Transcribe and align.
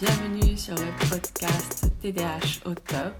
bienvenue 0.00 0.58
sur 0.58 0.74
le 0.74 1.08
podcast 1.08 1.90
TDH 2.02 2.60
au 2.66 2.74
top, 2.74 3.14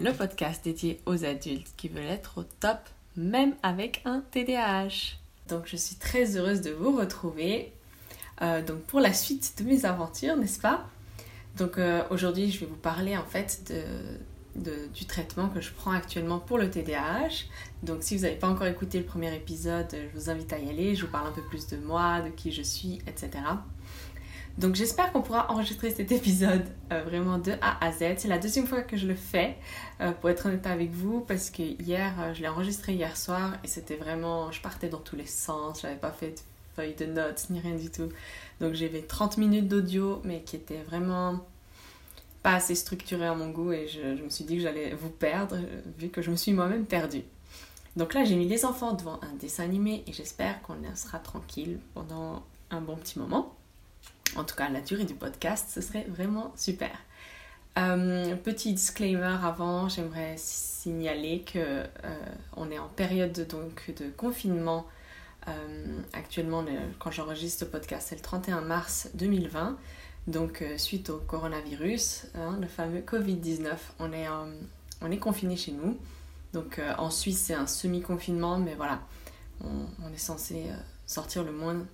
le 0.00 0.12
podcast 0.12 0.64
dédié 0.64 1.00
aux 1.04 1.24
adultes 1.24 1.74
qui 1.76 1.88
veulent 1.88 2.04
être 2.04 2.38
au 2.38 2.44
top 2.60 2.78
même 3.16 3.56
avec 3.64 4.02
un 4.04 4.22
TDAH. 4.30 5.16
Donc 5.48 5.64
je 5.66 5.76
suis 5.76 5.96
très 5.96 6.36
heureuse 6.36 6.60
de 6.60 6.70
vous 6.70 6.96
retrouver 6.96 7.72
euh, 8.40 8.62
donc 8.62 8.82
pour 8.82 9.00
la 9.00 9.12
suite 9.12 9.54
de 9.58 9.64
mes 9.64 9.84
aventures, 9.84 10.36
n'est-ce 10.36 10.60
pas? 10.60 10.86
Donc 11.58 11.76
euh, 11.78 12.04
aujourd'hui 12.10 12.52
je 12.52 12.60
vais 12.60 12.66
vous 12.66 12.76
parler 12.76 13.16
en 13.16 13.24
fait 13.24 13.72
de, 14.54 14.86
du 14.94 15.06
traitement 15.06 15.48
que 15.48 15.60
je 15.60 15.72
prends 15.72 15.90
actuellement 15.90 16.38
pour 16.38 16.56
le 16.56 16.70
TDAH. 16.70 17.46
Donc 17.82 18.04
si 18.04 18.16
vous 18.16 18.22
n'avez 18.22 18.36
pas 18.36 18.48
encore 18.48 18.68
écouté 18.68 18.98
le 18.98 19.04
premier 19.04 19.34
épisode, 19.34 19.88
je 19.90 20.16
vous 20.16 20.30
invite 20.30 20.52
à 20.52 20.60
y 20.60 20.70
aller, 20.70 20.94
je 20.94 21.04
vous 21.04 21.10
parle 21.10 21.26
un 21.26 21.32
peu 21.32 21.42
plus 21.42 21.66
de 21.66 21.78
moi, 21.78 22.20
de 22.20 22.28
qui 22.28 22.52
je 22.52 22.62
suis, 22.62 23.00
etc. 23.08 23.30
Donc 24.58 24.74
j'espère 24.74 25.12
qu'on 25.12 25.22
pourra 25.22 25.50
enregistrer 25.50 25.90
cet 25.90 26.12
épisode 26.12 26.64
euh, 26.92 27.02
vraiment 27.02 27.38
de 27.38 27.52
A 27.62 27.84
à 27.84 27.90
Z. 27.90 28.18
C'est 28.18 28.28
la 28.28 28.38
deuxième 28.38 28.66
fois 28.66 28.82
que 28.82 28.96
je 28.96 29.06
le 29.06 29.14
fais, 29.14 29.56
euh, 30.00 30.12
pour 30.12 30.28
être 30.28 30.46
honnête 30.46 30.66
avec 30.66 30.90
vous, 30.90 31.20
parce 31.20 31.48
que 31.48 31.62
hier, 31.62 32.12
euh, 32.20 32.34
je 32.34 32.42
l'ai 32.42 32.48
enregistré 32.48 32.92
hier 32.92 33.16
soir 33.16 33.54
et 33.64 33.68
c'était 33.68 33.96
vraiment, 33.96 34.52
je 34.52 34.60
partais 34.60 34.90
dans 34.90 34.98
tous 34.98 35.16
les 35.16 35.26
sens, 35.26 35.80
je 35.80 35.86
n'avais 35.86 35.98
pas 35.98 36.12
fait 36.12 36.30
de 36.30 36.38
feuille 36.76 36.94
de 36.94 37.06
notes 37.06 37.46
ni 37.48 37.60
rien 37.60 37.76
du 37.76 37.90
tout. 37.90 38.10
Donc 38.60 38.74
j'avais 38.74 39.02
30 39.02 39.38
minutes 39.38 39.68
d'audio, 39.68 40.20
mais 40.24 40.42
qui 40.42 40.56
était 40.56 40.82
vraiment 40.82 41.40
pas 42.42 42.56
assez 42.56 42.74
structuré 42.74 43.26
à 43.26 43.34
mon 43.34 43.50
goût 43.50 43.72
et 43.72 43.88
je, 43.88 44.16
je 44.16 44.22
me 44.22 44.28
suis 44.28 44.44
dit 44.44 44.56
que 44.56 44.62
j'allais 44.62 44.94
vous 44.94 45.10
perdre, 45.10 45.56
vu 45.98 46.08
que 46.08 46.20
je 46.20 46.30
me 46.30 46.36
suis 46.36 46.52
moi-même 46.52 46.84
perdue. 46.84 47.22
Donc 47.96 48.12
là, 48.14 48.24
j'ai 48.24 48.36
mis 48.36 48.48
les 48.48 48.64
enfants 48.64 48.92
devant 48.92 49.18
un 49.22 49.34
dessin 49.38 49.64
animé 49.64 50.02
et 50.06 50.12
j'espère 50.12 50.60
qu'on 50.62 50.76
sera 50.94 51.18
tranquille 51.18 51.78
pendant 51.94 52.42
un 52.70 52.80
bon 52.80 52.96
petit 52.96 53.18
moment 53.18 53.54
en 54.36 54.44
tout 54.44 54.56
cas 54.56 54.68
la 54.68 54.80
durée 54.80 55.04
du 55.04 55.14
podcast, 55.14 55.68
ce 55.72 55.80
serait 55.80 56.06
vraiment 56.08 56.52
super. 56.56 56.90
Euh, 57.78 58.36
petit 58.36 58.74
disclaimer 58.74 59.38
avant, 59.42 59.88
j'aimerais 59.88 60.34
signaler 60.36 61.42
que 61.42 61.58
euh, 61.58 61.86
on 62.56 62.70
est 62.70 62.78
en 62.78 62.88
période 62.88 63.32
de, 63.32 63.44
donc, 63.44 63.92
de 63.98 64.10
confinement. 64.10 64.86
Euh, 65.48 66.00
actuellement, 66.12 66.64
quand 66.98 67.10
j'enregistre 67.10 67.60
ce 67.60 67.64
podcast, 67.64 68.08
c'est 68.10 68.16
le 68.16 68.22
31 68.22 68.60
mars 68.60 69.08
2020. 69.14 69.78
Donc, 70.28 70.62
suite 70.76 71.10
au 71.10 71.18
coronavirus, 71.18 72.26
hein, 72.36 72.58
le 72.60 72.68
fameux 72.68 73.00
Covid-19, 73.00 73.70
on 73.98 74.12
est, 74.12 74.28
on 75.00 75.10
est 75.10 75.18
confiné 75.18 75.56
chez 75.56 75.72
nous. 75.72 75.98
Donc, 76.52 76.80
en 76.98 77.10
Suisse, 77.10 77.40
c'est 77.40 77.54
un 77.54 77.66
semi-confinement, 77.66 78.58
mais 78.58 78.74
voilà, 78.76 79.00
on, 79.64 80.12
est 80.12 80.18
censé 80.18 80.66
sortir 81.06 81.42
le 81.42 81.50
moins, 81.50 81.84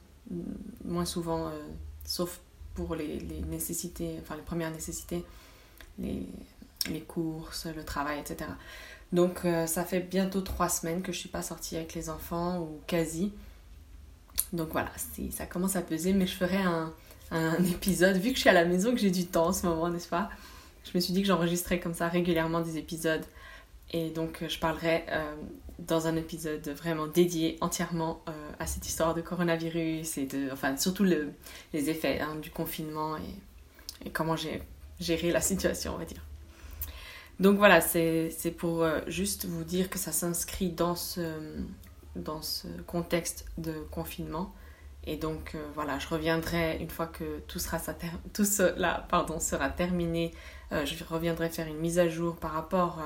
moins 0.85 1.07
souvent 1.07 1.51
sauf 2.09 2.41
pour 2.75 2.95
les, 2.95 3.21
nécessités, 3.51 4.17
enfin 4.23 4.35
les 4.35 4.43
premières 4.43 4.71
nécessités, 4.71 5.25
les, 5.99 6.27
courses, 7.07 7.67
le 7.67 7.85
travail, 7.85 8.19
etc. 8.19 8.51
Donc 9.13 9.45
euh, 9.45 9.67
ça 9.67 9.85
fait 9.85 10.01
bientôt 10.01 10.41
trois 10.41 10.71
semaines 10.71 11.03
que 11.03 11.13
je 11.13 11.19
suis 11.19 11.29
pas 11.29 11.43
sortie 11.43 11.77
avec 11.77 11.95
les 11.95 12.09
enfants 12.09 12.61
ou 12.61 12.81
quasi. 12.87 13.33
Donc 14.55 14.71
voilà, 14.73 14.91
ça 15.31 15.45
commence 15.45 15.77
à 15.77 15.83
peser, 15.83 16.15
mais 16.15 16.27
je 16.27 16.35
ferai 16.35 16.57
un, 16.57 16.93
épisode, 17.65 18.17
vu 18.17 18.31
que 18.31 18.37
je 18.37 18.41
suis 18.41 18.49
à 18.49 18.55
la 18.55 18.65
maison, 18.65 18.93
que 18.93 18.99
j'ai 18.99 19.11
du 19.11 19.27
temps 19.27 19.49
en 19.49 19.53
ce 19.53 19.67
moment, 19.67 19.91
n'est-ce 19.91 20.09
pas 20.09 20.31
Je 20.85 20.93
me 20.95 21.01
suis 21.01 21.13
dit 21.13 21.21
que 21.21 21.29
j'enregistrais 21.29 21.79
comme 21.79 21.93
ça 21.93 22.09
régulièrement 22.09 22.61
des 22.61 22.79
épisodes. 22.79 23.25
Et 23.91 24.09
donc 24.09 24.45
je 24.49 24.59
parlerai 24.59 25.05
euh, 25.11 25.35
dans 25.79 26.07
un 26.07 26.17
épisode 26.17 26.67
vraiment 26.71 27.07
dédié 27.07 27.59
entièrement 27.61 28.23
euh, 28.29 28.33
à 28.59 28.67
cette 28.67 28.87
histoire 28.87 29.15
de 29.15 29.21
coronavirus 29.21 30.19
et 30.19 30.27
de, 30.27 30.51
enfin, 30.53 30.77
surtout 30.77 31.05
le, 31.05 31.33
les 31.73 31.91
effets 31.91 32.21
hein, 32.21 32.37
du 32.37 32.51
confinement 32.51 33.17
et, 33.17 34.11
comment 34.11 34.37
j'ai 34.37 34.63
géré 35.01 35.33
la 35.33 35.41
situation, 35.41 35.95
on 35.95 35.99
va 35.99 36.05
dire. 36.05 36.23
Donc 37.41 37.59
voilà, 37.59 37.81
c'est 37.81 38.55
pour 38.57 38.83
euh, 38.83 39.01
juste 39.07 39.47
vous 39.47 39.65
dire 39.65 39.91
que 39.91 39.99
ça 39.99 40.13
s'inscrit 40.13 40.71
dans 40.71 40.95
ce, 40.95 41.21
dans 42.17 42.43
ce 42.43 42.69
contexte 42.87 43.45
de 43.59 43.73
confinement. 43.91 44.55
Et 45.05 45.17
donc 45.17 45.55
euh, 45.55 45.65
voilà, 45.75 45.99
je 45.99 46.09
reviendrai 46.09 46.79
une 46.81 46.91
fois 46.91 47.07
que 47.07 47.41
tout, 47.49 47.59
sera, 47.59 47.79
tout 48.33 48.45
cela 48.45 49.07
pardon, 49.09 49.41
sera 49.41 49.69
terminé. 49.69 50.33
je 50.71 51.05
reviendrai 51.05 51.49
faire 51.49 51.67
une 51.67 51.79
mise 51.79 51.99
à 51.99 52.09
jour 52.09 52.37
par 52.37 52.53
rapport 52.53 53.03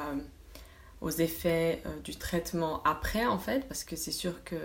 aux 1.03 1.11
effets 1.11 1.83
euh, 1.85 1.91
du 2.05 2.17
traitement 2.17 2.83
après 2.85 3.27
en 3.27 3.39
fait, 3.39 3.67
parce 3.69 3.85
que 3.85 3.97
c'est 3.97 4.13
sûr 4.13 4.43
que 4.45 4.57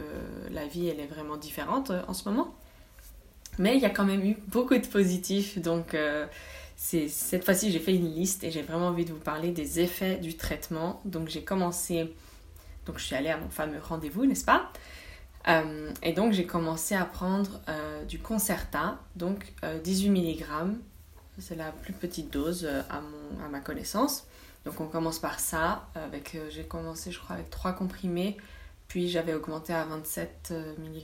la 0.52 0.66
vie 0.68 0.88
elle 0.88 1.00
est 1.00 1.08
vraiment 1.08 1.36
différente 1.36 1.90
euh, 1.92 2.02
en 2.08 2.14
ce 2.14 2.30
moment. 2.30 2.56
Mais 3.58 3.76
il 3.76 3.82
y 3.82 3.86
a 3.86 3.90
quand 3.90 4.06
même 4.06 4.24
eu 4.24 4.38
beaucoup 4.48 4.78
de 4.78 4.86
positifs, 4.86 5.58
donc 5.58 5.96
euh, 5.96 6.28
cette 6.78 7.44
fois-ci 7.44 7.72
j'ai 7.72 7.80
fait 7.80 7.96
une 7.96 8.14
liste 8.14 8.44
et 8.44 8.52
j'ai 8.52 8.62
vraiment 8.62 8.88
envie 8.88 9.04
de 9.04 9.12
vous 9.12 9.20
parler 9.20 9.50
des 9.50 9.80
effets 9.80 10.18
du 10.18 10.38
traitement. 10.38 11.02
Donc 11.06 11.28
j'ai 11.28 11.44
commencé, 11.44 12.14
donc 12.86 13.00
je 13.00 13.06
suis 13.06 13.16
allée 13.16 13.32
à 13.32 13.38
mon 13.38 13.50
fameux 13.50 13.80
rendez-vous, 13.82 14.26
n'est-ce 14.26 14.46
pas? 14.46 14.72
Et 16.04 16.12
donc 16.12 16.34
j'ai 16.34 16.46
commencé 16.46 16.94
à 16.94 17.06
prendre 17.06 17.62
du 18.10 18.20
Concerta, 18.20 19.00
donc 19.16 19.54
18 19.82 20.10
mg, 20.10 20.44
c'est 21.40 21.56
la 21.56 21.72
plus 21.72 21.94
petite 21.94 22.32
dose 22.34 22.70
à, 22.90 23.00
mon, 23.00 23.46
à 23.46 23.48
ma 23.48 23.62
connaissance. 23.62 24.28
Donc 24.68 24.82
on 24.82 24.88
commence 24.88 25.20
par 25.20 25.40
ça. 25.40 25.88
Avec, 25.96 26.36
euh, 26.36 26.50
j'ai 26.50 26.66
commencé 26.66 27.10
je 27.10 27.20
crois 27.20 27.38
avec 27.38 27.50
3 27.50 27.72
comprimés, 27.72 28.36
puis 28.90 29.08
j'avais 29.08 29.34
augmenté 29.34 29.74
à 29.74 29.86
27 29.86 30.50
euh, 30.52 30.74
mg. 30.78 31.04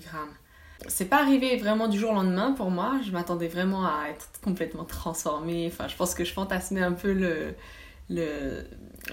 C'est 0.89 1.05
pas 1.05 1.21
arrivé 1.21 1.55
vraiment 1.55 1.87
du 1.87 1.97
jour 1.97 2.11
au 2.11 2.13
lendemain 2.13 2.51
pour 2.51 2.69
moi. 2.69 2.99
Je 3.05 3.11
m'attendais 3.11 3.47
vraiment 3.47 3.85
à 3.85 4.09
être 4.09 4.27
complètement 4.43 4.83
transformée. 4.83 5.71
Je 5.87 5.95
pense 5.95 6.13
que 6.13 6.25
je 6.25 6.33
fantasmais 6.33 6.81
un 6.81 6.91
peu 6.91 7.13
le, 7.13 7.55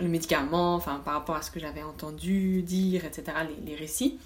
médicament, 0.02 0.74
enfin, 0.74 1.00
par 1.04 1.14
rapport 1.14 1.36
à 1.36 1.42
ce 1.42 1.52
que 1.52 1.60
j'avais 1.60 1.84
entendu 1.84 2.62
dire, 2.62 3.04
etc., 3.04 3.24
les, 3.48 3.70
les 3.70 3.76
récits. 3.76 4.18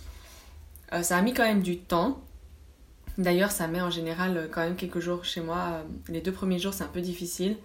Euh, 0.94 1.02
ça 1.02 1.18
a 1.18 1.22
mis 1.22 1.34
quand 1.34 1.44
même 1.44 1.60
du 1.60 1.76
temps. 1.76 2.22
D'ailleurs, 3.18 3.50
ça 3.50 3.68
met 3.68 3.82
en 3.82 3.91
général 3.91 4.48
quand 4.50 4.62
même 4.62 4.76
quelques 4.76 5.00
jours 5.00 5.22
chez 5.26 5.42
moi. 5.42 5.82
Les 6.08 6.22
deux 6.22 6.32
premiers 6.32 6.58
jours, 6.58 6.72
c'est 6.72 6.84
un 6.84 6.88
peu 6.88 7.02
difficile. 7.02 7.58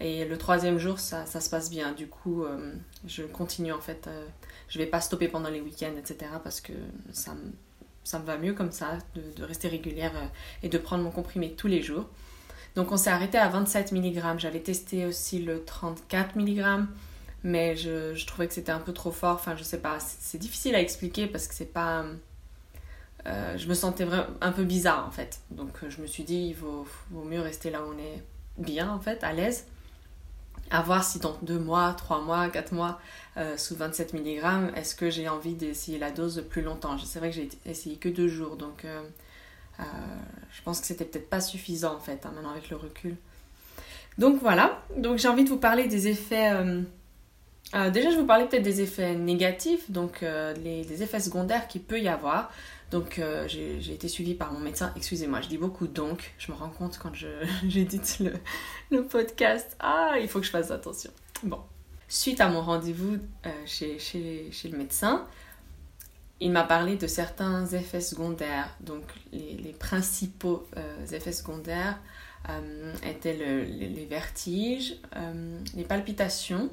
Et 0.00 0.24
le 0.24 0.38
troisième 0.38 0.78
jour, 0.78 0.98
ça, 0.98 1.26
se 1.26 1.50
passe 1.50 1.70
bien. 1.70 1.92
Du 1.92 2.06
coup, 2.06 2.44
euh, 2.44 2.72
je 3.06 3.22
continue 3.22 3.72
en 3.72 3.80
fait. 3.80 4.06
Euh, 4.06 4.26
je 4.68 4.78
vais 4.78 4.86
pas 4.86 5.00
stopper 5.00 5.28
pendant 5.28 5.50
les 5.50 5.60
week-ends, 5.60 5.94
etc. 5.98 6.30
Parce 6.42 6.62
que 6.62 6.72
ça, 7.12 7.36
ça 8.02 8.18
me 8.18 8.24
va 8.24 8.38
mieux 8.38 8.54
comme 8.54 8.72
ça, 8.72 8.98
de, 9.14 9.44
rester 9.44 9.68
régulière 9.68 10.12
euh, 10.16 10.26
et 10.62 10.70
de 10.70 10.78
prendre 10.78 11.04
mon 11.04 11.10
comprimé 11.10 11.52
tous 11.52 11.66
les 11.66 11.82
jours. 11.82 12.08
Donc 12.76 12.92
on 12.92 12.96
s'est 12.96 13.10
arrêté 13.10 13.36
à 13.36 13.48
27 13.50 13.92
mg. 13.92 14.38
J'avais 14.38 14.60
testé 14.60 15.04
aussi 15.04 15.42
le 15.42 15.64
34 15.64 16.36
mg. 16.36 16.86
Mais 17.42 17.76
je, 17.76 18.26
trouvais 18.26 18.48
que 18.48 18.54
c'était 18.54 18.72
un 18.72 18.80
peu 18.80 18.94
trop 18.94 19.10
fort. 19.10 19.34
Enfin, 19.34 19.54
je 19.54 19.64
sais 19.64 19.80
pas. 19.80 19.98
C'est 20.00 20.38
difficile 20.38 20.74
à 20.74 20.80
expliquer 20.80 21.26
parce 21.26 21.46
que 21.46 21.54
c'est 21.54 21.72
pas. 21.72 22.06
je 23.26 23.66
me 23.66 23.74
sentais 23.74 24.06
un 24.40 24.52
peu 24.52 24.64
bizarre 24.64 25.06
en 25.06 25.10
fait. 25.10 25.40
Donc 25.50 25.72
je 25.88 26.00
me 26.00 26.06
suis 26.06 26.22
dit, 26.22 26.48
il 26.48 26.54
vaut 26.54 26.86
mieux 27.24 27.40
rester 27.40 27.70
là 27.70 27.82
où 27.82 27.92
on 27.94 27.98
est 27.98 28.22
bien 28.56 28.90
en 28.90 29.00
fait, 29.00 29.22
à 29.24 29.34
l'aise 29.34 29.66
à 30.70 30.82
voir 30.82 31.04
si 31.04 31.18
dans 31.18 31.36
2 31.42 31.58
mois, 31.58 31.94
3 31.94 32.20
mois, 32.22 32.48
4 32.48 32.72
mois, 32.72 33.00
euh, 33.36 33.56
sous 33.56 33.74
27 33.76 34.14
mg, 34.14 34.76
est-ce 34.76 34.94
que 34.94 35.10
j'ai 35.10 35.28
envie 35.28 35.54
d'essayer 35.54 35.98
la 35.98 36.10
dose 36.10 36.44
plus 36.48 36.62
longtemps? 36.62 36.96
C'est 36.98 37.18
vrai 37.18 37.30
que 37.30 37.36
j'ai 37.36 37.48
essayé 37.66 37.96
que 37.96 38.08
2 38.08 38.28
jours, 38.28 38.56
donc 38.56 38.84
euh, 38.84 39.02
euh, 39.80 39.82
je 40.52 40.62
pense 40.62 40.80
que 40.80 40.86
c'était 40.86 41.04
peut-être 41.04 41.28
pas 41.28 41.40
suffisant 41.40 41.94
en 41.94 42.00
fait, 42.00 42.24
hein, 42.24 42.32
maintenant 42.34 42.50
avec 42.50 42.70
le 42.70 42.76
recul. 42.76 43.16
Donc 44.18 44.40
voilà, 44.40 44.82
donc 44.96 45.18
j'ai 45.18 45.28
envie 45.28 45.44
de 45.44 45.48
vous 45.48 45.56
parler 45.56 45.86
des 45.86 46.08
effets... 46.08 46.52
déjà, 47.72 48.10
je 48.10 48.16
vous 48.16 48.26
parler 48.26 48.44
peut-être 48.46 48.62
des 48.62 48.80
effets 48.80 49.14
négatifs, 49.14 49.90
donc 49.90 50.20
les, 50.20 50.84
les, 50.84 51.02
effets 51.02 51.20
secondaires 51.20 51.68
qu'il 51.68 51.80
peut 51.80 52.00
y 52.00 52.08
avoir. 52.08 52.52
Donc 52.90 53.18
euh, 53.18 53.46
j'ai 53.46 53.92
été 53.92 54.08
suivie 54.08 54.34
par 54.34 54.52
mon 54.52 54.58
médecin. 54.58 54.92
Excusez-moi, 54.96 55.40
je 55.40 55.48
dis 55.48 55.58
beaucoup 55.58 55.86
donc. 55.86 56.34
Je 56.38 56.50
me 56.50 56.56
rends 56.56 56.70
compte 56.70 56.98
quand 56.98 57.12
j'édite 57.68 58.18
le, 58.18 58.32
le, 58.90 59.04
podcast. 59.04 59.76
Ah, 59.78 60.14
il 60.20 60.28
faut 60.28 60.40
que 60.40 60.46
je 60.46 60.50
fasse 60.50 60.70
attention. 60.70 61.10
Bon. 61.42 61.60
Suite 62.08 62.40
à 62.40 62.48
mon 62.48 62.60
rendez-vous 62.60 63.18
euh, 63.46 63.50
chez, 63.66 64.00
chez, 64.00 64.50
chez, 64.50 64.68
le 64.68 64.76
médecin, 64.76 65.28
il 66.40 66.50
m'a 66.50 66.64
parlé 66.64 66.96
de 66.96 67.06
certains 67.06 67.64
effets 67.66 68.00
secondaires. 68.00 68.76
Donc 68.80 69.04
les, 69.32 69.54
les 69.54 69.72
principaux 69.72 70.66
euh, 70.76 71.06
effets 71.06 71.32
secondaires 71.32 72.00
étaient 73.06 73.36
le, 73.36 73.62
les, 73.62 74.06
vertiges, 74.06 74.96
les 75.76 75.84
palpitations, 75.84 76.70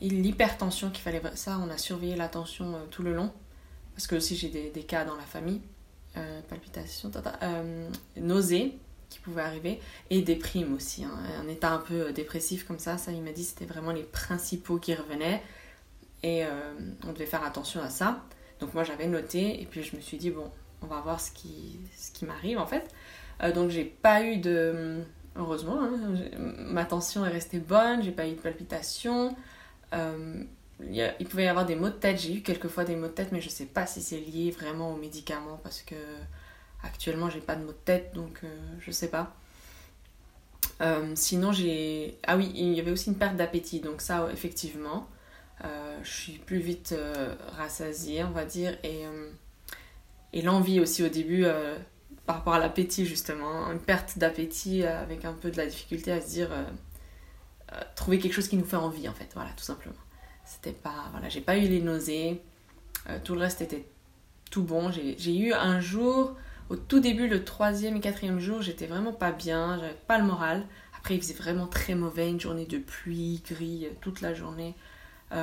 l'hypertension 0.00 0.90
qu'il 0.90 1.00
fallait... 1.00 1.22
Ça, 1.36 1.60
on 1.64 1.70
a 1.70 1.78
surveillé 1.78 2.16
la 2.16 2.28
tension 2.28 2.74
tout 2.90 3.04
le 3.04 3.14
long 3.14 3.32
parce 4.02 4.08
que 4.08 4.16
aussi 4.16 4.34
j'ai 4.34 4.48
des, 4.48 4.70
des, 4.70 4.82
cas 4.82 5.04
dans 5.04 5.14
la 5.14 5.22
famille, 5.22 5.60
euh, 6.16 6.40
palpitations, 6.48 7.08
euh, 7.44 7.88
nausées 8.16 8.76
qui 9.08 9.20
pouvaient 9.20 9.42
arriver, 9.42 9.78
et 10.10 10.22
déprime 10.22 10.74
aussi, 10.74 11.04
hein. 11.04 11.16
un 11.40 11.46
état 11.46 11.70
un 11.70 11.78
peu 11.78 12.08
euh, 12.08 12.12
dépressif 12.12 12.66
comme 12.66 12.80
ça, 12.80 12.98
ça 12.98 13.12
il 13.12 13.22
m'a 13.22 13.30
dit 13.30 13.44
c'était 13.44 13.64
vraiment 13.64 13.92
les 13.92 14.02
principaux 14.02 14.78
qui 14.78 14.92
revenaient, 14.92 15.40
et 16.24 16.42
on 17.04 17.12
devait 17.12 17.26
faire 17.26 17.44
attention 17.44 17.80
à 17.80 17.90
ça. 17.90 18.22
Donc 18.60 18.74
moi 18.74 18.82
j'avais 18.82 19.06
noté, 19.06 19.60
et 19.62 19.66
puis 19.66 19.84
je 19.84 19.94
me 19.94 20.00
suis 20.00 20.16
dit 20.16 20.30
bon, 20.30 20.50
on 20.80 20.86
va 20.86 21.00
voir 21.00 21.20
ce 21.20 21.30
qui, 21.30 21.78
ce 21.96 22.10
qui 22.10 22.24
m'arrive 22.24 22.58
en 22.58 22.66
fait. 22.66 22.92
donc 23.54 23.70
j'ai 23.70 23.84
pas 23.84 24.24
eu 24.24 24.38
de, 24.38 25.02
heureusement. 25.36 25.80
Hein. 25.80 26.14
ma 26.38 26.84
tension 26.84 27.24
est 27.24 27.30
restée 27.30 27.58
bonne, 27.58 28.02
j'ai 28.02 28.12
pas 28.12 28.26
eu 28.26 28.32
de 28.32 28.40
palpitations. 28.40 29.36
Euh, 30.82 31.10
il, 31.20 31.26
pouvait 31.26 31.44
y 31.44 31.48
avoir 31.48 31.66
des 31.66 31.76
maux 31.76 31.88
de 31.88 31.94
tête, 31.94 32.20
j'ai 32.20 32.34
eu 32.34 32.42
quelquefois 32.42 32.84
des 32.84 32.96
maux 32.96 33.06
de 33.06 33.12
tête, 33.12 33.32
mais 33.32 33.40
je 33.40 33.48
sais 33.48 33.66
pas 33.66 33.86
si 33.86 34.02
c'est 34.02 34.18
lié 34.18 34.50
vraiment 34.50 34.92
aux 34.92 34.96
médicaments 34.96 35.60
parce 35.62 35.82
que 35.82 35.94
actuellement 36.82 37.30
j'ai 37.30 37.40
pas 37.40 37.54
de 37.54 37.64
maux 37.64 37.72
de 37.72 37.76
tête 37.84 38.12
donc 38.14 38.40
euh, 38.44 38.48
je 38.80 38.90
sais 38.90 39.08
pas. 39.08 39.34
Euh, 40.80 41.12
sinon, 41.14 41.52
j'ai. 41.52 42.18
Ah 42.26 42.36
oui, 42.36 42.50
il 42.54 42.72
y 42.72 42.80
avait 42.80 42.90
aussi 42.90 43.10
une 43.10 43.16
perte 43.16 43.36
d'appétit, 43.36 43.80
donc 43.80 44.00
ça, 44.00 44.28
effectivement. 44.32 45.08
je 46.02 46.10
suis 46.10 46.38
plus 46.38 46.58
vite 46.58 46.94
rassasiée, 47.56 48.24
on 48.24 48.30
va 48.30 48.44
dire, 48.44 48.76
et, 48.82 49.04
et 50.32 50.42
l'envie 50.42 50.80
aussi 50.80 51.04
au 51.04 51.08
début 51.08 51.46
par 52.26 52.36
rapport 52.36 52.54
à 52.54 52.58
l'appétit 52.58 53.06
justement, 53.06 53.70
une 53.70 53.80
perte 53.80 54.18
d'appétit 54.18 54.82
euh, 54.82 55.02
avec 55.02 55.24
un 55.24 55.32
peu 55.32 55.50
de 55.50 55.56
la 55.56 55.66
difficulté 55.66 56.12
à 56.12 56.20
se 56.20 56.28
dire 56.28 56.52
euh, 56.52 56.64
euh, 57.72 57.80
trouver 57.96 58.18
quelque 58.18 58.34
chose 58.34 58.48
qui 58.48 58.56
nous 58.56 58.64
fait 58.64 58.76
envie 58.76 59.08
en 59.08 59.14
fait, 59.14 59.28
voilà 59.34 59.50
tout 59.56 59.64
simplement. 59.64 59.94
C'était 60.54 60.76
pas, 60.76 61.08
voilà, 61.12 61.28
j'ai 61.28 61.40
pas 61.40 61.56
eu 61.56 61.62
les 61.62 61.80
nausées, 61.80 62.40
tout 63.24 63.34
le 63.34 63.40
reste 63.40 63.62
était 63.62 63.86
tout 64.50 64.62
bon. 64.62 64.90
J'ai 64.92 65.36
eu 65.36 65.52
un 65.52 65.80
jour, 65.80 66.36
au 66.68 66.76
tout 66.76 67.00
début, 67.00 67.26
le 67.26 67.42
troisième 67.42 67.96
et 67.96 68.00
quatrième 68.00 68.38
jour, 68.38 68.62
j'étais 68.62 68.86
vraiment 68.86 69.12
pas 69.12 69.32
bien, 69.32 69.78
j'avais 69.80 69.96
pas 70.06 70.18
le 70.18 70.24
moral. 70.24 70.64
Après, 70.98 71.16
il 71.16 71.20
faisait 71.20 71.34
vraiment 71.34 71.66
très 71.66 71.94
mauvais, 71.94 72.28
une 72.28 72.40
journée 72.40 72.66
de 72.66 72.78
pluie, 72.78 73.42
gris, 73.48 73.88
toute 74.00 74.20
la 74.20 74.34
journée. 74.34 74.74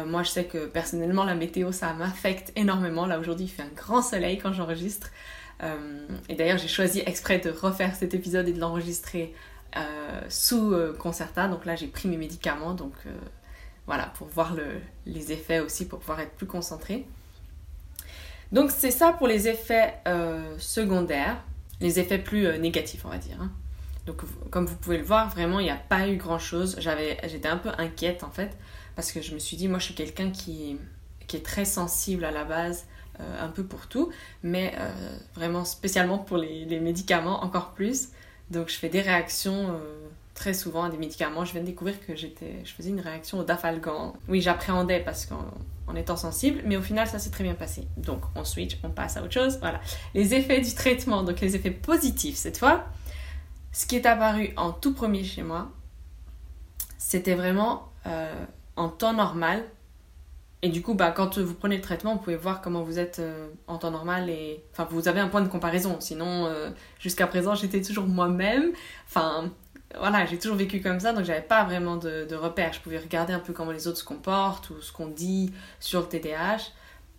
moi, 0.06 0.23
je 0.23 0.29
sais 0.29 0.45
que 0.45 0.67
personnellement, 0.67 1.23
la 1.23 1.35
météo, 1.35 1.71
ça 1.71 1.94
m'affecte 1.94 2.53
énormément. 2.55 3.05
Là, 3.05 3.19
aujourd'hui, 3.19 3.45
il 3.45 3.50
fait 3.50 3.63
un 3.63 3.75
grand 3.75 4.01
soleil 4.01 4.38
quand 4.38 4.53
j'enregistre. 4.53 5.09
Euh, 5.63 6.07
et 6.29 6.35
d'ailleurs, 6.35 6.57
j'ai 6.57 6.67
choisi 6.67 7.01
exprès 7.05 7.39
de 7.39 7.50
refaire 7.50 7.95
cet 7.95 8.13
épisode 8.13 8.47
et 8.47 8.53
de 8.53 8.59
l'enregistrer 8.59 9.33
euh, 9.77 10.21
sous 10.29 10.73
euh, 10.73 10.94
Concerta. 10.94 11.47
Donc 11.47 11.65
là, 11.65 11.75
j'ai 11.75 11.88
pris 11.88 12.07
mes 12.07 12.17
médicaments, 12.17 12.73
donc 12.73 12.94
voilà, 13.89 14.06
pour 14.18 14.27
voir 14.27 14.56
les 15.07 15.31
effets 15.31 15.62
aussi, 15.62 15.88
pour 15.88 15.97
pouvoir 15.97 16.19
être 16.19 16.33
plus 16.33 16.45
concentré. 16.45 17.07
Donc 18.51 18.69
c'est 18.69 18.91
ça 18.91 19.13
pour 19.13 19.27
les 19.27 19.47
effets 19.47 19.95
secondaires, 20.59 21.44
les 21.81 22.00
effets 22.00 22.19
plus 22.19 22.59
négatifs, 22.59 23.03
on 23.03 23.09
va 23.09 23.18
dire. 23.18 23.41
Hein. 23.41 23.51
Donc 24.06 24.21
comme 24.51 24.65
vous 24.68 24.75
pouvez 24.75 24.97
le 24.97 25.03
voir, 25.03 25.30
vraiment, 25.30 25.59
il 25.59 25.63
n'y 25.63 25.71
a 25.71 25.75
pas 25.75 26.07
eu 26.07 26.18
grand-chose. 26.18 26.77
J'étais 26.80 27.47
un 27.47 27.57
peu 27.57 27.69
inquiète 27.77 28.24
en 28.24 28.30
fait, 28.30 28.57
parce 28.95 29.12
que 29.12 29.21
je 29.21 29.33
me 29.33 29.39
suis 29.39 29.57
dit, 29.57 29.68
moi 29.68 29.80
je 29.80 29.86
suis 29.86 29.94
quelqu'un 29.95 30.31
qui, 30.31 30.77
est 31.33 31.45
très 31.45 31.65
sensible 31.65 32.25
à 32.25 32.31
la 32.31 32.44
base 32.44 32.86
euh, 33.19 33.45
un 33.45 33.50
peu 33.50 33.63
pour 33.63 33.88
tout, 33.88 34.12
mais 34.41 34.74
euh, 34.77 34.91
vraiment 35.36 35.65
spécialement 35.65 36.18
pour 36.18 36.38
les, 36.38 36.80
médicaments 36.80 37.44
encore 37.44 37.71
plus. 37.74 38.09
Donc 38.50 38.69
je 38.69 38.75
fais 38.77 38.89
des 38.89 39.01
réactions 39.01 39.74
euh, 39.74 40.07
très 40.39 40.53
souvent 40.53 40.83
à 40.83 40.89
des 40.89 40.97
médicaments. 40.97 41.44
Je 41.44 41.51
viens 41.51 41.59
de 41.59 41.65
découvrir 41.65 42.00
que 42.00 42.15
j'étais, 42.15 42.62
je 42.63 42.71
faisais 42.71 42.89
une 42.89 43.01
réaction 43.01 43.39
au 43.39 43.44
dafalgan. 43.44 44.13
Oui, 44.30 44.39
j'appréhendais 44.41 45.01
parce 45.01 45.25
qu'en 45.25 45.95
étant 45.95 46.15
sensible, 46.15 46.62
mais 46.63 46.77
au 46.77 46.81
final 46.81 47.07
ça 47.07 47.19
s'est 47.19 47.30
très 47.30 47.44
bien 47.44 47.56
passé. 47.56 47.88
Donc 47.97 48.21
on 48.36 48.45
switch, 48.45 48.77
on 48.83 48.89
passe 48.89 49.18
à 49.18 49.21
autre 49.21 49.33
chose. 49.33 49.57
Voilà. 49.59 49.81
Les 50.13 50.33
effets 50.33 50.62
du 50.62 50.74
traitement, 50.74 51.24
donc 51.24 51.41
les 51.41 51.57
effets 51.57 51.71
positifs 51.71 52.38
cette 52.38 52.57
fois. 52.57 52.86
Ce 53.74 53.86
qui 53.86 53.97
est 53.97 54.06
apparu 54.06 54.53
en 54.56 54.71
tout 54.71 54.94
premier 54.94 55.25
chez 55.25 55.44
moi, 55.44 55.69
c'était 56.97 57.36
vraiment 57.36 57.91
en 58.77 58.88
temps 58.88 59.13
normal, 59.13 59.65
et 60.62 60.69
du 60.69 60.81
coup, 60.81 60.94
bah, 60.94 61.12
quand 61.12 61.38
vous 61.38 61.53
prenez 61.53 61.77
le 61.77 61.81
traitement, 61.81 62.15
vous 62.15 62.21
pouvez 62.21 62.36
voir 62.36 62.62
comment 62.62 62.83
vous 62.83 63.00
êtes 63.00 63.19
euh, 63.19 63.47
en 63.68 63.77
temps 63.77 63.91
normal 63.91 64.30
et 64.30 64.62
enfin, 64.74 64.86
vous 64.91 65.07
avez 65.07 65.21
un 65.21 65.30
point 65.30 65.41
de 65.41 65.47
comparaison. 65.47 65.97
Sinon, 66.01 66.47
euh, 66.47 66.69
jusqu'à 67.00 67.27
présent, 67.27 67.56
j'étais 67.56 67.81
toujours 67.81 68.07
moi-même. 68.07 68.71
Enfin, 69.07 69.51
voilà, 69.97 70.25
j'ai 70.25 70.38
toujours 70.38 70.57
vécu 70.57 70.81
comme 70.81 71.00
ça, 71.00 71.13
donc 71.13 71.25
j'avais 71.25 71.41
pas 71.41 71.63
vraiment 71.63 71.97
de, 71.97 72.36
repères. 72.36 72.74
Je 72.74 72.80
pouvais 72.80 73.00
regarder 73.00 73.33
un 73.33 73.39
peu 73.39 73.53
comment 73.53 73.71
les 73.71 73.88
autres 73.88 73.97
se 73.97 74.03
comportent 74.03 74.69
ou 74.69 74.81
ce 74.81 74.91
qu'on 74.91 75.07
dit 75.07 75.51
sur 75.80 76.01
le 76.01 76.07
TDAH, 76.07 76.71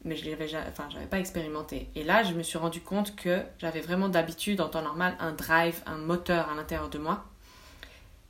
mais 0.05 0.17
je 0.17 0.31
l'avais 0.31 0.51
enfin, 0.69 0.89
pas 1.11 1.19
expérimenté. 1.19 1.91
Et 1.95 2.05
là, 2.05 2.23
je 2.23 2.33
me 2.33 2.43
suis 2.43 2.59
rendu 2.59 2.81
compte 2.81 3.17
que 3.17 3.43
j'avais 3.59 3.81
vraiment 3.81 4.09
d'habitude, 4.09 4.61
en 4.61 4.69
temps 4.69 4.83
normal, 4.83 5.17
un 5.19 5.33
drive, 5.33 5.83
un 5.87 5.99
moteur 5.99 6.49
à 6.49 6.55
l'intérieur 6.55 6.89
de 6.89 6.99
moi 6.99 7.25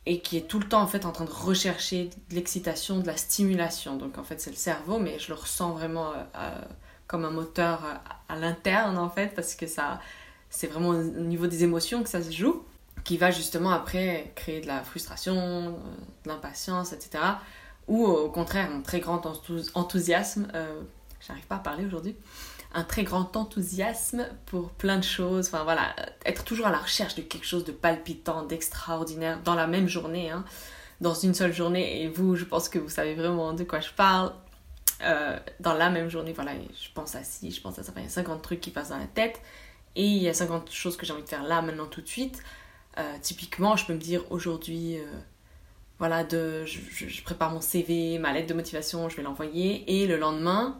et 0.06 0.20
qui 0.20 0.37
est 0.37 0.48
tout 0.48 0.58
le 0.58 0.66
temps 0.66 0.82
en 0.82 0.87
fait 0.87 1.04
en 1.04 1.12
train 1.12 1.25
de 1.25 1.31
rechercher 1.31 2.10
de 2.31 2.34
l'excitation, 2.34 2.98
de 2.98 3.06
la 3.06 3.16
stimulation. 3.16 3.96
Donc 3.96 4.19
en 4.19 4.25
fait 4.25 4.40
c'est 4.40 4.50
le 4.50 4.56
cerveau, 4.56 4.98
mais 4.98 5.19
je 5.19 5.28
le 5.28 5.34
ressens 5.34 5.72
vraiment 5.72 6.10
euh, 6.10 6.16
euh, 6.37 6.60
comme 7.06 7.25
un 7.25 7.31
moteur 7.31 7.84
euh, 7.84 7.94
à, 8.28 8.37
l'interne 8.37 8.98
en 8.98 9.10
fait 9.10 9.34
parce 9.34 9.54
que 9.54 9.66
ça 9.66 10.00
c'est 10.48 10.66
vraiment 10.66 10.88
au 10.88 11.02
niveau 11.02 11.46
des 11.46 11.64
émotions 11.64 12.02
que 12.02 12.08
ça 12.08 12.22
se 12.22 12.32
joue, 12.32 12.64
qui 13.05 13.17
va 13.17 13.31
justement 13.31 13.70
après 13.70 14.32
créer 14.37 14.61
de 14.61 14.67
la 14.67 14.82
frustration, 14.82 15.79
de 16.25 16.29
l'impatience, 16.29 16.93
etc. 16.93 17.25
Ou 17.88 18.05
au 18.05 18.31
contraire 18.31 18.70
un 18.70 18.81
très 18.81 19.00
grand 19.00 19.23
enthousiasme. 19.75 20.49
J'arrive 21.20 21.47
pas 21.47 21.56
à 21.56 21.61
parler 21.61 21.85
aujourd'hui 21.85 22.17
un 22.73 22.85
très 22.85 23.02
grand 23.02 23.37
enthousiasme 23.37 24.26
pour 24.47 24.70
plein 24.70 24.99
de 24.99 25.05
choses. 25.05 25.49
Enfin 25.49 25.64
voilà, 25.64 25.94
être 26.25 26.44
toujours 26.44 26.67
à 26.67 26.70
la 26.70 26.79
recherche 26.79 27.14
de 27.14 27.23
quelque 27.23 27.47
chose 27.47 27.64
de 27.64 27.73
palpitant, 27.73 28.44
d'extraordinaire 28.44 29.41
dans 29.43 29.55
la 29.55 29.67
même 29.67 29.88
journée, 29.88 30.31
hein, 30.31 30.44
dans 31.00 31.14
une 31.14 31.35
seule 31.35 31.52
journée. 31.52 32.02
Et 32.02 32.08
vous, 32.08 32.37
je 32.37 32.44
pense 32.44 32.69
que 32.69 32.79
vous 32.79 32.88
savez 32.88 33.14
vraiment 33.14 33.52
de 33.52 33.64
quoi 33.64 33.81
je 33.81 33.91
parle. 33.91 34.32
Euh, 35.02 35.38
dans 35.61 35.73
la 35.73 35.88
même 35.88 36.11
journée, 36.11 36.32
voilà, 36.32 36.52
je 36.55 36.88
pense 36.94 37.14
à 37.14 37.25
ci, 37.25 37.50
je 37.50 37.61
pense 37.61 37.79
à 37.79 37.82
ça. 37.82 37.93
il 37.97 38.02
y 38.02 38.06
a 38.06 38.11
50 38.11 38.43
trucs 38.43 38.61
qui 38.61 38.70
passent 38.70 38.91
dans 38.91 38.99
la 38.99 39.06
tête 39.06 39.41
et 39.97 40.05
il 40.05 40.23
y 40.23 40.29
a 40.29 40.35
50 40.35 40.70
choses 40.70 40.97
que 40.97 41.06
j'ai 41.06 41.14
envie 41.14 41.23
de 41.23 41.29
faire 41.29 41.43
là, 41.43 41.62
maintenant, 41.62 41.87
tout 41.87 42.02
de 42.02 42.08
suite. 42.08 42.43
Euh, 43.00 43.17
typiquement, 43.20 43.76
je 43.76 43.87
peux 43.87 43.94
me 43.94 43.99
dire 43.99 44.23
aujourd'hui, 44.31 44.99
euh, 44.99 45.05
voilà, 45.99 46.26
je, 46.29 47.23
prépare 47.23 47.50
mon 47.50 47.61
CV, 47.61 48.19
ma 48.19 48.32
lettre 48.32 48.49
de 48.49 48.55
motivation, 48.55 49.08
je 49.08 49.17
vais 49.17 49.23
l'envoyer 49.23 50.02
et 50.02 50.06
le 50.06 50.17
lendemain, 50.17 50.79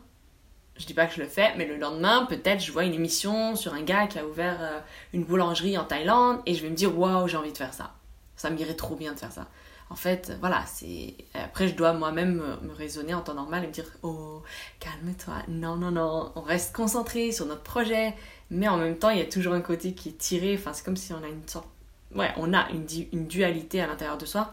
je 0.77 0.85
dis 0.87 0.95
pas 0.95 1.07
que 1.07 1.15
je 1.15 1.21
le 1.21 1.29
fais, 1.29 1.55
mais 1.57 1.67
le 1.67 1.77
lendemain, 1.77 2.27
peut-être 2.27 2.61
je 2.61 2.73
vois 2.73 2.85
une 2.85 2.95
émission 2.95 3.57
sur 3.57 3.73
un 3.73 3.83
gars 3.83 4.07
qui 4.07 4.19
a 4.19 4.27
ouvert 4.27 4.59
euh, 4.61 4.81
une 5.15 5.25
boulangerie 5.25 5.79
en 5.79 5.85
Thaïlande 5.85 6.41
et 6.45 6.55
je 6.55 6.63
vais 6.63 6.71
me 6.71 6.75
dire 6.75 6.97
waouh, 6.99 7.27
j'ai 7.27 7.37
envie 7.37 7.53
de 7.53 7.59
faire 7.59 7.73
ça. 7.73 7.95
Ça 8.37 8.51
m'irait 8.51 8.75
trop 8.75 8.97
bien 8.97 9.15
de 9.15 9.19
faire 9.19 9.33
ça. 9.33 9.47
En 9.91 9.97
fait, 9.97 10.33
voilà, 10.41 10.65
c'est. 10.67 11.17
Après, 11.35 11.67
je 11.67 11.75
dois 11.75 11.93
moi-même 11.93 12.37
me, 12.63 12.73
raisonner 12.73 13.13
en 13.13 13.23
temps 13.23 13.35
normal 13.35 13.65
et 13.65 13.67
me 13.67 13.73
dire 13.73 13.87
oh, 14.03 14.43
calme-toi, 14.79 15.35
non, 15.49 15.77
non, 15.77 15.91
non, 15.91 16.33
on 16.37 16.43
reste 16.43 16.75
concentré 16.75 17.33
sur 17.33 17.47
notre 17.47 17.63
projet, 17.63 18.15
mais 18.51 18.69
en 18.69 18.77
même 18.77 18.97
temps, 18.97 19.11
il 19.11 19.19
y 19.19 19.23
a 19.23 19.27
toujours 19.27 19.53
un 19.53 19.61
côté 19.61 19.93
qui 19.93 20.11
est 20.11 20.19
tiré. 20.19 20.55
Enfin, 20.57 20.73
c'est 20.73 20.85
comme 20.85 20.97
si 20.97 21.13
on 21.13 21.23
a 21.25 21.29
une 21.29 21.47
sorte. 21.49 21.67
Ouais, 22.15 22.33
on 22.37 22.53
a 22.53 22.69
une, 22.71 22.87
une 23.13 23.27
dualité 23.27 23.81
à 23.81 23.87
l'intérieur 23.87 24.19
de 24.19 24.27
soi 24.27 24.53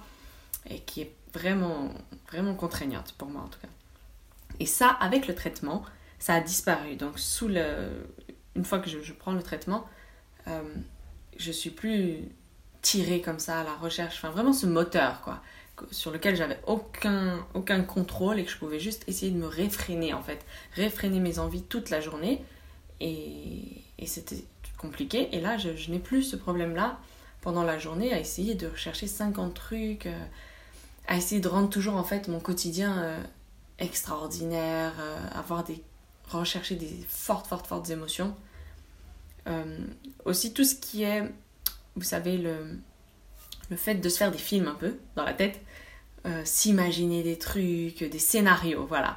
et 0.70 0.80
qui 0.80 1.02
est 1.02 1.12
vraiment, 1.34 1.90
vraiment 2.32 2.54
contraignante 2.54 3.14
pour 3.18 3.30
moi 3.30 3.42
en 3.42 3.48
tout 3.48 3.60
cas. 3.60 3.68
Et 4.60 4.66
ça, 4.66 4.90
avec 4.90 5.28
le 5.28 5.36
traitement, 5.36 5.84
ça 6.20 6.36
a 6.36 6.42
disparu. 6.42 6.96
Donc, 6.96 7.20
sous 7.20 7.48
le... 7.48 8.08
une 8.56 8.66
fois 8.66 8.80
que 8.80 8.90
je, 8.90 9.14
prends 9.14 9.34
le 9.34 9.44
traitement, 9.44 9.88
euh, 10.48 10.62
je 11.38 11.52
suis 11.52 11.70
plus 11.70 12.20
tirée 12.82 13.22
comme 13.22 13.40
ça 13.40 13.60
à 13.60 13.64
la 13.64 13.76
recherche. 13.76 14.16
Enfin, 14.18 14.30
vraiment 14.30 14.54
ce 14.54 14.66
moteur, 14.66 15.22
quoi, 15.22 15.42
sur 15.92 16.12
lequel 16.12 16.36
j'avais 16.36 16.60
aucun, 16.66 17.46
aucun 17.54 17.84
contrôle 17.84 18.40
et 18.40 18.46
que 18.46 18.52
je 18.52 18.58
pouvais 18.58 18.80
juste 18.80 19.04
essayer 19.08 19.32
de 19.32 19.38
me 19.38 19.48
réfréner, 19.48 20.14
en 20.14 20.24
fait. 20.24 20.44
Réfréner 20.74 21.20
mes 21.20 21.40
envies 21.40 21.64
toute 21.64 21.90
la 21.90 22.02
journée. 22.02 22.44
Et, 23.00 23.84
et 24.00 24.08
c'était 24.08 24.44
compliqué. 24.80 25.30
Et 25.34 25.40
là, 25.40 25.58
je, 25.58 25.76
je 25.76 25.92
n'ai 25.92 26.00
plus 26.00 26.24
ce 26.24 26.36
problème-là 26.36 27.00
pendant 27.48 27.64
la 27.64 27.80
journée 27.80 28.12
à 28.12 28.20
essayer 28.20 28.56
de 28.56 28.68
rechercher 28.68 29.08
50 29.08 29.54
trucs, 29.54 30.06
euh, 30.06 30.26
à 31.08 31.16
essayer 31.16 31.40
de 31.40 31.48
rendre 31.48 31.70
toujours, 31.70 31.96
en 31.96 32.04
fait, 32.04 32.28
mon 32.28 32.42
quotidien 32.42 32.98
euh, 32.98 33.24
extraordinaire, 33.80 34.92
avoir 35.34 35.64
des 35.64 35.82
rechercher 36.30 36.76
des 36.76 37.06
fortes, 37.08 37.48
fortes, 37.48 37.66
fortes 37.66 37.90
émotions. 37.90 38.36
Euh, 39.48 39.80
aussi 40.26 40.54
tout 40.54 40.66
ce 40.66 40.76
qui 40.76 41.04
est, 41.04 41.24
vous 41.96 42.04
savez, 42.04 42.38
le, 42.38 42.78
le 43.70 43.78
fait 43.78 43.96
de 43.96 44.10
se 44.10 44.18
faire 44.18 44.32
des 44.32 44.38
films 44.38 44.68
un 44.68 44.76
peu 44.76 44.98
dans 45.16 45.24
la 45.24 45.34
tête, 45.34 45.62
euh, 46.26 46.42
s'imaginer 46.44 47.24
des 47.24 47.38
trucs, 47.38 48.04
des 48.04 48.20
scénarios, 48.20 48.86
voilà. 48.88 49.16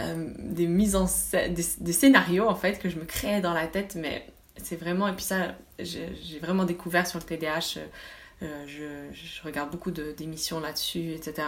Euh, 0.00 0.32
des 0.36 0.66
mises 0.66 0.96
en 0.96 1.06
scène, 1.06 1.54
des, 1.54 1.92
scénarios 1.92 2.48
en 2.48 2.56
fait 2.56 2.80
que 2.80 2.88
je 2.88 2.98
me 2.98 3.04
crée 3.04 3.40
dans 3.40 3.52
la 3.52 3.68
tête, 3.68 3.96
mais 3.96 4.26
c'est 4.62 4.76
vraiment, 4.76 5.08
et 5.08 5.12
puis 5.12 5.24
ça, 5.24 5.54
j'ai 5.78 6.38
vraiment 6.40 6.64
découvert 6.64 7.06
sur 7.06 7.18
le 7.18 7.24
TDAH, 7.24 7.80
je, 8.40 8.46
je, 8.66 9.42
regarde 9.42 9.70
beaucoup 9.70 9.90
d'émissions 9.90 10.60
là-dessus, 10.60 11.12
etc., 11.12 11.46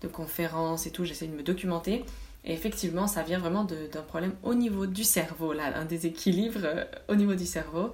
de 0.00 0.08
conférences 0.08 0.86
et 0.86 0.90
tout, 0.90 1.04
j'essaie 1.04 1.26
de 1.26 1.34
me 1.34 1.42
documenter. 1.42 2.04
Et 2.44 2.52
effectivement, 2.52 3.06
ça 3.06 3.22
vient 3.22 3.38
vraiment 3.38 3.64
d'un 3.64 4.02
problème 4.02 4.34
au 4.42 4.54
niveau 4.54 4.86
du 4.86 5.04
cerveau, 5.04 5.52
là, 5.52 5.76
un 5.76 5.84
déséquilibre 5.84 6.60
euh, 6.64 6.84
au 7.08 7.14
niveau 7.14 7.34
du 7.34 7.46
cerveau 7.46 7.92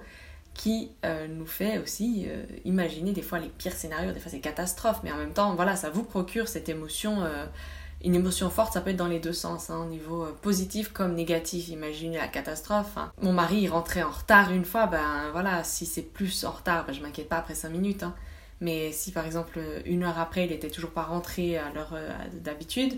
qui 0.53 0.91
euh, 1.03 1.27
nous 1.27 1.45
fait 1.45 1.79
aussi 1.79 2.25
euh, 2.27 2.45
imaginer 2.63 3.11
des 3.11 3.21
fois 3.21 3.39
les 3.39 3.49
pires 3.49 3.73
scénarios, 3.73 4.13
des 4.13 4.21
fois 4.21 4.31
c'est 4.31 4.39
catastrophe, 4.39 5.01
mais 5.03 5.11
en 5.11 5.17
même 5.17 5.33
temps, 5.33 5.53
voilà, 5.55 5.75
ça 5.75 5.89
vous 5.89 6.03
procure 6.03 6.47
cette 6.47 6.69
émotion, 6.69 7.25
une 8.05 8.15
émotion 8.15 8.49
forte, 8.49 8.73
ça 8.73 8.81
peut 8.81 8.91
être 8.91 8.97
dans 8.97 9.07
les 9.07 9.19
deux 9.19 9.33
sens, 9.33 9.69
hein, 9.69 9.79
au 9.83 9.89
niveau 9.89 10.27
positif 10.41 10.93
comme 10.93 11.15
négatif, 11.15 11.69
imaginez 11.69 12.17
la 12.17 12.27
catastrophe. 12.27 12.97
Hein. 12.97 13.11
Mon 13.21 13.33
mari, 13.33 13.67
rentrait 13.67 14.03
en 14.03 14.11
retard 14.11 14.51
une 14.51 14.63
fois, 14.63 14.85
ben 14.85 15.31
voilà, 15.31 15.63
si 15.63 15.85
c'est 15.85 16.03
plus 16.03 16.45
en 16.45 16.51
retard, 16.51 16.85
ben, 16.85 16.93
je 16.93 17.01
m'inquiète 17.01 17.27
pas 17.27 17.37
après 17.37 17.55
cinq 17.55 17.69
minutes, 17.69 18.03
hein. 18.03 18.15
Mais 18.61 18.93
si 18.93 19.11
par 19.11 19.25
exemple 19.25 19.59
une 19.85 20.03
heure 20.03 20.17
après 20.17 20.45
il 20.45 20.51
était 20.53 20.69
toujours 20.69 20.91
pas 20.91 21.03
rentré 21.03 21.57
à 21.57 21.71
l'heure 21.73 21.91
euh, 21.93 22.09
d'habitude, 22.31 22.97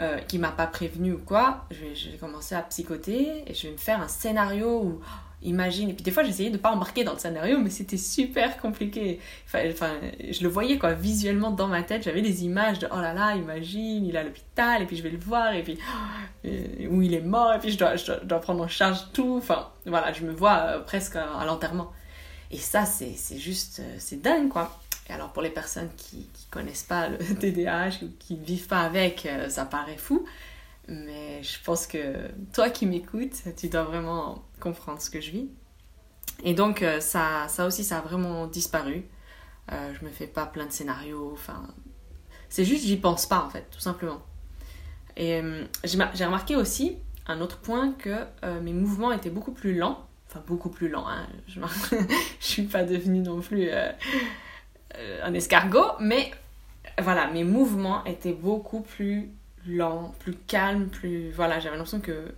euh, 0.00 0.18
qui 0.18 0.38
m'a 0.38 0.52
pas 0.52 0.66
prévenu 0.66 1.12
ou 1.12 1.18
quoi, 1.18 1.66
je 1.70 1.80
vais, 1.80 1.94
je 1.94 2.10
vais 2.10 2.16
commencer 2.16 2.54
à 2.54 2.62
psychoter 2.62 3.44
et 3.46 3.54
je 3.54 3.66
vais 3.66 3.72
me 3.72 3.78
faire 3.78 4.00
un 4.00 4.08
scénario 4.08 4.80
où 4.80 5.00
imagine. 5.46 5.90
Et 5.90 5.94
puis 5.94 6.02
des 6.02 6.10
fois, 6.10 6.24
j'essayais 6.24 6.50
de 6.50 6.58
pas 6.58 6.70
embarquer 6.70 7.04
dans 7.04 7.12
le 7.12 7.18
scénario, 7.18 7.58
mais 7.58 7.70
c'était 7.70 7.96
super 7.96 8.58
compliqué. 8.58 9.20
Enfin, 9.46 9.90
je 10.30 10.42
le 10.42 10.48
voyais 10.48 10.78
quoi, 10.78 10.92
visuellement 10.92 11.50
dans 11.50 11.68
ma 11.68 11.82
tête. 11.82 12.02
J'avais 12.02 12.22
des 12.22 12.44
images 12.44 12.78
de 12.78 12.88
oh 12.90 13.00
là 13.00 13.14
là, 13.14 13.36
imagine, 13.36 14.04
il 14.04 14.14
est 14.14 14.18
à 14.18 14.24
l'hôpital, 14.24 14.82
et 14.82 14.86
puis 14.86 14.96
je 14.96 15.02
vais 15.02 15.10
le 15.10 15.18
voir, 15.18 15.54
et 15.54 15.62
puis 15.62 15.78
euh, 16.44 16.88
où 16.90 17.02
il 17.02 17.14
est 17.14 17.20
mort, 17.20 17.54
et 17.54 17.58
puis 17.58 17.70
je 17.70 17.78
dois, 17.78 17.96
je 17.96 18.12
dois, 18.24 18.40
prendre 18.40 18.62
en 18.62 18.68
charge 18.68 19.12
tout. 19.12 19.36
Enfin, 19.38 19.70
voilà, 19.86 20.12
je 20.12 20.24
me 20.24 20.32
vois 20.32 20.58
euh, 20.58 20.80
presque 20.80 21.16
à, 21.16 21.44
l'enterrement. 21.46 21.92
Et 22.50 22.58
ça, 22.58 22.84
c'est 22.84 23.38
juste, 23.38 23.80
euh, 23.80 23.96
c'est 23.98 24.20
dingue 24.20 24.48
quoi. 24.48 24.78
Et 25.08 25.12
alors 25.12 25.32
pour 25.32 25.42
les 25.42 25.50
personnes 25.50 25.90
qui, 25.96 26.28
qui 26.34 26.46
connaissent 26.50 26.82
pas 26.82 27.08
le 27.08 27.18
TDAH 27.40 28.04
ou 28.04 28.08
qui 28.18 28.34
ne 28.34 28.44
vivent 28.44 28.66
pas 28.66 28.80
avec, 28.80 29.28
ça 29.48 29.64
paraît 29.64 29.96
fou. 29.96 30.26
Mais 30.88 31.42
je 31.42 31.62
pense 31.64 31.86
que 31.86 32.14
toi 32.52 32.70
qui 32.70 32.86
m'écoutes, 32.86 33.42
tu 33.56 33.68
dois 33.68 33.82
vraiment 33.82 34.44
comprendre 34.60 35.00
ce 35.00 35.10
que 35.10 35.20
je 35.20 35.30
vis. 35.30 35.48
Et 36.44 36.54
donc, 36.54 36.82
euh, 36.82 37.00
ça, 37.00 37.46
ça 37.48 37.66
aussi, 37.66 37.84
ça 37.84 37.98
a 37.98 38.00
vraiment 38.00 38.46
disparu. 38.46 39.04
Euh, 39.72 39.92
je 39.98 40.04
me 40.04 40.10
fais 40.10 40.26
pas 40.26 40.46
plein 40.46 40.66
de 40.66 40.72
scénarios. 40.72 41.30
Enfin, 41.32 41.66
c'est 42.48 42.64
juste, 42.64 42.84
j'y 42.84 42.96
pense 42.96 43.26
pas 43.26 43.42
en 43.44 43.50
fait, 43.50 43.66
tout 43.70 43.80
simplement. 43.80 44.22
Et 45.16 45.40
euh, 45.40 45.64
j'ai 45.84 46.24
remarqué 46.24 46.56
aussi 46.56 46.96
un 47.26 47.40
autre 47.40 47.58
point 47.58 47.92
que 47.92 48.24
euh, 48.44 48.60
mes 48.60 48.72
mouvements 48.72 49.12
étaient 49.12 49.30
beaucoup 49.30 49.52
plus 49.52 49.74
lents. 49.74 50.06
Enfin, 50.28 50.42
beaucoup 50.46 50.70
plus 50.70 50.88
lents. 50.88 51.08
Hein. 51.08 51.26
Je, 51.48 51.60
je 52.40 52.44
suis 52.44 52.64
pas 52.64 52.84
devenue 52.84 53.20
non 53.20 53.40
plus 53.40 53.70
un 55.22 55.34
escargot, 55.34 55.92
mais 56.00 56.30
voilà, 56.98 57.28
mes 57.28 57.44
mouvements 57.44 58.04
étaient 58.04 58.32
beaucoup 58.32 58.80
plus 58.80 59.30
lent, 59.66 60.14
plus 60.20 60.34
calme, 60.34 60.86
plus... 60.88 61.30
Voilà, 61.32 61.60
j'avais 61.60 61.76
l'impression 61.76 62.00
que... 62.00 62.32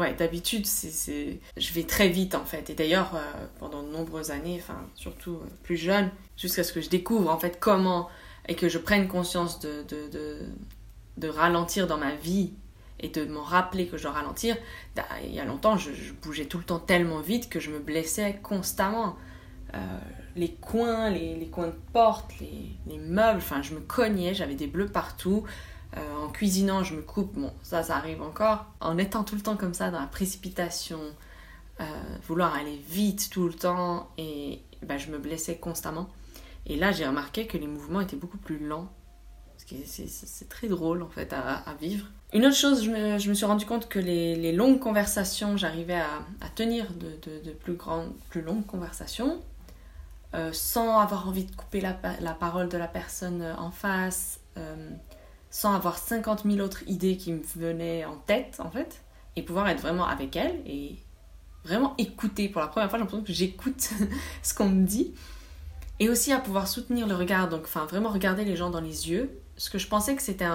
Ouais, 0.00 0.14
d'habitude, 0.14 0.64
c'est, 0.64 1.40
je 1.58 1.72
vais 1.74 1.82
très 1.82 2.08
vite 2.08 2.34
en 2.34 2.46
fait. 2.46 2.70
Et 2.70 2.74
d'ailleurs, 2.74 3.14
euh, 3.14 3.46
pendant 3.58 3.82
de 3.82 3.88
nombreuses 3.88 4.30
années, 4.30 4.58
enfin, 4.58 4.80
surtout 4.94 5.34
euh, 5.34 5.46
plus 5.62 5.76
jeune, 5.76 6.10
jusqu'à 6.38 6.64
ce 6.64 6.72
que 6.72 6.80
je 6.80 6.88
découvre 6.88 7.30
en 7.30 7.38
fait 7.38 7.60
comment 7.60 8.08
et 8.48 8.54
que 8.54 8.70
je 8.70 8.78
prenne 8.78 9.08
conscience 9.08 9.60
de, 9.60 9.82
de, 9.82 10.08
de, 10.08 10.38
de 11.18 11.28
ralentir 11.28 11.86
dans 11.86 11.98
ma 11.98 12.14
vie 12.14 12.54
et 12.98 13.08
de 13.08 13.26
m'en 13.26 13.42
rappeler 13.42 13.88
que 13.88 13.98
je 13.98 14.04
dois 14.04 14.12
ralentir, 14.12 14.56
bah, 14.96 15.04
il 15.22 15.34
y 15.34 15.38
a 15.38 15.44
longtemps, 15.44 15.76
je, 15.76 15.90
bougeais 16.22 16.46
tout 16.46 16.56
le 16.56 16.64
temps 16.64 16.78
tellement 16.78 17.20
vite 17.20 17.50
que 17.50 17.60
je 17.60 17.70
me 17.70 17.78
blessais 17.78 18.40
constamment. 18.42 19.16
Euh, 19.74 19.98
les 20.34 20.52
coins, 20.54 21.10
les, 21.10 21.36
les, 21.36 21.48
coins 21.48 21.66
de 21.66 21.76
porte, 21.92 22.32
les, 22.40 22.70
les 22.86 22.98
meubles, 22.98 23.36
enfin, 23.36 23.60
je 23.60 23.74
me 23.74 23.80
cognais, 23.80 24.32
j'avais 24.32 24.54
des 24.54 24.66
bleus 24.66 24.88
partout. 24.88 25.44
Euh, 26.30 26.32
cuisinant, 26.32 26.82
je 26.82 26.94
me 26.94 27.02
coupe, 27.02 27.38
bon, 27.38 27.52
ça, 27.62 27.82
ça 27.82 27.96
arrive 27.96 28.22
encore. 28.22 28.66
En 28.80 28.98
étant 28.98 29.24
tout 29.24 29.34
le 29.34 29.40
temps 29.40 29.56
comme 29.56 29.74
ça, 29.74 29.90
dans 29.90 30.00
la 30.00 30.06
précipitation, 30.06 31.00
euh, 31.80 31.84
vouloir 32.26 32.54
aller 32.54 32.80
vite 32.88 33.30
tout 33.30 33.46
le 33.46 33.54
temps, 33.54 34.10
et 34.18 34.60
ben, 34.82 34.98
je 34.98 35.10
me 35.10 35.18
blessais 35.18 35.56
constamment. 35.56 36.08
Et 36.66 36.76
là, 36.76 36.92
j'ai 36.92 37.06
remarqué 37.06 37.46
que 37.46 37.56
les 37.56 37.66
mouvements 37.66 38.00
étaient 38.00 38.16
beaucoup 38.16 38.38
plus 38.38 38.58
lents. 38.58 38.90
C'est 39.84 40.48
très 40.48 40.66
drôle, 40.66 41.02
en 41.02 41.08
fait, 41.08 41.32
à, 41.32 41.62
vivre. 41.80 42.06
Une 42.32 42.44
autre 42.44 42.56
chose, 42.56 42.82
je 42.84 42.90
me, 42.90 43.34
suis 43.34 43.46
rendu 43.46 43.66
compte 43.66 43.88
que 43.88 44.00
les, 44.00 44.52
longues 44.52 44.80
conversations, 44.80 45.56
j'arrivais 45.56 46.00
à, 46.00 46.48
tenir 46.56 46.86
de, 46.92 47.52
plus 47.52 47.74
grandes, 47.74 48.12
plus 48.30 48.42
longues 48.42 48.66
conversations, 48.66 49.40
euh, 50.34 50.50
sans 50.52 50.98
avoir 50.98 51.28
envie 51.28 51.44
de 51.44 51.54
couper 51.54 51.80
la, 51.80 51.92
parole 51.92 52.68
de 52.68 52.78
la 52.78 52.88
personne 52.88 53.42
en 53.58 53.70
face. 53.70 54.40
Euh, 54.56 54.90
sans 55.50 55.74
avoir 55.74 55.98
50 55.98 56.44
000 56.44 56.58
autres 56.64 56.82
idées 56.86 57.16
qui 57.16 57.32
me 57.32 57.42
venaient 57.56 58.04
en 58.04 58.16
tête, 58.16 58.60
en 58.60 58.70
fait, 58.70 59.02
et 59.36 59.42
pouvoir 59.42 59.68
être 59.68 59.80
vraiment 59.80 60.06
avec 60.06 60.36
elle 60.36 60.62
et 60.64 60.96
vraiment 61.64 61.94
écouter. 61.98 62.48
Pour 62.48 62.60
la 62.60 62.68
première 62.68 62.88
fois, 62.88 62.98
j'ai 62.98 63.02
l'impression 63.02 63.24
que 63.24 63.32
j'écoute 63.32 63.90
ce 64.42 64.54
qu'on 64.54 64.68
me 64.68 64.86
dit. 64.86 65.12
Et 65.98 66.08
aussi 66.08 66.32
à 66.32 66.38
pouvoir 66.38 66.66
soutenir 66.66 67.06
le 67.06 67.14
regard, 67.14 67.48
donc 67.48 67.62
enfin 67.64 67.84
vraiment 67.84 68.08
regarder 68.08 68.44
les 68.44 68.56
gens 68.56 68.70
dans 68.70 68.80
les 68.80 69.10
yeux. 69.10 69.38
Ce 69.56 69.68
que 69.68 69.78
je 69.78 69.86
pensais 69.86 70.16
que 70.16 70.22
c'était 70.22 70.46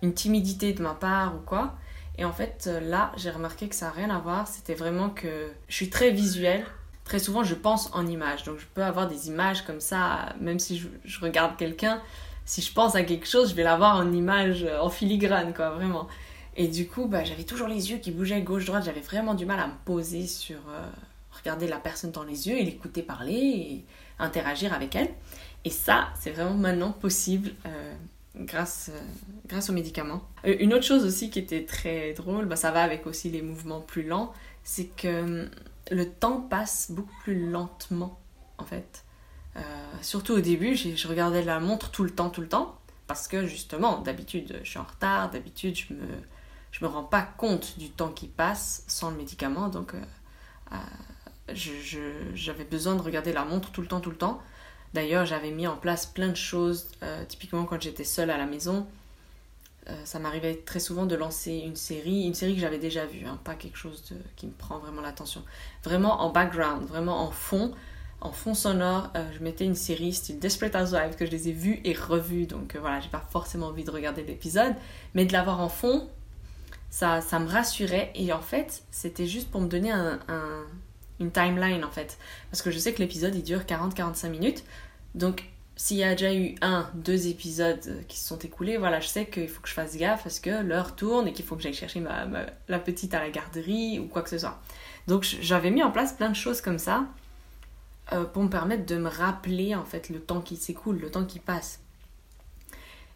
une 0.00 0.14
timidité 0.14 0.72
de 0.72 0.82
ma 0.82 0.94
part 0.94 1.34
ou 1.34 1.40
quoi. 1.40 1.74
Et 2.16 2.24
en 2.24 2.32
fait, 2.32 2.70
là, 2.82 3.12
j'ai 3.16 3.30
remarqué 3.30 3.68
que 3.68 3.74
ça 3.74 3.86
n'a 3.86 3.92
rien 3.92 4.10
à 4.10 4.18
voir. 4.18 4.48
C'était 4.48 4.74
vraiment 4.74 5.10
que 5.10 5.50
je 5.68 5.74
suis 5.74 5.90
très 5.90 6.10
visuelle. 6.10 6.64
Très 7.04 7.18
souvent, 7.18 7.42
je 7.42 7.54
pense 7.54 7.90
en 7.92 8.06
images. 8.06 8.44
Donc, 8.44 8.58
je 8.58 8.66
peux 8.72 8.84
avoir 8.84 9.08
des 9.08 9.28
images 9.28 9.62
comme 9.64 9.80
ça, 9.80 10.34
même 10.40 10.58
si 10.58 10.82
je 11.04 11.20
regarde 11.20 11.56
quelqu'un 11.56 12.00
si 12.44 12.62
je 12.62 12.72
pense 12.72 12.94
à 12.94 13.02
quelque 13.02 13.26
chose, 13.26 13.50
je 13.50 13.54
vais 13.54 13.62
l'avoir 13.62 13.96
en 13.96 14.12
image, 14.12 14.64
euh, 14.64 14.80
en 14.80 14.90
filigrane, 14.90 15.54
quoi, 15.54 15.70
vraiment. 15.70 16.08
Et 16.56 16.68
du 16.68 16.86
coup, 16.86 17.06
bah, 17.06 17.24
j'avais 17.24 17.44
toujours 17.44 17.68
les 17.68 17.90
yeux 17.90 17.98
qui 17.98 18.10
bougeaient 18.10 18.42
gauche-droite. 18.42 18.84
J'avais 18.84 19.00
vraiment 19.00 19.34
du 19.34 19.46
mal 19.46 19.60
à 19.60 19.68
me 19.68 19.74
poser 19.84 20.26
sur 20.26 20.58
euh, 20.68 20.86
regarder 21.30 21.66
la 21.66 21.78
personne 21.78 22.10
dans 22.10 22.24
les 22.24 22.48
yeux 22.48 22.58
et 22.58 22.64
l'écouter 22.64 23.02
parler 23.02 23.34
et 23.34 23.84
interagir 24.18 24.72
avec 24.72 24.94
elle. 24.94 25.08
Et 25.64 25.70
ça, 25.70 26.08
c'est 26.18 26.30
vraiment 26.30 26.54
maintenant 26.54 26.92
possible 26.92 27.52
euh, 27.66 27.94
grâce, 28.36 28.90
grâce 29.46 29.70
aux 29.70 29.72
médicaments. 29.72 30.22
une 30.44 30.74
autre 30.74 30.84
chose 30.84 31.04
aussi 31.04 31.30
qui 31.30 31.38
était 31.38 31.64
très 31.64 32.12
drôle, 32.12 32.46
bah, 32.46 32.56
ça 32.56 32.70
va 32.70 32.82
avec 32.82 33.06
aussi 33.06 33.30
les 33.30 33.42
mouvements 33.42 33.80
plus 33.80 34.02
lents, 34.02 34.32
c'est 34.64 34.86
que 34.86 35.22
hum, 35.22 35.50
le 35.90 36.08
temps 36.08 36.40
passe 36.40 36.90
beaucoup 36.90 37.14
plus 37.22 37.48
lentement, 37.48 38.18
en 38.58 38.64
fait. 38.64 39.04
Euh, 39.56 39.60
surtout 40.00 40.34
au 40.34 40.40
début, 40.40 40.76
je 40.76 41.08
regardais 41.08 41.42
la 41.42 41.60
montre 41.60 41.90
tout 41.90 42.04
le 42.04 42.10
temps, 42.10 42.30
tout 42.30 42.40
le 42.40 42.48
temps, 42.48 42.78
parce 43.06 43.28
que 43.28 43.46
justement, 43.46 43.98
d'habitude, 43.98 44.60
je 44.62 44.68
suis 44.68 44.78
en 44.78 44.84
retard, 44.84 45.30
d'habitude, 45.30 45.76
je 45.76 45.94
me, 45.94 46.06
je 46.70 46.84
me 46.84 46.90
rends 46.90 47.04
pas 47.04 47.22
compte 47.22 47.78
du 47.78 47.90
temps 47.90 48.10
qui 48.10 48.28
passe 48.28 48.84
sans 48.86 49.10
le 49.10 49.16
médicament, 49.16 49.68
donc 49.68 49.94
euh, 49.94 50.00
euh, 50.72 51.54
j'avais 52.34 52.64
besoin 52.64 52.94
de 52.94 53.02
regarder 53.02 53.32
la 53.32 53.44
montre 53.44 53.70
tout 53.72 53.82
le 53.82 53.88
temps, 53.88 54.00
tout 54.00 54.10
le 54.10 54.16
temps. 54.16 54.40
D'ailleurs, 54.94 55.26
j'avais 55.26 55.50
mis 55.50 55.66
en 55.66 55.76
place 55.76 56.06
plein 56.06 56.28
de 56.28 56.36
choses, 56.36 56.88
typiquement 57.28 57.64
quand 57.64 57.80
j'étais 57.80 58.04
seule 58.04 58.28
à 58.30 58.36
la 58.36 58.44
maison. 58.44 58.86
ça 60.04 60.18
m'arrivait 60.18 60.56
très 60.56 60.80
souvent 60.80 61.06
de 61.06 61.14
lancer 61.14 61.52
une 61.52 61.76
série, 61.76 62.24
une 62.24 62.34
série 62.34 62.54
que 62.54 62.60
j'avais 62.60 62.78
déjà 62.78 63.06
vue, 63.06 63.24
hein, 63.26 63.38
pas 63.42 63.54
quelque 63.54 63.78
chose 63.78 64.14
qui 64.36 64.46
me 64.46 64.52
prend 64.52 64.78
vraiment 64.78 65.00
l'attention. 65.00 65.42
Vraiment 65.82 66.20
en 66.20 66.28
background, 66.28 66.86
vraiment 66.86 67.22
en 67.26 67.30
fond, 67.30 67.74
en 68.22 68.30
fond 68.30 68.54
sonore, 68.54 69.10
euh, 69.16 69.24
je 69.36 69.42
mettais 69.42 69.64
une 69.64 69.74
série 69.74 70.12
style 70.12 70.38
Desperate 70.38 70.74
Housewives 70.76 71.16
que 71.16 71.26
je 71.26 71.30
les 71.30 71.48
ai 71.48 71.52
vues 71.52 71.80
et 71.84 71.92
revues. 71.92 72.46
Donc 72.46 72.74
euh, 72.76 72.80
voilà, 72.80 73.00
j'ai 73.00 73.08
pas 73.08 73.24
forcément 73.30 73.66
envie 73.66 73.84
de 73.84 73.90
regarder 73.90 74.22
l'épisode, 74.22 74.74
mais 75.14 75.24
de 75.24 75.32
l'avoir 75.32 75.60
en 75.60 75.68
fond, 75.68 76.08
ça, 76.88 77.20
ça 77.20 77.40
me 77.40 77.48
rassurait. 77.48 78.12
Et 78.14 78.32
en 78.32 78.40
fait, 78.40 78.84
c'était 78.90 79.26
juste 79.26 79.50
pour 79.50 79.60
me 79.60 79.66
donner 79.66 79.90
un, 79.90 80.20
une 81.18 81.32
timeline 81.32 81.84
en 81.84 81.90
fait. 81.90 82.16
Parce 82.50 82.62
que 82.62 82.70
je 82.70 82.78
sais 82.78 82.92
que 82.92 83.00
l'épisode 83.00 83.34
il 83.34 83.42
dure 83.42 83.62
40-45 83.62 84.30
minutes. 84.30 84.64
Donc 85.16 85.44
s'il 85.74 85.96
y 85.96 86.04
a 86.04 86.12
déjà 86.12 86.32
eu 86.32 86.54
un, 86.60 86.88
deux 86.94 87.26
épisodes 87.26 88.04
qui 88.06 88.18
se 88.18 88.28
sont 88.28 88.38
écoulés, 88.38 88.76
voilà, 88.76 89.00
je 89.00 89.08
sais 89.08 89.26
qu'il 89.26 89.48
faut 89.48 89.60
que 89.60 89.68
je 89.68 89.74
fasse 89.74 89.96
gaffe 89.96 90.22
parce 90.22 90.38
que 90.38 90.62
l'heure 90.62 90.94
tourne 90.94 91.26
et 91.26 91.32
qu'il 91.32 91.44
faut 91.44 91.56
que 91.56 91.62
j'aille 91.62 91.74
chercher 91.74 91.98
ma, 91.98 92.26
la 92.68 92.78
petite 92.78 93.14
à 93.14 93.20
la 93.20 93.30
garderie 93.30 93.98
ou 93.98 94.06
quoi 94.06 94.22
que 94.22 94.30
ce 94.30 94.38
soit. 94.38 94.60
Donc 95.08 95.24
j'avais 95.40 95.72
mis 95.72 95.82
en 95.82 95.90
place 95.90 96.12
plein 96.12 96.28
de 96.28 96.36
choses 96.36 96.60
comme 96.60 96.78
ça 96.78 97.06
euh, 98.10 98.24
pour 98.24 98.42
me 98.42 98.48
permettre 98.48 98.84
de 98.84 98.96
me 98.96 99.08
rappeler 99.08 99.74
en 99.74 99.84
fait 99.84 100.08
le 100.08 100.20
temps 100.20 100.40
qui 100.40 100.56
s'écoule, 100.56 100.98
le 100.98 101.10
temps 101.10 101.24
qui 101.24 101.38
passe. 101.38 101.80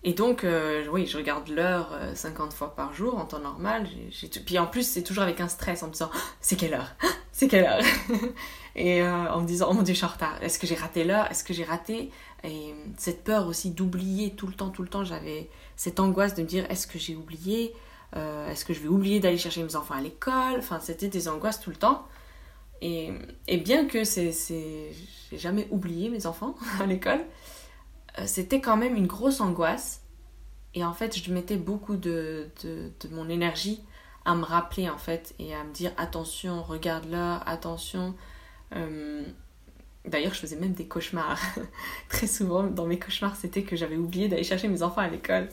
Et 0.04 0.12
donc, 0.12 0.44
euh, 0.44 0.86
oui, 0.92 1.06
je 1.06 1.16
regarde 1.16 1.48
l'heure 1.48 1.90
50 2.14 2.52
euh, 2.52 2.54
fois 2.54 2.76
par 2.76 2.94
jour 2.94 3.18
en 3.18 3.24
temps 3.24 3.40
normal. 3.40 3.88
Puis 4.46 4.58
en 4.58 4.66
plus, 4.66 4.88
c'est 4.88 5.02
toujours 5.02 5.24
avec 5.24 5.40
un 5.40 5.48
stress 5.48 5.82
en 5.82 5.88
me 5.88 5.92
disant 5.92 6.10
c'est 6.40 6.56
quelle 6.56 6.74
heure? 6.74 6.94
C'est 7.32 7.48
quelle 7.48 7.64
heure? 7.64 7.82
Et 8.76 9.02
en 9.02 9.40
me 9.40 9.46
disant 9.46 9.68
oh 9.70 9.74
mon 9.74 9.82
dieu, 9.82 9.92
je 9.92 9.98
suis 9.98 10.06
en 10.06 10.10
retard. 10.10 10.42
Est-ce 10.42 10.58
que 10.58 10.66
j'ai 10.66 10.74
raté 10.74 11.02
l'heure? 11.02 11.30
Est-ce 11.30 11.44
que 11.44 11.52
j'ai 11.52 11.64
raté? 11.64 12.10
Et 12.44 12.74
cette 12.96 13.24
peur 13.24 13.46
aussi 13.46 13.70
d'oublier 13.70 14.34
tout 14.34 14.46
le 14.46 14.52
temps, 14.52 14.70
tout 14.70 14.82
le 14.82 14.88
temps, 14.88 15.02
j'avais 15.02 15.48
cette 15.76 15.98
angoisse 15.98 16.34
de 16.34 16.42
me 16.42 16.46
dire 16.46 16.64
est-ce 16.70 16.86
que 16.86 16.98
j'ai 16.98 17.16
oublié? 17.16 17.74
Est-ce 18.14 18.64
que 18.64 18.72
je 18.72 18.80
vais 18.80 18.88
oublier 18.88 19.20
d'aller 19.20 19.36
chercher 19.36 19.62
mes 19.62 19.76
enfants 19.76 19.94
à 19.94 20.00
l'école? 20.00 20.58
Enfin, 20.58 20.78
c'était 20.80 21.08
des 21.08 21.28
angoisses 21.28 21.60
tout 21.60 21.70
le 21.70 21.76
temps. 21.76 22.06
Et, 22.82 23.12
bien 23.64 23.86
que 23.86 24.04
c'est, 24.04 24.32
j'ai 25.30 25.38
jamais 25.38 25.66
oublié 25.70 26.08
mes 26.08 26.26
enfants 26.26 26.54
à 26.80 26.86
l'école, 26.86 27.24
euh, 28.18 28.22
c'était 28.26 28.60
quand 28.60 28.76
même 28.76 28.96
une 28.96 29.06
grosse 29.06 29.40
angoisse. 29.40 30.02
Et 30.74 30.84
en 30.84 30.92
fait, 30.92 31.16
je 31.18 31.32
mettais 31.32 31.56
beaucoup 31.56 31.96
de, 31.96 32.48
de, 32.62 33.08
mon 33.10 33.28
énergie 33.28 33.80
à 34.26 34.34
me 34.34 34.44
rappeler 34.44 34.90
en 34.90 34.98
fait 34.98 35.34
et 35.38 35.54
à 35.54 35.64
me 35.64 35.72
dire 35.72 35.92
attention, 35.96 36.62
regarde 36.62 37.06
là, 37.06 37.38
attention. 37.46 38.14
Euh, 38.74 39.22
d'ailleurs, 40.04 40.34
je 40.34 40.40
faisais 40.40 40.56
même 40.56 40.72
des 40.72 40.86
cauchemars. 40.86 41.40
Très 42.08 42.26
souvent, 42.26 42.64
dans 42.64 42.86
mes 42.86 42.98
cauchemars, 42.98 43.36
c'était 43.36 43.62
que 43.62 43.76
j'avais 43.76 43.96
oublié 43.96 44.28
d'aller 44.28 44.44
chercher 44.44 44.68
mes 44.68 44.82
enfants 44.82 45.00
à 45.00 45.08
l'école. 45.08 45.48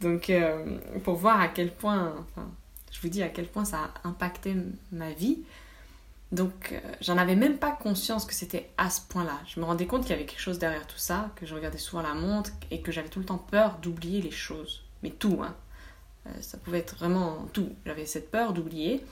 Donc, 0.00 0.30
euh, 0.30 0.78
pour 1.02 1.16
voir 1.16 1.40
à 1.40 1.48
quel 1.48 1.74
point, 1.74 2.14
enfin, 2.20 2.48
je 2.92 3.00
vous 3.00 3.08
dis 3.08 3.22
à 3.22 3.28
quel 3.28 3.46
point 3.46 3.64
ça 3.64 3.90
a 4.04 4.08
impacté 4.08 4.54
ma 4.92 5.10
vie. 5.10 5.42
Donc, 6.30 6.72
euh, 6.72 6.80
j'en 7.00 7.16
avais 7.16 7.36
même 7.36 7.56
pas 7.56 7.72
conscience 7.72 8.26
que 8.26 8.34
c'était 8.34 8.70
à 8.76 8.90
ce 8.90 9.00
point-là. 9.00 9.38
Je 9.46 9.60
me 9.60 9.64
rendais 9.64 9.86
compte 9.86 10.02
qu'il 10.02 10.10
y 10.10 10.14
avait 10.14 10.26
quelque 10.26 10.40
chose 10.40 10.58
derrière 10.58 10.86
tout 10.86 10.98
ça, 10.98 11.30
que 11.36 11.46
je 11.46 11.54
regardais 11.54 11.78
souvent 11.78 12.02
la 12.02 12.14
montre 12.14 12.50
et 12.70 12.82
que 12.82 12.92
j'avais 12.92 13.08
tout 13.08 13.18
le 13.20 13.24
temps 13.24 13.38
peur 13.38 13.78
d'oublier 13.78 14.20
les 14.20 14.30
choses. 14.30 14.84
Mais 15.02 15.10
tout, 15.10 15.40
hein. 15.42 15.54
Euh, 16.26 16.30
ça 16.40 16.58
pouvait 16.58 16.80
être 16.80 16.96
vraiment 16.96 17.46
tout. 17.52 17.74
J'avais 17.86 18.04
cette 18.04 18.30
peur 18.30 18.52
d'oublier 18.52 19.04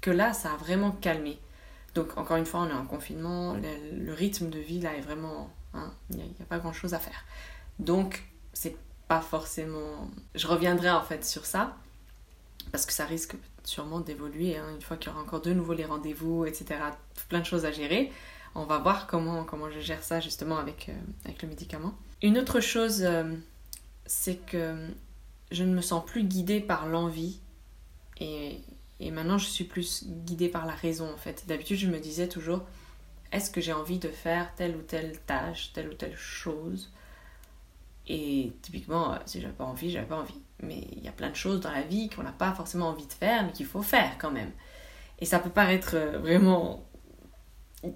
que 0.00 0.10
là, 0.10 0.34
ça 0.34 0.52
a 0.52 0.56
vraiment 0.56 0.90
calmé. 0.90 1.38
Donc, 1.94 2.18
encore 2.18 2.36
une 2.36 2.46
fois, 2.46 2.60
on 2.60 2.68
est 2.68 2.72
en 2.72 2.86
confinement, 2.86 3.54
le, 3.54 4.12
rythme 4.12 4.50
de 4.50 4.58
vie 4.58 4.80
là 4.80 4.94
est 4.94 5.00
vraiment. 5.00 5.50
Hein, 5.72 5.92
il 6.10 6.16
n'y 6.16 6.24
a, 6.40 6.44
pas 6.44 6.58
grand 6.58 6.72
chose 6.72 6.92
à 6.92 6.98
faire. 6.98 7.24
Donc, 7.78 8.24
c'est 8.52 8.76
pas 9.08 9.20
forcément. 9.20 10.10
Je 10.34 10.46
reviendrai 10.46 10.90
en 10.90 11.02
fait 11.02 11.24
sur 11.24 11.46
ça, 11.46 11.76
parce 12.72 12.84
que 12.84 12.92
ça 12.92 13.06
risque 13.06 13.36
sûrement 13.64 14.00
d'évoluer 14.00 14.56
hein, 14.56 14.66
une 14.74 14.82
fois 14.82 14.96
qu'il 14.96 15.10
y 15.10 15.14
aura 15.14 15.22
encore 15.22 15.40
de 15.40 15.52
nouveau 15.52 15.72
les 15.72 15.84
rendez-vous, 15.84 16.44
etc. 16.44 16.80
Plein 17.28 17.40
de 17.40 17.46
choses 17.46 17.64
à 17.64 17.72
gérer. 17.72 18.12
On 18.54 18.64
va 18.64 18.78
voir 18.78 19.06
comment, 19.06 19.44
comment 19.44 19.70
je 19.70 19.80
gère 19.80 20.02
ça 20.02 20.20
justement 20.20 20.58
avec, 20.58 20.88
euh, 20.88 20.92
avec 21.24 21.42
le 21.42 21.48
médicament. 21.48 21.94
Une 22.22 22.38
autre 22.38 22.60
chose, 22.60 23.02
euh, 23.02 23.34
c'est 24.06 24.36
que 24.46 24.88
je 25.50 25.64
ne 25.64 25.74
me 25.74 25.80
sens 25.80 26.04
plus 26.04 26.24
guidée 26.24 26.60
par 26.60 26.86
l'envie 26.86 27.40
et, 28.20 28.60
et 29.00 29.10
maintenant 29.10 29.38
je 29.38 29.46
suis 29.46 29.64
plus 29.64 30.04
guidée 30.06 30.48
par 30.48 30.66
la 30.66 30.74
raison 30.74 31.12
en 31.12 31.16
fait. 31.16 31.44
D'habitude 31.48 31.78
je 31.78 31.88
me 31.88 31.98
disais 31.98 32.28
toujours 32.28 32.62
est-ce 33.34 33.50
que 33.50 33.60
j'ai 33.60 33.72
envie 33.72 33.98
de 33.98 34.08
faire 34.08 34.54
telle 34.54 34.76
ou 34.76 34.82
telle 34.82 35.18
tâche, 35.26 35.72
telle 35.72 35.88
ou 35.88 35.94
telle 35.94 36.16
chose? 36.16 36.92
Et 38.06 38.52
typiquement, 38.62 39.14
euh, 39.14 39.18
si 39.26 39.40
j'avais 39.40 39.52
pas 39.52 39.64
envie, 39.64 39.90
j'avais 39.90 40.06
pas 40.06 40.20
envie. 40.20 40.40
Mais 40.66 40.86
il 40.92 41.04
y 41.04 41.08
a 41.08 41.12
plein 41.12 41.30
de 41.30 41.36
choses 41.36 41.60
dans 41.60 41.70
la 41.70 41.82
vie 41.82 42.08
qu'on 42.08 42.22
n'a 42.22 42.32
pas 42.32 42.52
forcément 42.52 42.88
envie 42.88 43.06
de 43.06 43.12
faire, 43.12 43.44
mais 43.44 43.52
qu'il 43.52 43.66
faut 43.66 43.82
faire 43.82 44.16
quand 44.18 44.30
même. 44.30 44.50
Et 45.20 45.24
ça 45.26 45.38
peut 45.38 45.50
paraître 45.50 45.92
euh, 45.94 46.18
vraiment 46.18 46.84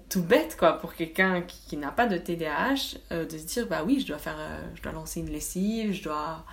tout 0.09 0.23
bête 0.23 0.55
quoi 0.57 0.73
pour 0.73 0.93
quelqu'un 0.93 1.41
qui, 1.41 1.75
n'a 1.75 1.91
pas 1.91 2.05
de 2.05 2.17
TDAH 2.17 2.97
euh, 3.11 3.25
de 3.25 3.37
se 3.37 3.45
dire 3.45 3.67
bah 3.67 3.81
oui 3.83 3.99
je 3.99 4.07
dois 4.07 4.19
faire 4.19 4.37
je 4.75 4.81
dois 4.83 4.91
lancer 4.91 5.19
une 5.19 5.31
lessive 5.31 5.93
je 5.93 6.03
dois 6.03 6.45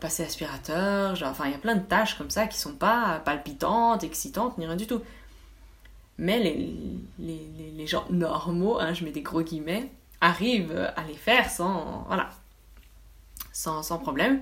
passer 0.00 0.22
aspirateur 0.22 1.20
enfin 1.24 1.46
il 1.46 1.50
y 1.50 1.54
a 1.54 1.58
plein 1.58 1.74
de 1.74 1.84
tâches 1.84 2.16
comme 2.16 2.30
ça 2.30 2.46
qui 2.46 2.58
sont 2.58 2.74
pas 2.74 3.20
palpitantes 3.24 4.04
excitantes 4.04 4.56
ni 4.56 4.66
rien 4.66 4.76
du 4.76 4.86
tout 4.86 5.02
mais 6.16 6.38
les, 6.38 6.76
les, 7.18 7.72
les, 7.76 7.86
gens 7.88 8.06
normaux 8.08 8.78
hein, 8.78 8.94
je 8.94 9.04
mets 9.04 9.10
des 9.10 9.22
gros 9.22 9.42
guillemets 9.42 9.90
arrivent 10.20 10.92
à 10.96 11.02
les 11.04 11.14
faire 11.14 11.50
sans 11.50 12.04
voilà 12.06 12.30
sans, 13.52 13.82
sans 13.82 13.98
problème 13.98 14.40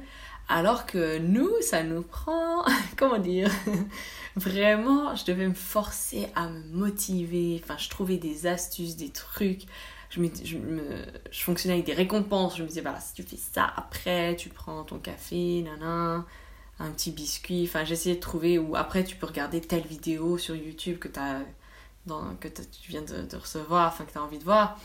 alors 0.52 0.84
que 0.84 1.18
nous, 1.18 1.50
ça 1.62 1.82
nous 1.82 2.02
prend, 2.02 2.62
comment 2.98 3.18
dire, 3.18 3.50
vraiment, 4.36 5.16
je 5.16 5.24
devais 5.24 5.48
me 5.48 5.54
forcer 5.54 6.28
à 6.34 6.48
me 6.48 6.62
motiver. 6.72 7.58
Enfin, 7.64 7.76
je 7.78 7.88
trouvais 7.88 8.18
des 8.18 8.46
astuces, 8.46 8.96
des 8.96 9.08
trucs. 9.08 9.62
Je, 10.10 10.20
fonctionnais 11.32 11.74
avec 11.74 11.86
des 11.86 11.94
récompenses. 11.94 12.58
Je 12.58 12.62
me 12.64 12.68
disais, 12.68 12.82
bah, 12.82 12.98
si 13.00 13.14
tu 13.14 13.22
fais 13.22 13.38
ça 13.38 13.72
après, 13.76 14.36
tu 14.36 14.50
prends 14.50 14.84
ton 14.84 14.98
café, 14.98 15.62
nanana, 15.62 16.26
un 16.78 16.90
petit 16.90 17.12
biscuit. 17.12 17.64
Enfin, 17.66 17.84
j'essayais 17.84 18.16
de 18.16 18.20
trouver 18.20 18.58
où 18.58 18.76
après 18.76 19.04
tu 19.04 19.16
peux 19.16 19.26
regarder 19.26 19.62
telle 19.62 19.86
vidéo 19.86 20.36
sur 20.36 20.54
YouTube 20.54 20.98
que, 20.98 21.08
as, 21.18 21.40
que 22.40 22.48
tu 22.48 22.90
viens 22.90 23.00
de, 23.00 23.36
recevoir, 23.36 23.88
enfin, 23.88 24.04
que 24.04 24.12
tu 24.12 24.18
as 24.18 24.22
envie 24.22 24.38
de 24.38 24.44
voir. 24.44 24.78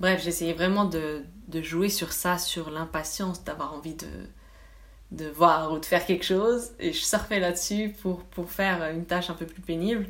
Bref, 0.00 0.22
j'essayais 0.22 0.52
vraiment 0.52 0.84
de 0.84 1.24
jouer 1.62 1.88
sur 1.88 2.12
ça, 2.12 2.36
sur 2.36 2.68
l'impatience 2.68 3.42
d'avoir 3.42 3.72
envie 3.72 3.94
de 3.94 4.08
de 5.10 5.26
voir 5.26 5.72
ou 5.72 5.78
de 5.78 5.84
faire 5.84 6.04
quelque 6.06 6.24
chose 6.24 6.72
et 6.78 6.92
je 6.92 6.98
surfais 6.98 7.38
là-dessus 7.38 7.94
pour, 8.02 8.24
pour 8.24 8.50
faire 8.50 8.90
une 8.90 9.04
tâche 9.04 9.30
un 9.30 9.34
peu 9.34 9.46
plus 9.46 9.62
pénible. 9.62 10.06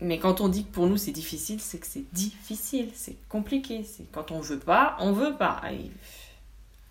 Mais 0.00 0.18
quand 0.18 0.40
on 0.40 0.48
dit 0.48 0.64
que 0.64 0.72
pour 0.72 0.86
nous 0.86 0.96
c'est 0.96 1.12
difficile, 1.12 1.60
c'est 1.60 1.78
que 1.78 1.86
c'est 1.86 2.04
difficile, 2.12 2.90
c'est 2.94 3.16
compliqué. 3.28 3.82
C'est 3.84 4.04
quand 4.12 4.30
on 4.30 4.40
veut 4.40 4.58
pas, 4.58 4.96
on 5.00 5.12
veut 5.12 5.36
pas. 5.36 5.62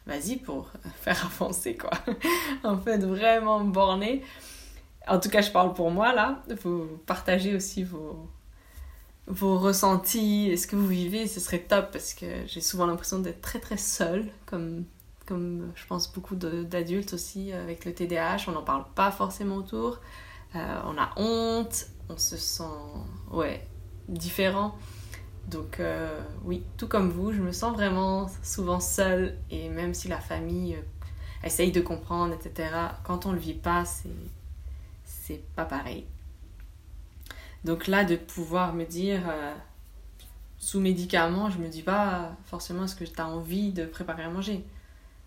Vas-y 0.07 0.37
pour 0.37 0.71
faire 1.01 1.25
avancer 1.25 1.75
quoi. 1.75 1.91
en 2.63 2.77
fait, 2.77 2.97
vraiment 2.97 3.61
borné. 3.61 4.23
En 5.07 5.19
tout 5.19 5.29
cas, 5.29 5.41
je 5.41 5.51
parle 5.51 5.73
pour 5.73 5.91
moi 5.91 6.13
là. 6.13 6.43
Vous 6.63 6.87
partagez 7.05 7.55
aussi 7.55 7.83
vos, 7.83 8.27
vos 9.27 9.59
ressentis 9.59 10.49
et 10.49 10.57
ce 10.57 10.67
que 10.67 10.75
vous 10.75 10.87
vivez, 10.87 11.27
ce 11.27 11.39
serait 11.39 11.59
top 11.59 11.91
parce 11.91 12.13
que 12.13 12.25
j'ai 12.47 12.61
souvent 12.61 12.87
l'impression 12.87 13.19
d'être 13.19 13.41
très 13.41 13.59
très 13.59 13.77
seule 13.77 14.27
comme 14.45 14.85
comme 15.25 15.71
je 15.75 15.85
pense 15.85 16.11
beaucoup 16.11 16.35
d'adultes 16.35 17.13
aussi 17.13 17.51
avec 17.51 17.85
le 17.85 17.93
TDAH, 17.93 18.45
on 18.47 18.51
n'en 18.51 18.63
parle 18.63 18.85
pas 18.95 19.11
forcément 19.11 19.55
autour. 19.55 19.99
Euh, 20.55 20.81
on 20.85 20.97
a 20.97 21.11
honte, 21.17 21.87
on 22.09 22.17
se 22.17 22.37
sent 22.37 22.63
ouais, 23.31 23.67
différent. 24.07 24.75
Donc 25.47 25.79
euh, 25.79 26.19
oui, 26.43 26.63
tout 26.77 26.87
comme 26.87 27.09
vous, 27.09 27.31
je 27.31 27.41
me 27.41 27.51
sens 27.51 27.73
vraiment 27.73 28.29
souvent 28.41 28.79
seule 28.79 29.37
et 29.51 29.69
même 29.69 29.93
si 29.93 30.07
la 30.07 30.19
famille 30.19 30.75
euh, 30.75 31.45
essaye 31.45 31.71
de 31.71 31.81
comprendre, 31.81 32.33
etc., 32.33 32.69
quand 33.03 33.25
on 33.25 33.29
ne 33.29 33.35
le 33.35 33.41
vit 33.41 33.53
pas, 33.53 33.83
c'est 35.03 35.43
pas 35.55 35.65
pareil. 35.65 36.05
Donc 37.63 37.87
là, 37.87 38.05
de 38.05 38.15
pouvoir 38.15 38.73
me 38.73 38.85
dire, 38.85 39.23
sous 40.59 40.79
médicaments, 40.79 41.49
je 41.49 41.57
me 41.57 41.67
dis 41.67 41.81
pas 41.81 42.31
forcément 42.45 42.85
est-ce 42.85 42.95
que 42.95 43.03
tu 43.03 43.19
as 43.19 43.27
envie 43.27 43.71
de 43.71 43.85
préparer 43.85 44.23
à 44.23 44.29
manger 44.29 44.63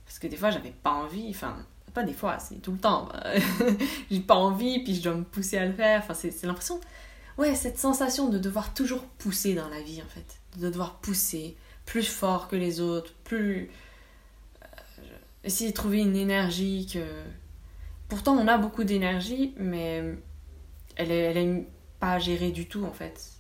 parce 0.09 0.19
que 0.19 0.27
des 0.27 0.39
fois, 0.39 0.51
j'avais 0.51 0.71
pas 0.71 0.93
envie, 0.93 1.29
enfin, 1.29 1.55
pas 1.93 2.03
des 2.03 2.15
fois, 2.15 2.39
c'est 2.39 2.63
tout 2.63 2.73
le 2.73 2.79
temps. 2.79 3.11
J'ai 4.11 4.21
pas 4.21 4.37
envie, 4.37 4.83
puis 4.83 4.95
je 4.95 5.03
dois 5.03 5.13
me 5.13 5.23
pousser 5.23 5.59
à 5.59 5.67
le 5.67 5.75
faire. 5.75 6.01
Enfin, 6.01 6.15
c'est 6.15 6.45
l'impression, 6.45 6.81
ouais, 7.37 7.55
cette 7.55 7.79
sensation 7.79 8.31
de 8.31 8.39
devoir 8.39 8.73
toujours 8.73 9.05
pousser 9.19 9.55
dans 9.55 9.69
la 9.69 9.83
vie, 9.83 10.01
en 10.01 10.09
fait. 10.09 10.41
De 10.57 10.71
devoir 10.71 10.95
pousser 11.01 11.59
plus 11.85 12.09
fort 12.09 12.49
que 12.49 12.57
les 12.57 12.81
autres, 12.81 13.13
plus. 13.23 13.71
Euh, 14.63 14.67
essayer 15.45 15.73
de 15.73 15.77
trouver 15.77 16.01
une 16.01 16.17
énergie 16.17 16.89
que. 16.91 17.05
Pourtant, 18.09 18.35
on 18.39 18.49
a 18.49 18.57
beaucoup 18.57 18.85
d'énergie, 18.85 19.53
mais 19.59 20.03
elle 20.97 21.13
est, 21.13 21.19
elle 21.19 21.37
est 21.37 21.67
pas 22.01 22.19
gérée 22.19 22.51
du 22.51 22.67
tout, 22.67 22.87
en 22.87 22.93
fait. 22.93 23.33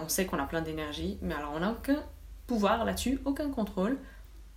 On 0.00 0.08
sait 0.08 0.24
qu'on 0.24 0.38
a 0.38 0.46
plein 0.46 0.62
d'énergie, 0.62 1.18
mais 1.20 1.34
alors 1.34 1.54
on 1.56 1.58
n'a 1.58 1.72
aucun 1.72 2.04
pouvoir 2.46 2.84
là-dessus, 2.84 3.18
aucun 3.24 3.50
contrôle 3.50 3.98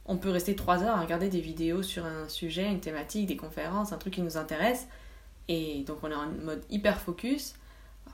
on 0.08 0.18
peut 0.18 0.30
rester 0.30 0.56
trois 0.56 0.84
heures 0.84 0.98
à 0.98 1.02
regarder 1.02 1.30
des 1.30 1.42
vidéos 1.42 1.82
sur 1.82 2.06
un 2.06 2.30
sujet, 2.30 2.70
une 2.70 2.80
thématique, 2.80 3.28
des 3.28 3.38
conférences, 3.38 3.92
un 3.92 3.98
truc 3.98 4.14
qui 4.14 4.22
nous 4.22 4.38
intéresse. 4.38 4.88
Et 5.48 5.84
donc 5.84 5.98
on 6.04 6.12
est 6.12 6.16
en 6.16 6.28
mode 6.28 6.64
hyper 6.70 7.00
focus, 7.00 7.56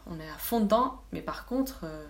on 0.06 0.20
est 0.20 0.30
à 0.30 0.38
fond 0.38 0.62
dedans, 0.62 1.02
mais 1.12 1.22
par 1.22 1.46
contre, 1.46 1.82
euh, 1.84 2.06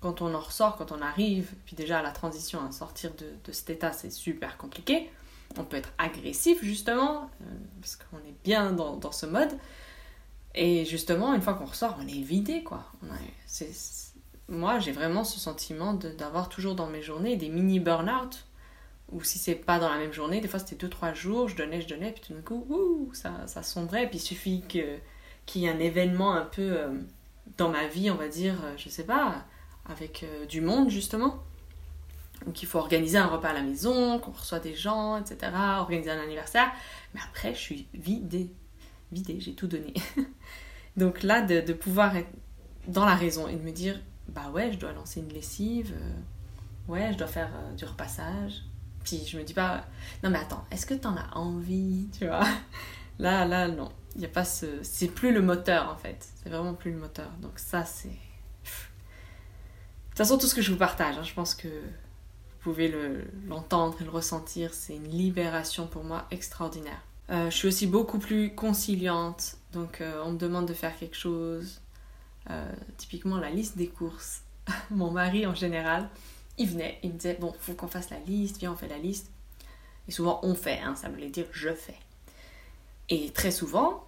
quand 0.00 0.22
on 0.22 0.34
en 0.34 0.40
ressort, 0.40 0.76
quand 0.76 0.92
on 0.92 1.00
arrive, 1.00 1.52
puis 1.64 1.76
déjà 1.76 2.02
la 2.02 2.10
transition 2.10 2.64
à 2.66 2.70
sortir 2.72 3.12
de, 3.14 3.52
cet 3.52 3.70
état, 3.70 3.92
c'est 3.92 4.10
super 4.10 4.56
compliqué. 4.56 5.10
On 5.58 5.64
peut 5.64 5.76
être 5.76 5.92
agressif 5.98 6.62
justement, 6.62 7.30
euh, 7.42 7.44
parce 7.80 7.96
qu'on 7.96 8.18
est 8.18 8.34
bien 8.44 8.72
dans, 8.72 9.12
ce 9.12 9.26
mode. 9.26 9.56
Et 10.54 10.84
justement, 10.84 11.34
une 11.34 11.42
fois 11.42 11.54
qu'on 11.54 11.66
ressort, 11.66 11.96
on 12.00 12.06
est 12.06 12.22
vidé 12.22 12.62
quoi. 12.62 12.84
moi, 14.48 14.78
j'ai 14.78 14.92
vraiment 14.92 15.24
ce 15.24 15.38
sentiment 15.38 15.94
d'avoir 15.94 16.48
toujours 16.48 16.74
dans 16.74 16.86
mes 16.86 17.02
journées 17.02 17.36
des 17.36 17.48
mini 17.48 17.78
burn-out 17.78 18.46
ou 19.12 19.22
si 19.22 19.38
c'est 19.38 19.54
pas 19.54 19.78
dans 19.78 19.88
la 19.88 19.98
même 19.98 20.12
journée, 20.12 20.40
des 20.40 20.48
fois 20.48 20.58
c'était 20.58 20.86
2-3 20.86 21.14
jours, 21.14 21.48
je 21.48 21.56
donnais, 21.56 21.80
je 21.80 21.88
donnais, 21.88 22.12
puis 22.12 22.22
tout 22.26 22.34
d'un 22.34 22.42
coup, 22.42 22.66
ouh, 22.68 23.10
ça, 23.14 23.46
ça 23.46 23.62
sombrait, 23.62 24.08
puis 24.08 24.18
il 24.18 24.22
suffit 24.22 24.62
que, 24.68 24.98
qu'il 25.46 25.62
y 25.62 25.66
ait 25.66 25.70
un 25.70 25.78
événement 25.78 26.34
un 26.34 26.44
peu 26.44 26.62
euh, 26.62 26.88
dans 27.56 27.70
ma 27.70 27.86
vie, 27.86 28.10
on 28.10 28.16
va 28.16 28.28
dire, 28.28 28.56
euh, 28.64 28.74
je 28.76 28.88
sais 28.88 29.04
pas, 29.04 29.44
avec 29.88 30.24
euh, 30.24 30.44
du 30.46 30.60
monde 30.60 30.90
justement, 30.90 31.44
ou 32.46 32.50
qu'il 32.50 32.68
faut 32.68 32.78
organiser 32.78 33.16
un 33.18 33.26
repas 33.26 33.50
à 33.50 33.52
la 33.52 33.62
maison, 33.62 34.18
qu'on 34.18 34.32
reçoit 34.32 34.58
des 34.58 34.74
gens, 34.74 35.18
etc., 35.18 35.52
organiser 35.78 36.10
un 36.10 36.20
anniversaire, 36.20 36.72
mais 37.14 37.20
après 37.30 37.54
je 37.54 37.60
suis 37.60 37.86
vidée, 37.94 38.50
vidée, 39.12 39.40
j'ai 39.40 39.54
tout 39.54 39.68
donné. 39.68 39.94
Donc 40.96 41.22
là, 41.22 41.42
de, 41.42 41.72
pouvoir 41.72 42.16
être 42.16 42.30
dans 42.88 43.04
la 43.04 43.14
raison 43.14 43.46
et 43.48 43.54
de 43.54 43.62
me 43.62 43.70
dire, 43.70 44.00
bah 44.28 44.50
ouais, 44.52 44.72
je 44.72 44.78
dois 44.78 44.92
lancer 44.92 45.20
une 45.20 45.28
lessive, 45.28 45.94
ouais, 46.88 47.12
je 47.12 47.18
dois 47.18 47.26
faire 47.26 47.50
du 47.76 47.84
repassage, 47.84 48.62
puis 49.06 49.24
je 49.24 49.38
me 49.38 49.44
dis 49.44 49.54
pas, 49.54 49.84
non 50.24 50.30
mais 50.30 50.38
attends, 50.38 50.64
est-ce 50.72 50.84
que 50.84 50.94
t'en 50.94 51.16
as 51.16 51.36
envie, 51.36 52.08
tu 52.18 52.26
vois? 52.26 52.44
Là, 53.18 53.46
là, 53.46 53.68
non. 53.68 53.90
Il 54.16 54.24
a 54.24 54.28
pas 54.28 54.44
ce... 54.44 54.66
C'est 54.82 55.08
plus 55.08 55.32
le 55.32 55.40
moteur, 55.40 55.90
en 55.90 55.96
fait. 55.96 56.28
C'est 56.42 56.50
vraiment 56.50 56.74
plus 56.74 56.90
le 56.90 56.98
moteur. 56.98 57.30
Donc 57.40 57.58
ça, 57.58 57.84
c'est... 57.84 58.08
De 58.08 58.14
toute 60.10 60.18
façon, 60.18 60.38
tout 60.38 60.46
ce 60.46 60.54
que 60.54 60.62
je 60.62 60.72
vous 60.72 60.78
partage, 60.78 61.16
hein, 61.16 61.22
je 61.22 61.32
pense 61.32 61.54
que 61.54 61.68
vous 61.68 62.58
pouvez 62.60 62.92
l'entendre 63.46 63.96
et 64.00 64.04
le 64.04 64.10
ressentir. 64.10 64.74
C'est 64.74 64.96
une 64.96 65.08
libération 65.08 65.86
pour 65.86 66.04
moi 66.04 66.26
extraordinaire. 66.30 67.00
Euh, 67.30 67.50
je 67.50 67.56
suis 67.56 67.68
aussi 67.68 67.86
beaucoup 67.86 68.18
plus 68.18 68.54
conciliante. 68.54 69.56
Donc 69.72 70.00
euh, 70.00 70.22
on 70.24 70.32
me 70.32 70.38
demande 70.38 70.66
de 70.66 70.74
faire 70.74 70.96
quelque 70.98 71.16
chose. 71.16 71.80
Euh, 72.50 72.72
typiquement 72.96 73.38
la 73.38 73.50
liste 73.50 73.76
des 73.76 73.88
courses. 73.88 74.42
Mon 74.90 75.10
mari 75.10 75.46
en 75.46 75.54
général, 75.54 76.08
il 76.58 76.68
venait, 76.68 76.98
il 77.02 77.12
me 77.12 77.18
disait 77.18 77.36
Bon, 77.40 77.54
faut 77.58 77.74
qu'on 77.74 77.88
fasse 77.88 78.10
la 78.10 78.18
liste, 78.20 78.58
viens, 78.58 78.72
on 78.72 78.76
fait 78.76 78.88
la 78.88 78.98
liste. 78.98 79.30
Et 80.08 80.12
souvent, 80.12 80.40
on 80.42 80.54
fait, 80.54 80.80
hein, 80.80 80.94
ça 80.94 81.08
voulait 81.08 81.30
dire 81.30 81.46
je 81.52 81.72
fais. 81.72 81.98
Et 83.08 83.30
très 83.30 83.50
souvent, 83.50 84.06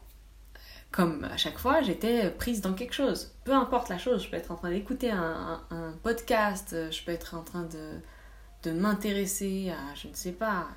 comme 0.91 1.25
à 1.25 1.37
chaque 1.37 1.59
fois, 1.59 1.83
j'étais 1.83 2.31
prise 2.31 2.61
dans 2.61 2.75
quelque 2.75 2.95
chose. 2.95 3.33
Peu 3.45 3.53
importe 3.53 3.89
la 3.89 3.99
chose, 3.99 4.25
je 4.25 4.31
peux 4.31 4.37
être 4.37 4.51
en 4.51 4.57
train 4.57 4.71
d'écouter 4.71 5.11
un, 5.11 5.61
podcast, 6.03 6.75
je 6.91 7.05
peux 7.05 7.13
être 7.13 7.35
en 7.35 7.43
train 7.43 7.65
de, 7.65 8.01
de 8.63 8.71
m'intéresser 8.73 9.71
à, 9.71 9.95
je 9.95 10.09
ne 10.09 10.15
sais 10.15 10.33
pas, 10.33 10.69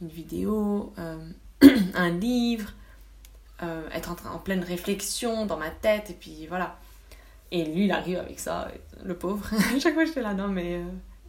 une 0.00 0.08
vidéo, 0.08 0.92
euh, 0.98 1.18
un 1.94 2.10
livre, 2.10 2.72
euh, 3.62 3.88
être 3.90 4.10
en, 4.10 4.14
train, 4.14 4.30
en 4.30 4.38
pleine 4.38 4.62
réflexion 4.62 5.46
dans 5.46 5.56
ma 5.56 5.70
tête, 5.70 6.10
et 6.10 6.14
puis 6.14 6.46
voilà. 6.46 6.78
Et 7.50 7.64
lui, 7.64 7.84
il 7.84 7.92
arrive 7.92 8.18
avec 8.18 8.38
ça, 8.38 8.70
le 9.02 9.16
pauvre. 9.16 9.48
chaque 9.80 9.94
fois, 9.94 10.04
j'étais 10.04 10.20
là, 10.20 10.34
non, 10.34 10.48
mais 10.48 10.76
euh, 10.76 10.84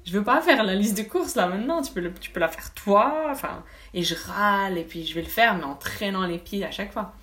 je 0.05 0.11
veux 0.17 0.23
pas 0.23 0.41
faire 0.41 0.63
la 0.63 0.75
liste 0.75 0.97
de 0.97 1.03
courses 1.03 1.35
là 1.35 1.47
maintenant, 1.47 1.81
tu 1.81 1.93
peux, 1.93 2.01
le, 2.01 2.13
tu 2.13 2.31
peux 2.31 2.39
la 2.39 2.49
faire 2.49 2.73
toi. 2.73 3.27
Enfin, 3.31 3.63
et 3.93 4.03
je 4.03 4.15
râle, 4.15 4.77
et 4.77 4.83
puis 4.83 5.05
je 5.05 5.15
vais 5.15 5.21
le 5.21 5.27
faire, 5.27 5.55
mais 5.55 5.63
en 5.63 5.75
traînant 5.75 6.25
les 6.25 6.39
pieds 6.39 6.65
à 6.65 6.71
chaque 6.71 6.91
fois. 6.91 7.13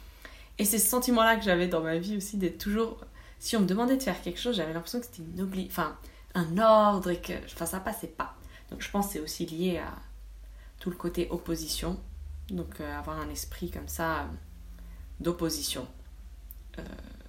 Et 0.58 0.64
c'est 0.64 0.78
ce 0.78 0.88
sentiment-là 0.88 1.36
que 1.36 1.44
j'avais 1.44 1.68
dans 1.68 1.82
ma 1.82 1.98
vie 1.98 2.16
aussi, 2.16 2.36
d'être 2.38 2.58
toujours. 2.58 2.98
Si 3.38 3.56
on 3.56 3.60
me 3.60 3.66
demandait 3.66 3.96
de 3.96 4.02
faire 4.02 4.20
quelque 4.22 4.40
chose, 4.40 4.56
j'avais 4.56 4.72
l'impression 4.72 5.00
que 5.00 5.06
c'était 5.06 5.22
une 5.22 5.42
obli... 5.42 5.66
enfin, 5.70 5.96
un 6.34 6.58
ordre 6.58 7.10
et 7.10 7.20
que 7.20 7.32
enfin, 7.44 7.66
ça 7.66 7.80
passait 7.80 8.06
pas. 8.06 8.34
Donc 8.70 8.82
je 8.82 8.90
pense 8.90 9.06
que 9.06 9.12
c'est 9.14 9.20
aussi 9.20 9.46
lié 9.46 9.78
à 9.78 9.94
tout 10.78 10.90
le 10.90 10.96
côté 10.96 11.28
opposition. 11.30 11.98
Donc 12.50 12.80
euh, 12.80 12.98
avoir 12.98 13.18
un 13.18 13.28
esprit 13.30 13.70
comme 13.70 13.88
ça 13.88 14.20
euh, 14.20 14.26
d'opposition. 15.20 15.86
Euh, 16.78 16.82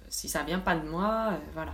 si 0.08 0.28
ça 0.28 0.42
vient 0.42 0.58
pas 0.58 0.76
de 0.76 0.88
moi, 0.88 1.32
voilà. 1.54 1.72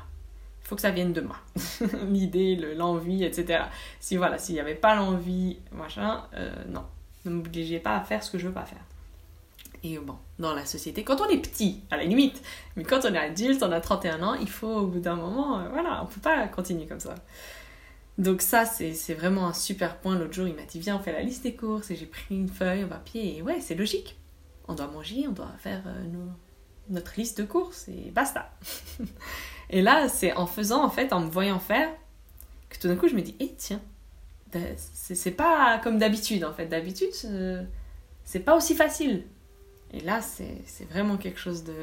Il 0.62 0.68
faut 0.68 0.77
que 0.77 0.83
ça 0.83 0.90
vienne 0.90 1.12
de 1.12 1.20
moi. 1.20 1.37
L'idée, 2.09 2.57
l'envie, 2.75 3.23
etc. 3.23 3.64
Si 4.01 4.16
voilà, 4.16 4.38
s'il 4.38 4.55
n'y 4.55 4.61
avait 4.61 4.75
pas 4.75 4.94
l'envie, 4.94 5.59
machin, 5.73 6.25
non. 6.68 6.85
Ne 7.25 7.31
m'obligez 7.33 7.81
pas 7.81 7.97
à 7.97 8.01
faire 8.01 8.23
ce 8.23 8.31
que 8.31 8.38
je 8.38 8.47
veux 8.49 8.55
pas 8.55 8.64
faire. 8.64 8.81
Et 9.85 9.99
bon, 9.99 10.16
dans 10.38 10.55
la 10.55 10.64
société, 10.64 11.05
quand 11.05 11.20
on 11.20 11.29
est 11.29 11.37
petit, 11.37 11.83
à 11.90 11.99
la 11.99 12.05
limite, 12.05 12.42
mais 12.75 12.85
quand 12.85 13.05
on 13.05 13.12
est 13.12 13.18
adulte, 13.18 13.62
on 13.62 13.70
a 13.70 13.83
31 13.83 14.23
ans, 14.23 14.35
il 14.35 14.49
faut 14.49 14.66
au 14.66 14.87
bout 14.87 14.99
d'un 14.99 15.14
moment, 15.14 15.61
euh, 15.61 15.68
voilà, 15.68 16.03
on 16.03 16.07
peut 16.07 16.23
pas 16.23 16.49
continuer 16.49 16.87
comme 16.87 17.01
ça. 17.01 17.14
Donc 18.16 18.40
ça, 18.40 18.64
c'est 18.64 19.14
vraiment 19.14 19.47
un 19.47 19.53
super 19.53 19.99
point. 19.99 20.18
L'autre 20.18 20.33
jour, 20.33 20.49
il 20.49 20.55
m'a 20.55 20.62
dit, 20.62 20.81
viens, 20.81 20.97
on 20.97 21.01
fait 21.01 21.12
la 21.12 21.20
liste 21.20 21.42
des 21.42 21.55
courses, 21.55 21.90
et 21.90 21.97
j'ai 21.97 22.07
pris 22.07 22.35
une 22.35 22.49
feuille, 22.49 22.81
un 22.81 22.88
papier, 22.88 23.37
et 23.37 23.42
ouais, 23.42 23.61
c'est 23.61 23.75
logique. 23.75 24.16
On 24.68 24.75
doit 24.75 24.87
manger, 24.87 25.27
on 25.29 25.33
doit 25.33 25.53
faire 25.59 25.83
euh, 25.87 26.05
notre 26.88 27.12
liste 27.16 27.38
de 27.40 27.44
courses, 27.44 27.88
et 27.88 28.11
basta. 28.11 28.51
et 29.70 29.83
là, 29.83 30.09
c'est 30.09 30.35
en 30.35 30.47
faisant, 30.47 30.85
en 30.85 30.90
fait, 30.90 31.12
en 31.12 31.20
me 31.20 31.31
voyant 31.31 31.61
faire, 31.61 31.90
que 32.68 32.79
tout 32.79 32.88
d'un 32.88 32.97
coup, 32.97 33.09
je 33.09 33.14
me 33.14 33.23
dis, 33.23 33.37
eh 33.40 33.55
tiens, 33.57 33.81
c'est 34.77 35.33
pas 35.33 35.79
comme 35.83 35.99
d'habitude, 35.99 36.44
en 36.44 36.53
fait. 36.53 36.66
D'habitude, 36.66 37.11
c'est 38.25 38.40
pas 38.40 38.57
aussi 38.57 38.75
facile 38.75 39.25
et 39.94 40.01
là, 40.01 40.20
c'est 40.23 40.88
vraiment 40.90 41.16
quelque 41.16 41.38
chose 41.38 41.62
de... 41.62 41.75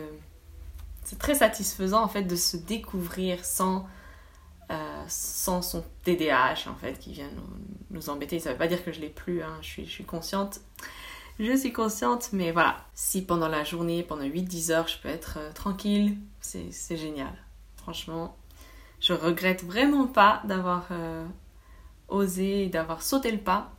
C'est 1.03 1.17
très 1.17 1.35
satisfaisant 1.35 2.03
en 2.03 2.07
fait 2.09 2.23
de 2.23 2.35
se 2.35 2.57
découvrir 2.57 3.43
sans, 3.45 3.87
euh, 4.69 5.03
sans 5.07 5.61
son 5.61 5.83
TDAH 6.03 6.69
en 6.69 6.75
fait 6.75 6.99
qui 6.99 7.13
vient 7.13 7.29
nous, 7.35 7.49
nous 7.89 8.09
embêter. 8.09 8.39
Ça 8.39 8.51
veut 8.51 8.57
pas 8.57 8.67
dire 8.67 8.83
que 8.83 8.91
je 8.91 8.99
l'ai 8.99 9.09
plus, 9.09 9.41
hein. 9.41 9.57
je, 9.61 9.67
suis, 9.67 9.85
je 9.85 9.91
suis 9.91 10.03
consciente. 10.03 10.59
Je 11.39 11.55
suis 11.55 11.73
consciente, 11.73 12.29
mais 12.33 12.51
voilà. 12.51 12.77
Si 12.93 13.23
pendant 13.23 13.47
la 13.47 13.63
journée, 13.63 14.03
pendant 14.03 14.23
8-10 14.23 14.71
heures, 14.71 14.87
je 14.87 14.97
peux 14.99 15.09
être 15.09 15.37
euh, 15.39 15.51
tranquille, 15.53 16.17
c'est 16.39 16.97
génial. 16.97 17.33
Franchement, 17.77 18.37
je 18.99 19.13
regrette 19.13 19.63
vraiment 19.63 20.07
pas 20.07 20.41
d'avoir 20.45 20.87
euh, 20.91 21.25
osé, 22.09 22.67
d'avoir 22.67 23.01
sauté 23.01 23.31
le 23.31 23.39
pas 23.39 23.71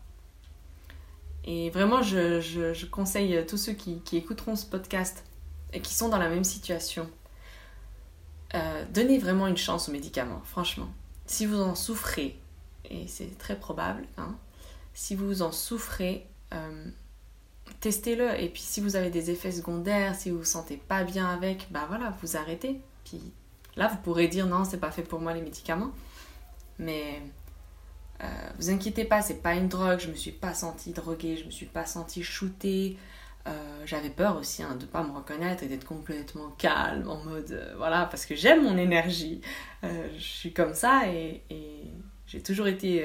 et 1.45 1.71
vraiment, 1.71 2.03
je, 2.03 2.41
je, 2.41 2.87
conseille 2.87 3.37
à 3.37 3.43
tous 3.43 3.57
ceux 3.57 3.73
qui, 3.73 4.01
qui, 4.01 4.17
écouteront 4.17 4.55
ce 4.55 4.65
podcast 4.65 5.25
et 5.73 5.81
qui 5.81 5.93
sont 5.93 6.09
dans 6.09 6.19
la 6.19 6.29
même 6.29 6.45
situation, 6.45 7.11
euh, 8.55 8.85
donnez 8.93 9.19
vraiment 9.19 9.49
une 9.49 9.57
chance 9.57 9.89
aux 9.89 9.93
médicaments, 9.93 10.43
franchement. 10.45 10.89
Si 11.27 11.47
vous 11.47 11.61
en 11.61 11.75
souffrez, 11.75 12.39
et 12.91 13.09
c'est 13.09 13.37
très 13.39 13.59
probable, 13.59 14.05
hein, 14.19 14.37
si 14.95 15.17
vous 15.17 15.43
en 15.43 15.51
souffrez, 15.51 16.27
testez-le. 17.81 18.41
Et 18.41 18.49
puis 18.49 18.63
si 18.63 18.81
vous 18.81 18.97
avez 18.97 19.11
des 19.11 19.31
effets 19.31 19.53
secondaires, 19.53 20.15
si 20.15 20.31
vous 20.31 20.39
vous 20.39 20.45
sentez 20.45 20.77
pas 20.77 21.05
bien 21.05 21.29
avec, 21.29 21.69
bah 21.71 21.85
voilà, 21.89 22.15
vous 22.23 22.37
arrêtez. 22.37 22.81
Puis 23.05 23.21
là, 23.77 23.89
vous 23.89 23.99
pourrez 23.99 24.29
dire 24.29 24.47
non, 24.47 24.65
c'est 24.65 24.81
pas 24.81 24.91
fait 24.91 25.03
pour 25.03 25.21
moi 25.21 25.33
les 25.33 25.43
médicaments. 25.43 25.93
Mais 26.79 27.23
euh, 28.23 28.27
vous 28.59 28.71
inquiétez 28.71 29.05
pas, 29.05 29.23
c'est 29.23 29.43
pas 29.43 29.55
une 29.55 29.69
drogue, 29.69 29.99
je 30.01 30.09
me 30.09 30.15
suis 30.15 30.33
pas 30.33 30.55
sentie 30.55 30.93
droguée, 30.93 31.37
je 31.37 31.45
me 31.45 31.51
suis 31.51 31.67
pas 31.67 31.87
sentie 31.87 32.23
shootée. 32.23 32.97
Euh, 33.49 33.83
j'avais 33.87 34.11
peur 34.11 34.37
aussi 34.37 34.63
hein, 34.63 34.77
de 34.77 34.87
pas 34.87 35.03
me 35.03 35.11
reconnaître 35.13 35.65
et 35.65 35.67
d'être 35.67 35.85
complètement 35.85 36.51
calme 36.59 37.09
en 37.11 37.25
mode 37.25 37.51
euh, 37.51 37.75
voilà 37.77 38.07
parce 38.07 38.25
que 38.25 38.37
j'aime 38.37 38.63
mon 38.63 38.79
énergie 38.79 39.41
je 39.83 40.23
suis 40.23 40.53
comme 40.53 40.75
ça 40.75 41.09
et, 41.09 41.43
j'ai 42.29 42.41
toujours 42.41 42.69
été 42.69 43.05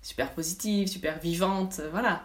super 0.00 0.32
positive 0.32 0.88
super 0.88 1.18
vivante 1.18 1.82
voilà 1.92 2.24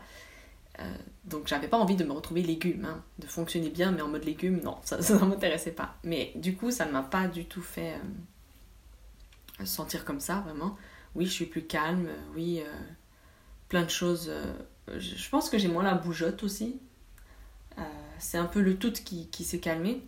donc 1.24 1.48
j'avais 1.48 1.68
pas 1.68 1.78
envie 1.78 1.96
de 1.96 2.04
me 2.04 2.12
retrouver 2.12 2.42
légume 2.42 2.86
hein, 2.86 3.02
de 3.20 3.28
fonctionner 3.28 3.70
bien 3.70 3.92
mais 3.92 4.02
en 4.02 4.10
mode 4.10 4.26
légume 4.26 4.60
non 4.62 4.78
ça 4.84 4.98
ne 5.16 5.26
m'intéressait 5.26 5.72
pas 5.72 5.96
mais 6.04 6.32
du 6.36 6.56
coup 6.56 6.70
ça 6.72 6.86
ne 6.86 6.92
m'a 6.92 7.02
pas 7.02 7.28
du 7.28 7.46
tout 7.46 7.62
fait 7.62 7.94
sentir 9.64 10.04
comme 10.04 10.20
ça 10.20 10.44
vraiment 10.46 10.78
oui, 11.16 11.26
je 11.26 11.32
suis 11.32 11.46
plus 11.46 11.64
calme, 11.64 12.10
oui, 12.36 12.60
euh, 12.60 12.72
plein 13.70 13.84
de 13.84 13.90
choses. 13.90 14.28
Euh, 14.30 14.54
je 15.00 15.30
pense 15.30 15.50
que 15.50 15.58
j'ai 15.58 15.70
moins 15.70 15.84
la 15.84 15.96
bougeotte 15.96 16.44
aussi. 16.44 16.78
Euh, 17.78 17.82
c'est 18.20 18.38
un 18.38 18.46
peu 18.46 18.62
le 18.62 18.76
tout 18.76 18.92
qui, 18.92 19.28
qui 19.28 19.44
s'est 19.44 19.60
calmé. 19.60 20.02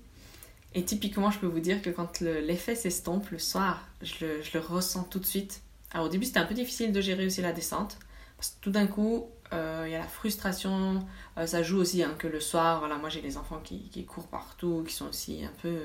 Et 0.75 0.83
typiquement, 0.83 1.31
je 1.31 1.39
peux 1.39 1.47
vous 1.47 1.61
dire 1.61 1.81
que 1.81 1.89
quand 1.89 2.19
l'effet 2.19 2.75
s'estompe 2.75 3.29
le 3.29 3.39
soir, 3.39 3.87
je 4.01 4.25
le, 4.25 4.41
je 4.41 4.51
le, 4.53 4.59
ressens 4.59 5.05
tout 5.05 5.19
de 5.19 5.25
suite. 5.25 5.61
Alors 5.91 6.07
au 6.07 6.09
début, 6.09 6.25
c'était 6.25 6.39
un 6.39 6.45
peu 6.45 6.53
difficile 6.53 6.91
de 6.91 7.01
gérer 7.01 7.25
aussi 7.25 7.41
la 7.41 7.53
descente. 7.53 7.97
Parce 8.35 8.49
que 8.49 8.55
tout 8.61 8.69
d'un 8.69 8.85
coup, 8.85 9.27
il 9.51 9.91
y 9.91 9.95
a 9.95 9.99
la 9.99 10.07
frustration. 10.07 11.05
ça 11.45 11.63
joue 11.63 11.79
aussi 11.79 12.03
hein, 12.03 12.15
que 12.17 12.27
le 12.27 12.39
soir, 12.39 12.79
voilà, 12.79 12.97
moi 12.97 13.09
j'ai 13.09 13.21
les 13.21 13.37
enfants 13.37 13.61
qui, 13.63 13.89
qui, 13.89 14.05
courent 14.05 14.27
partout, 14.27 14.83
qui 14.87 14.93
sont 14.93 15.07
aussi 15.07 15.43
un 15.45 15.51
peu 15.61 15.79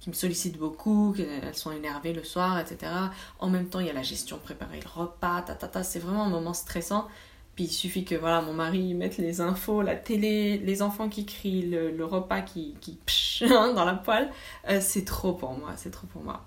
qui 0.00 0.08
me 0.08 0.14
sollicitent 0.14 0.58
beaucoup, 0.58 1.14
qu'elles 1.16 1.54
sont 1.54 1.70
énervées 1.70 2.14
le 2.14 2.24
soir, 2.24 2.58
etc. 2.58 2.90
En 3.38 3.50
même 3.50 3.68
temps, 3.68 3.80
il 3.80 3.86
y 3.86 3.90
a 3.90 3.92
la 3.92 4.02
gestion, 4.02 4.38
préparer 4.38 4.80
le 4.80 4.88
repas, 4.88 5.42
ta, 5.42 5.54
ta, 5.54 5.68
ta. 5.68 5.82
c'est 5.82 5.98
vraiment 5.98 6.24
un 6.24 6.30
moment 6.30 6.54
stressant. 6.54 7.06
Puis 7.54 7.64
il 7.64 7.70
suffit 7.70 8.04
que 8.04 8.14
voilà, 8.14 8.40
mon 8.40 8.54
mari 8.54 8.94
mette 8.94 9.18
les 9.18 9.40
infos, 9.42 9.82
la 9.82 9.96
télé, 9.96 10.58
les 10.58 10.82
enfants 10.82 11.08
qui 11.08 11.26
crient, 11.26 11.62
le, 11.62 12.04
repas 12.04 12.40
qui, 12.40 12.74
qui 12.80 12.98
psh, 13.04 13.42
hein, 13.50 13.74
dans 13.74 13.84
la 13.84 13.94
poêle. 13.94 14.30
Euh, 14.68 14.80
c'est 14.80 15.04
trop 15.04 15.34
pour 15.34 15.52
moi, 15.52 15.72
c'est 15.76 15.90
trop 15.90 16.06
pour 16.06 16.22
moi. 16.22 16.46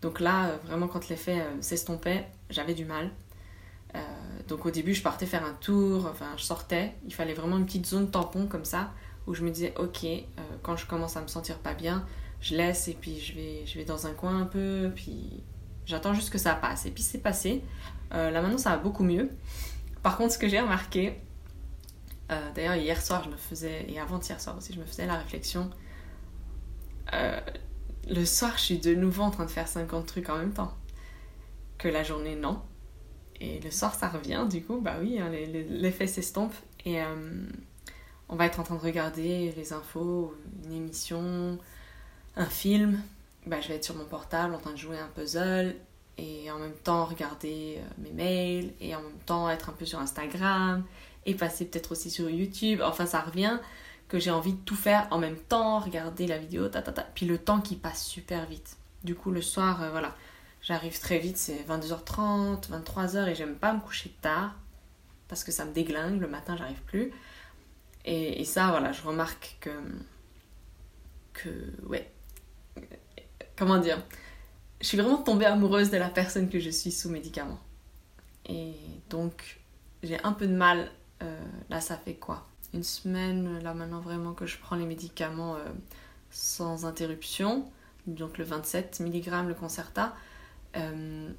Donc 0.00 0.20
là, 0.20 0.46
euh, 0.46 0.56
vraiment, 0.64 0.86
quand 0.86 1.08
l'effet 1.08 1.40
euh, 1.40 1.60
s'estompait, 1.60 2.26
j'avais 2.50 2.74
du 2.74 2.84
mal. 2.84 3.10
Donc 4.48 4.66
au 4.66 4.70
début, 4.70 4.94
je 4.94 5.02
partais 5.02 5.26
faire 5.26 5.44
un 5.44 5.54
tour, 5.54 6.06
enfin, 6.10 6.26
je 6.36 6.42
sortais. 6.42 6.94
Il 7.06 7.14
fallait 7.14 7.34
vraiment 7.34 7.56
une 7.56 7.66
petite 7.66 7.86
zone 7.86 8.10
tampon 8.10 8.46
comme 8.46 8.64
ça, 8.64 8.92
où 9.26 9.34
je 9.34 9.42
me 9.42 9.50
disais, 9.50 9.74
ok, 9.78 10.06
quand 10.62 10.76
je 10.76 10.86
commence 10.86 11.16
à 11.16 11.22
me 11.22 11.28
sentir 11.28 11.58
pas 11.58 11.74
bien, 11.74 12.04
je 12.44 12.54
laisse 12.54 12.88
et 12.88 12.94
puis 12.94 13.18
je 13.18 13.34
vais, 13.34 13.62
je 13.64 13.78
vais 13.78 13.84
dans 13.86 14.06
un 14.06 14.12
coin 14.12 14.38
un 14.38 14.44
peu, 14.44 14.92
puis 14.94 15.42
j'attends 15.86 16.12
juste 16.12 16.30
que 16.30 16.36
ça 16.36 16.54
passe. 16.54 16.84
Et 16.84 16.90
puis 16.90 17.02
c'est 17.02 17.18
passé. 17.18 17.62
Euh, 18.12 18.30
là 18.30 18.42
maintenant 18.42 18.58
ça 18.58 18.70
va 18.70 18.76
beaucoup 18.76 19.02
mieux. 19.02 19.30
Par 20.02 20.18
contre, 20.18 20.34
ce 20.34 20.38
que 20.38 20.46
j'ai 20.46 20.60
remarqué, 20.60 21.18
euh, 22.30 22.50
d'ailleurs 22.54 22.76
hier 22.76 23.00
soir 23.00 23.24
je 23.24 23.30
me 23.30 23.36
faisais, 23.36 23.86
et 23.88 23.98
avant-hier 23.98 24.38
soir 24.40 24.58
aussi, 24.58 24.74
je 24.74 24.78
me 24.78 24.84
faisais 24.84 25.06
la 25.06 25.16
réflexion. 25.16 25.70
Euh, 27.14 27.40
le 28.08 28.24
soir, 28.26 28.52
je 28.56 28.62
suis 28.62 28.78
de 28.78 28.94
nouveau 28.94 29.22
en 29.22 29.30
train 29.30 29.46
de 29.46 29.50
faire 29.50 29.66
50 29.68 30.04
trucs 30.06 30.28
en 30.28 30.36
même 30.36 30.52
temps. 30.52 30.74
Que 31.78 31.88
la 31.88 32.02
journée, 32.02 32.36
non. 32.36 32.60
Et 33.40 33.60
le 33.60 33.70
soir, 33.70 33.94
ça 33.94 34.08
revient, 34.08 34.46
du 34.50 34.62
coup, 34.62 34.80
bah 34.80 34.96
oui, 35.00 35.18
hein, 35.18 35.30
l'effet 35.30 36.06
s'estompe. 36.06 36.54
Et 36.86 37.00
on 38.28 38.36
va 38.36 38.46
être 38.46 38.60
en 38.60 38.62
train 38.62 38.76
de 38.76 38.80
regarder 38.80 39.52
les 39.56 39.72
infos, 39.72 40.34
une 40.64 40.72
émission, 40.72 41.58
un 42.36 42.46
film, 42.46 43.00
bah, 43.46 43.60
je 43.60 43.68
vais 43.68 43.74
être 43.74 43.84
sur 43.84 43.94
mon 43.94 44.04
portable 44.04 44.54
en 44.54 44.58
train 44.58 44.72
de 44.72 44.78
jouer 44.78 44.98
un 44.98 45.08
puzzle 45.08 45.74
et 46.16 46.50
en 46.50 46.58
même 46.58 46.74
temps 46.84 47.04
regarder 47.04 47.76
euh, 47.78 47.82
mes 47.98 48.12
mails 48.12 48.72
et 48.80 48.94
en 48.94 49.02
même 49.02 49.18
temps 49.26 49.50
être 49.50 49.68
un 49.68 49.72
peu 49.72 49.84
sur 49.84 49.98
Instagram 49.98 50.84
et 51.26 51.34
passer 51.34 51.66
peut-être 51.66 51.92
aussi 51.92 52.10
sur 52.10 52.30
YouTube. 52.30 52.80
Enfin, 52.82 53.04
ça 53.06 53.20
revient 53.20 53.58
que 54.08 54.18
j'ai 54.18 54.30
envie 54.30 54.52
de 54.52 54.60
tout 54.60 54.76
faire 54.76 55.08
en 55.10 55.18
même 55.18 55.36
temps, 55.36 55.78
regarder 55.80 56.26
la 56.26 56.38
vidéo, 56.38 56.68
ta, 56.68 56.82
ta, 56.82 56.92
ta. 56.92 57.02
Puis 57.02 57.26
le 57.26 57.38
temps 57.38 57.60
qui 57.60 57.76
passe 57.76 58.04
super 58.04 58.46
vite. 58.46 58.76
Du 59.02 59.14
coup, 59.14 59.30
le 59.30 59.42
soir, 59.42 59.82
euh, 59.82 59.90
voilà, 59.90 60.14
j'arrive 60.64 60.98
très 60.98 61.18
vite, 61.18 61.36
c'est 61.36 61.64
22h30, 61.68 62.68
23h 62.68 63.28
et 63.28 63.34
j'aime 63.34 63.54
pas 63.54 63.72
me 63.72 63.80
coucher 63.80 64.10
tard 64.20 64.56
parce 65.28 65.44
que 65.44 65.52
ça 65.52 65.64
me 65.64 65.72
déglingue. 65.72 66.20
Le 66.20 66.26
matin, 66.26 66.56
j'arrive 66.56 66.82
plus. 66.82 67.12
Et, 68.06 68.44
ça, 68.44 68.68
voilà, 68.68 68.92
je 68.92 69.02
remarque 69.02 69.56
que, 69.60 69.70
que 71.32 71.48
ouais, 71.86 72.10
comment 73.56 73.78
dire, 73.78 74.02
je 74.80 74.86
suis 74.86 74.98
vraiment 74.98 75.16
tombée 75.16 75.46
amoureuse 75.46 75.90
de 75.90 75.96
la 75.96 76.10
personne 76.10 76.50
que 76.50 76.60
je 76.60 76.68
suis 76.68 76.92
sous 76.92 77.08
médicaments. 77.08 77.60
Et 78.46 78.74
donc, 79.08 79.60
j'ai 80.02 80.22
un 80.22 80.32
peu 80.32 80.46
de 80.46 80.54
mal. 80.54 80.90
Euh, 81.22 81.40
là, 81.70 81.80
ça 81.80 81.96
fait 81.96 82.14
quoi? 82.14 82.46
Une 82.74 82.82
semaine, 82.82 83.58
là 83.60 83.72
maintenant, 83.72 84.00
vraiment 84.00 84.34
que 84.34 84.44
je 84.44 84.58
prends 84.58 84.76
les 84.76 84.84
médicaments 84.84 85.54
euh, 85.54 85.64
sans 86.30 86.84
interruption, 86.84 87.70
donc 88.06 88.36
le 88.36 88.44
27 88.44 89.00
mg, 89.00 89.46
le 89.46 89.54
Concerta, 89.54 90.14
euh, 90.76 91.30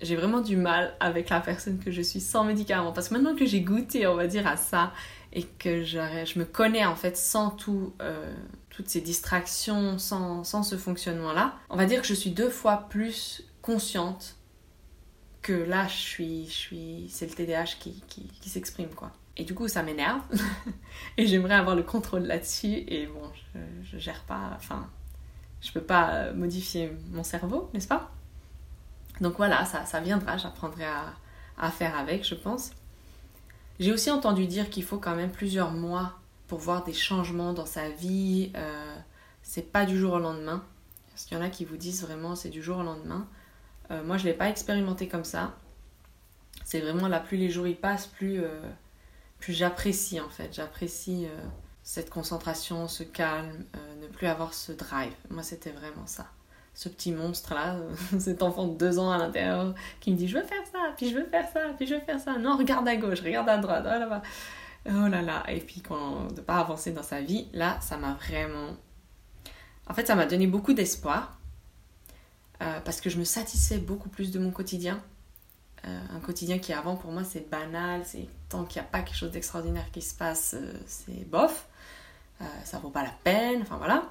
j'ai 0.00 0.16
vraiment 0.16 0.40
du 0.40 0.56
mal 0.56 0.94
avec 1.00 1.28
la 1.28 1.40
personne 1.40 1.78
que 1.78 1.90
je 1.90 2.02
suis 2.02 2.20
sans 2.20 2.44
médicaments. 2.44 2.92
Parce 2.92 3.08
que 3.08 3.14
maintenant 3.14 3.36
que 3.36 3.46
j'ai 3.46 3.60
goûté, 3.60 4.06
on 4.06 4.14
va 4.14 4.26
dire, 4.26 4.46
à 4.46 4.56
ça, 4.56 4.92
et 5.32 5.44
que 5.44 5.84
je, 5.84 6.38
me 6.38 6.44
connais 6.44 6.84
en 6.84 6.96
fait 6.96 7.16
sans 7.16 7.50
tout, 7.50 7.92
euh, 8.00 8.32
toutes 8.70 8.88
ces 8.88 9.00
distractions, 9.00 9.98
sans, 9.98 10.44
sans 10.44 10.62
ce 10.62 10.76
fonctionnement-là, 10.76 11.56
on 11.68 11.76
va 11.76 11.86
dire 11.86 12.00
que 12.00 12.06
je 12.06 12.14
suis 12.14 12.30
deux 12.30 12.50
fois 12.50 12.88
plus 12.88 13.44
consciente 13.62 14.36
que 15.42 15.52
là, 15.52 15.86
je 15.86 15.96
suis, 15.96 16.46
je 16.46 16.52
suis, 16.52 17.06
c'est 17.08 17.26
le 17.26 17.34
TDAH 17.34 17.76
qui, 17.78 18.02
qui, 18.08 18.28
qui 18.40 18.48
s'exprime, 18.48 18.90
quoi. 18.90 19.12
Et 19.36 19.44
du 19.44 19.54
coup, 19.54 19.68
ça 19.68 19.82
m'énerve. 19.82 20.20
et 21.16 21.26
j'aimerais 21.26 21.54
avoir 21.54 21.76
le 21.76 21.82
contrôle 21.82 22.24
là-dessus. 22.24 22.84
Et 22.88 23.06
bon, 23.06 23.22
je, 23.54 23.58
je 23.90 23.98
gère 23.98 24.22
pas, 24.24 24.52
enfin, 24.56 24.90
je 25.60 25.72
peux 25.72 25.82
pas 25.82 26.32
modifier 26.32 26.92
mon 27.10 27.22
cerveau, 27.22 27.70
n'est-ce 27.74 27.88
pas? 27.88 28.10
Donc 29.20 29.36
voilà, 29.36 29.64
ça, 29.64 29.84
ça 29.84 30.00
viendra, 30.00 30.36
j'apprendrai 30.38 30.84
à, 30.84 31.70
faire 31.70 31.96
avec, 31.98 32.26
je 32.26 32.34
pense. 32.34 32.70
J'ai 33.78 33.92
aussi 33.92 34.10
entendu 34.10 34.46
dire 34.46 34.70
qu'il 34.70 34.82
faut 34.82 34.98
quand 34.98 35.14
même 35.14 35.30
plusieurs 35.30 35.72
mois 35.72 36.14
pour 36.48 36.58
voir 36.58 36.84
des 36.84 36.94
changements 36.94 37.52
dans 37.52 37.66
sa 37.66 37.90
vie. 37.90 38.50
Euh, 38.56 38.96
c'est 39.42 39.70
pas 39.70 39.84
du 39.84 39.98
jour 39.98 40.14
au 40.14 40.18
lendemain. 40.18 40.64
Parce 41.10 41.24
qu'il 41.24 41.36
y 41.36 41.40
en 41.40 41.44
a 41.44 41.50
qui 41.50 41.66
vous 41.66 41.76
disent 41.76 42.02
vraiment 42.02 42.34
c'est 42.34 42.48
du 42.48 42.62
jour 42.62 42.78
au 42.78 42.82
lendemain. 42.82 43.26
Euh, 43.90 44.02
moi, 44.04 44.16
je 44.16 44.24
l'ai 44.24 44.32
pas 44.32 44.48
expérimenté 44.48 45.08
comme 45.08 45.24
ça. 45.24 45.54
C'est 46.64 46.80
vraiment 46.80 47.08
là, 47.08 47.20
plus 47.20 47.36
les 47.36 47.50
jours 47.50 47.66
y 47.66 47.74
passent, 47.74 48.06
plus, 48.06 48.42
euh, 48.42 48.62
plus 49.38 49.52
j'apprécie 49.52 50.20
en 50.20 50.28
fait. 50.28 50.54
J'apprécie 50.54 51.26
euh, 51.26 51.44
cette 51.82 52.10
concentration, 52.10 52.88
ce 52.88 53.02
calme, 53.02 53.64
ne 54.00 54.06
plus 54.06 54.26
avoir 54.26 54.54
ce 54.54 54.72
drive. 54.72 55.14
Moi, 55.30 55.42
c'était 55.42 55.72
vraiment 55.72 56.06
ça 56.06 56.26
ce 56.72 56.88
petit 56.88 57.12
monstre 57.12 57.52
là, 57.52 57.76
cet 58.18 58.42
enfant 58.42 58.66
de 58.66 58.76
deux 58.78 58.98
ans 58.98 59.10
à 59.10 59.18
l'intérieur 59.18 59.74
qui 60.00 60.12
me 60.12 60.16
dit 60.16 60.28
je 60.28 60.38
veux 60.38 60.44
faire 60.44 60.64
ça, 60.72 60.78
puis 60.96 61.10
je 61.10 61.16
veux 61.16 61.26
faire 61.26 61.46
ça, 61.52 61.60
puis 61.76 61.86
je 61.86 61.94
veux 61.94 62.00
faire 62.00 62.20
ça. 62.20 62.38
Non, 62.38 62.56
regarde 62.56 62.88
à 62.88 62.96
gauche, 62.96 63.20
regarde 63.20 63.48
à 63.48 63.58
droite, 63.58 63.84
oh 63.84 63.98
là 63.98 64.22
Oh 64.86 65.08
là 65.08 65.20
là. 65.20 65.44
Et 65.48 65.60
puis 65.60 65.82
quand 65.82 66.32
de 66.32 66.40
pas 66.40 66.58
avancer 66.58 66.92
dans 66.92 67.02
sa 67.02 67.20
vie, 67.20 67.48
là, 67.52 67.78
ça 67.80 67.98
m'a 67.98 68.14
vraiment. 68.14 68.76
En 69.86 69.94
fait, 69.94 70.06
ça 70.06 70.14
m'a 70.14 70.24
donné 70.24 70.46
beaucoup 70.46 70.72
d'espoir 70.72 71.38
euh, 72.62 72.80
parce 72.80 73.00
que 73.00 73.10
je 73.10 73.18
me 73.18 73.24
satisfais 73.24 73.78
beaucoup 73.78 74.08
plus 74.08 74.30
de 74.30 74.38
mon 74.38 74.50
quotidien. 74.50 75.02
Euh, 75.86 76.00
un 76.14 76.20
quotidien 76.20 76.58
qui 76.58 76.74
avant 76.74 76.94
pour 76.94 77.10
moi 77.10 77.24
c'est 77.24 77.48
banal, 77.48 78.02
c'est 78.04 78.28
tant 78.50 78.64
qu'il 78.64 78.82
n'y 78.82 78.86
a 78.86 78.90
pas 78.90 79.00
quelque 79.00 79.16
chose 79.16 79.30
d'extraordinaire 79.30 79.90
qui 79.90 80.02
se 80.02 80.14
passe, 80.14 80.54
euh, 80.54 80.74
c'est 80.86 81.26
bof, 81.26 81.68
ça 82.64 82.78
vaut 82.78 82.90
pas 82.90 83.02
la 83.02 83.14
peine, 83.24 83.62
enfin 83.62 83.76
voilà. 83.76 84.04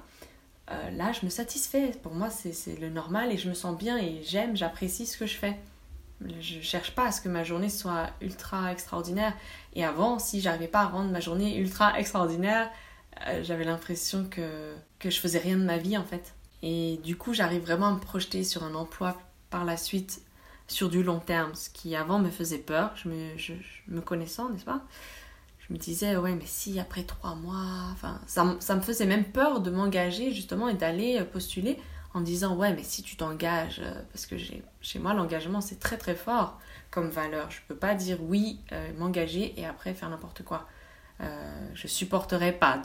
Euh, 0.70 0.90
là, 0.90 1.12
je 1.12 1.24
me 1.24 1.30
satisfais. 1.30 1.92
Pour 2.02 2.14
moi, 2.14 2.30
c'est 2.30 2.78
le 2.80 2.90
normal 2.90 3.32
et 3.32 3.38
je 3.38 3.48
me 3.48 3.54
sens 3.54 3.76
bien 3.76 3.98
et 3.98 4.22
j'aime, 4.24 4.56
j'apprécie 4.56 5.06
ce 5.06 5.18
que 5.18 5.26
je 5.26 5.36
fais. 5.36 5.58
Je 6.40 6.60
cherche 6.60 6.94
pas 6.94 7.06
à 7.06 7.12
ce 7.12 7.20
que 7.20 7.28
ma 7.28 7.44
journée 7.44 7.70
soit 7.70 8.10
ultra 8.20 8.70
extraordinaire. 8.72 9.34
Et 9.74 9.84
avant, 9.84 10.18
si 10.18 10.40
j'arrivais 10.40 10.68
pas 10.68 10.80
à 10.80 10.86
rendre 10.86 11.10
ma 11.10 11.20
journée 11.20 11.56
ultra 11.56 11.98
extraordinaire, 11.98 12.70
euh, 13.26 13.42
j'avais 13.42 13.64
l'impression 13.64 14.24
que, 14.24 14.74
que 14.98 15.10
je 15.10 15.18
faisais 15.18 15.38
rien 15.38 15.56
de 15.56 15.64
ma 15.64 15.78
vie 15.78 15.96
en 15.96 16.04
fait. 16.04 16.34
Et 16.62 17.00
du 17.02 17.16
coup, 17.16 17.32
j'arrive 17.32 17.62
vraiment 17.62 17.88
à 17.88 17.92
me 17.92 18.00
projeter 18.00 18.44
sur 18.44 18.64
un 18.64 18.74
emploi 18.74 19.16
par 19.48 19.64
la 19.64 19.76
suite 19.76 20.22
sur 20.68 20.88
du 20.88 21.02
long 21.02 21.18
terme, 21.18 21.54
ce 21.54 21.68
qui 21.68 21.96
avant 21.96 22.20
me 22.20 22.30
faisait 22.30 22.58
peur, 22.58 22.92
je 22.94 23.08
me, 23.08 23.36
je 23.36 23.54
me 23.88 24.00
connaissant, 24.00 24.50
n'est-ce 24.50 24.64
pas? 24.64 24.82
Me 25.72 25.78
disais, 25.78 26.16
ouais, 26.16 26.34
mais 26.34 26.46
si 26.46 26.78
après 26.80 27.04
trois 27.04 27.34
mois, 27.34 27.94
ça, 28.26 28.44
me 28.44 28.80
faisait 28.80 29.06
même 29.06 29.24
peur 29.24 29.60
de 29.60 29.70
m'engager 29.70 30.32
justement 30.32 30.68
et 30.68 30.74
d'aller 30.74 31.18
euh, 31.20 31.24
postuler 31.24 31.78
en 32.12 32.20
disant, 32.20 32.56
ouais, 32.56 32.72
mais 32.74 32.82
si 32.82 33.02
tu 33.02 33.16
t'engages, 33.16 33.80
euh, 33.84 34.02
parce 34.12 34.26
que 34.26 34.36
chez 34.80 34.98
moi, 34.98 35.14
l'engagement, 35.14 35.60
c'est 35.60 35.78
très 35.78 35.96
très 35.96 36.14
fort 36.14 36.58
comme 36.90 37.08
valeur. 37.08 37.50
Je 37.50 37.60
peux 37.68 37.76
pas 37.76 37.94
dire 37.94 38.18
oui, 38.20 38.60
euh, 38.72 38.90
m'engager 38.98 39.58
et 39.60 39.64
après 39.64 39.94
faire 39.94 40.10
n'importe 40.10 40.42
quoi. 40.42 40.66
Je 41.74 41.86
supporterais 41.86 42.52
pas 42.52 42.80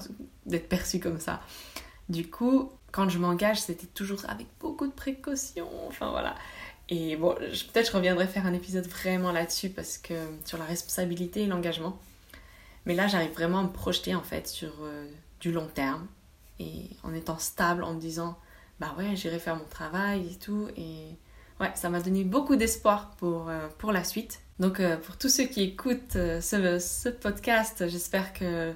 d'être 0.46 0.68
perçue 0.68 1.00
comme 1.00 1.22
ça. 1.22 1.40
Du 2.10 2.30
coup, 2.30 2.70
quand 2.92 3.08
je 3.08 3.18
m'engage, 3.18 3.62
c'était 3.62 3.88
toujours 3.88 4.26
avec 4.28 4.48
beaucoup 4.60 4.88
de 4.88 4.92
précautions. 4.92 5.70
Enfin 5.88 6.12
voilà. 6.12 6.36
Et 6.90 7.16
bon, 7.16 7.34
peut-être 7.34 7.88
je 7.88 7.96
reviendrai 7.96 8.28
faire 8.28 8.46
un 8.46 8.54
épisode 8.54 8.86
vraiment 8.88 9.32
là-dessus 9.32 9.70
parce 9.70 9.98
que 9.98 10.14
sur 10.44 10.58
la 10.58 10.66
responsabilité 10.66 11.44
et 11.44 11.48
l'engagement. 11.48 11.98
Mais 12.86 12.94
là, 12.96 13.08
j'arrive 13.08 13.32
vraiment 13.32 13.60
à 13.60 13.64
me 13.64 13.72
projeter 13.72 14.16
en 14.16 14.22
fait 14.22 14.48
sur 14.48 14.72
euh, 14.82 15.08
du 15.40 15.52
long 15.52 15.68
terme 15.68 16.08
et 16.60 16.90
en 17.04 17.14
étant 17.14 17.38
stable, 17.38 17.84
en 17.84 17.94
me 17.94 18.00
disant 18.00 18.38
bah 18.80 18.94
ouais, 18.98 19.16
j'irai 19.16 19.40
faire 19.40 19.56
mon 19.56 19.66
travail 19.66 20.28
et 20.32 20.36
tout. 20.36 20.68
Et 20.78 21.18
ouais, 21.60 21.72
ça 21.76 21.90
m'a 21.90 22.02
donné 22.02 22.24
beaucoup 22.24 22.56
d'espoir 22.56 23.12
pour, 23.18 23.50
euh, 23.50 23.68
pour 23.78 23.92
la 23.92 24.04
suite. 24.04 24.42
Donc, 24.60 24.80
euh, 24.80 24.98
pour 24.98 25.18
tous 25.18 25.30
ceux 25.30 25.46
qui 25.46 25.64
écoutent 25.64 26.14
ce, 26.14 26.80
ce, 26.80 27.10
podcast, 27.10 27.88
j'espère 27.88 28.34
que 28.34 28.74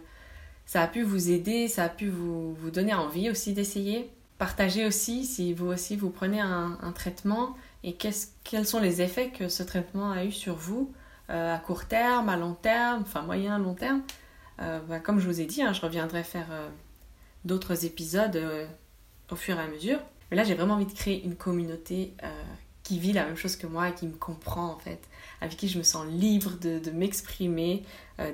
ça 0.65 0.81
a 0.81 0.87
pu 0.87 1.03
vous 1.03 1.31
aider, 1.31 1.67
ça 1.67 1.85
a 1.85 1.89
pu 1.89 2.09
vous, 2.09 2.53
vous 2.53 2.71
donner 2.71 2.93
envie 2.93 3.29
aussi 3.29 3.53
d'essayer. 3.53 4.11
Partagez 4.37 4.85
aussi 4.85 5.25
si 5.25 5.53
vous 5.53 5.67
aussi 5.67 5.95
vous 5.95 6.09
prenez 6.09 6.39
un, 6.39 6.77
un 6.81 6.91
traitement 6.91 7.55
et 7.83 7.95
quels 7.95 8.65
sont 8.65 8.79
les 8.79 9.01
effets 9.01 9.29
que 9.29 9.47
ce 9.47 9.63
traitement 9.63 10.11
a 10.11 10.25
eu 10.25 10.31
sur 10.31 10.55
vous. 10.55 10.93
Euh, 11.29 11.53
à 11.53 11.59
court 11.59 11.85
terme, 11.85 12.27
à 12.27 12.37
long 12.37 12.53
terme, 12.53 13.01
enfin 13.01 13.21
moyen, 13.21 13.59
long 13.59 13.75
terme. 13.75 14.01
Euh, 14.61 14.79
bah, 14.87 14.99
comme 14.99 15.19
je 15.19 15.27
vous 15.27 15.41
ai 15.41 15.45
dit, 15.45 15.61
hein, 15.61 15.73
je 15.73 15.81
reviendrai 15.81 16.23
faire 16.23 16.47
euh, 16.51 16.69
d'autres 17.45 17.85
épisodes 17.85 18.41
au 19.29 19.35
fur 19.35 19.57
et 19.59 19.61
à 19.61 19.67
mesure. 19.67 19.99
Mais 20.31 20.37
là, 20.37 20.43
j'ai 20.43 20.55
vraiment 20.55 20.73
envie 20.73 20.87
de 20.87 20.93
créer 20.93 21.23
une 21.23 21.35
communauté 21.35 22.13
qui 22.83 22.99
vit 22.99 23.13
la 23.13 23.25
même 23.25 23.35
chose 23.35 23.55
que 23.55 23.67
moi 23.67 23.89
et 23.89 23.93
qui 23.93 24.07
me 24.07 24.15
comprend 24.15 24.71
en 24.71 24.77
fait, 24.77 25.01
avec 25.41 25.57
qui 25.57 25.67
je 25.67 25.77
me 25.77 25.83
sens 25.83 26.05
libre 26.07 26.51
de, 26.59 26.79
de 26.79 26.91
m'exprimer, 26.91 27.83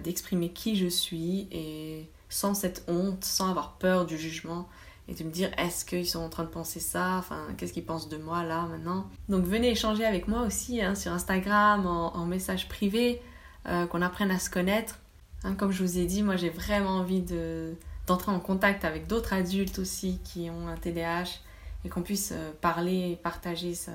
d'exprimer 0.04 0.50
qui 0.50 0.76
je 0.76 0.88
suis 0.88 1.48
et 1.52 2.10
sans 2.30 2.54
cette 2.54 2.84
honte, 2.88 3.24
sans 3.24 3.50
avoir 3.50 3.74
peur 3.74 4.06
du 4.06 4.18
jugement 4.18 4.68
et 5.08 5.14
de 5.14 5.24
me 5.24 5.30
dire 5.30 5.52
est-ce 5.58 5.86
qu'ils 5.86 6.08
sont 6.08 6.20
en 6.20 6.30
train 6.30 6.44
de 6.44 6.50
penser 6.50 6.80
ça, 6.80 7.16
enfin 7.18 7.48
qu'est-ce 7.58 7.74
qu'ils 7.74 7.86
pensent 7.86 8.10
de 8.10 8.18
moi 8.18 8.44
là 8.44 8.64
maintenant? 8.64 9.08
Donc 9.30 9.46
venez 9.46 9.72
échanger 9.72 10.06
avec 10.06 10.28
moi 10.28 10.42
aussi 10.42 10.82
hein, 10.82 10.96
sur 10.96 11.12
Instagram, 11.12 11.86
en, 11.86 12.26
message 12.26 12.68
privé, 12.68 13.22
euh, 13.68 13.86
qu'on 13.86 14.02
apprenne 14.02 14.32
à 14.32 14.40
se 14.40 14.50
connaître. 14.50 15.00
Hein, 15.44 15.54
comme 15.54 15.72
je 15.72 15.84
vous 15.84 15.98
ai 16.00 16.06
dit, 16.06 16.24
moi 16.24 16.36
j'ai 16.36 16.50
vraiment 16.50 16.98
envie 16.98 17.22
de, 17.22 17.76
d'entrer 18.08 18.32
en 18.32 18.40
contact 18.40 18.84
avec 18.84 19.08
d'autres 19.08 19.34
adultes 19.34 19.80
aussi 19.80 20.20
qui 20.24 20.50
ont 20.50 20.68
un 20.68 20.76
TDAH 20.76 21.40
et 21.84 21.90
qu'on 21.90 22.02
puisse 22.02 22.32
euh, 22.32 22.52
parler, 22.62 23.20
partager, 23.22 23.76
ça, 23.76 23.92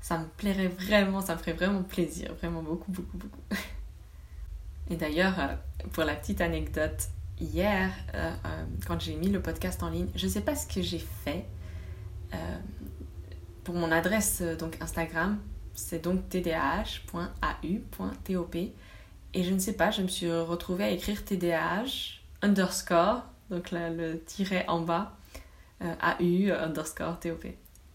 ça 0.00 0.18
me 0.18 0.26
plairait 0.36 0.68
vraiment, 0.68 1.20
ça 1.20 1.34
me 1.34 1.40
ferait 1.40 1.52
vraiment 1.52 1.82
plaisir, 1.82 2.32
vraiment 2.34 2.62
beaucoup, 2.62 2.92
beaucoup, 2.92 3.16
beaucoup. 3.16 3.40
Et 4.90 4.96
d'ailleurs, 4.96 5.38
euh, 5.38 5.54
pour 5.92 6.04
la 6.04 6.14
petite 6.14 6.40
anecdote, 6.40 7.08
hier, 7.42 7.90
euh, 8.14 8.30
euh, 8.30 8.64
quand 8.86 9.00
j'ai 9.00 9.14
mis 9.14 9.28
le 9.28 9.42
podcast 9.42 9.82
en 9.82 9.90
ligne, 9.90 10.08
je 10.14 10.26
ne 10.26 10.30
sais 10.30 10.40
pas 10.40 10.54
ce 10.54 10.66
que 10.66 10.80
j'ai 10.80 10.98
fait. 10.98 11.44
Euh, 12.34 12.36
pour 13.64 13.74
mon 13.74 13.92
adresse 13.92 14.42
donc 14.58 14.76
Instagram, 14.80 15.38
c'est 15.74 16.02
donc 16.02 16.28
tdh.au.top. 16.28 16.96
Et 19.34 19.44
je 19.44 19.52
ne 19.52 19.58
sais 19.58 19.72
pas, 19.74 19.90
je 19.90 20.02
me 20.02 20.08
suis 20.08 20.30
retrouvée 20.30 20.84
à 20.84 20.90
écrire 20.90 21.24
tdh 21.24 21.54
underscore, 22.42 23.22
donc 23.50 23.70
là, 23.70 23.88
le 23.88 24.20
tiret 24.20 24.64
en 24.68 24.80
bas, 24.80 25.16
au 25.80 25.84
underscore 25.84 27.18
top. 27.20 27.46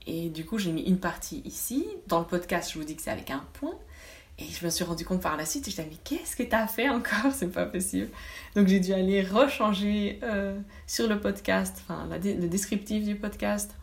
Et 0.06 0.30
du 0.30 0.46
coup, 0.46 0.58
j'ai 0.58 0.72
mis 0.72 0.84
une 0.84 1.00
partie 1.00 1.42
ici. 1.44 1.86
Dans 2.08 2.20
le 2.20 2.26
podcast, 2.26 2.72
je 2.72 2.80
vous 2.80 2.86
dis 2.86 2.96
que 2.96 3.02
c'est 3.02 3.12
avec 3.12 3.30
un 3.30 3.44
point. 3.54 3.78
Et 4.40 4.46
je 4.46 4.64
me 4.64 4.70
suis 4.70 4.84
rendu 4.84 5.04
compte 5.04 5.22
par 5.22 5.36
la 5.36 5.46
suite 5.46 5.68
et 5.68 5.72
je 5.72 5.82
me 5.82 5.88
mais 5.88 5.98
qu'est-ce 6.04 6.36
que 6.36 6.44
tu 6.44 6.54
as 6.54 6.68
fait 6.68 6.90
encore? 6.90 7.32
C'est 7.34 7.52
pas 7.52 7.66
possible. 7.66 8.10
Donc 8.56 8.68
j'ai 8.68 8.80
dû 8.80 8.94
aller 8.94 9.24
rechanger 9.24 10.20
euh, 10.24 10.60
sur 10.86 11.08
le 11.08 11.20
podcast, 11.20 11.82
enfin 11.82 12.08
le 12.08 12.48
descriptif 12.48 13.04
du 13.04 13.16
podcast. 13.16 13.74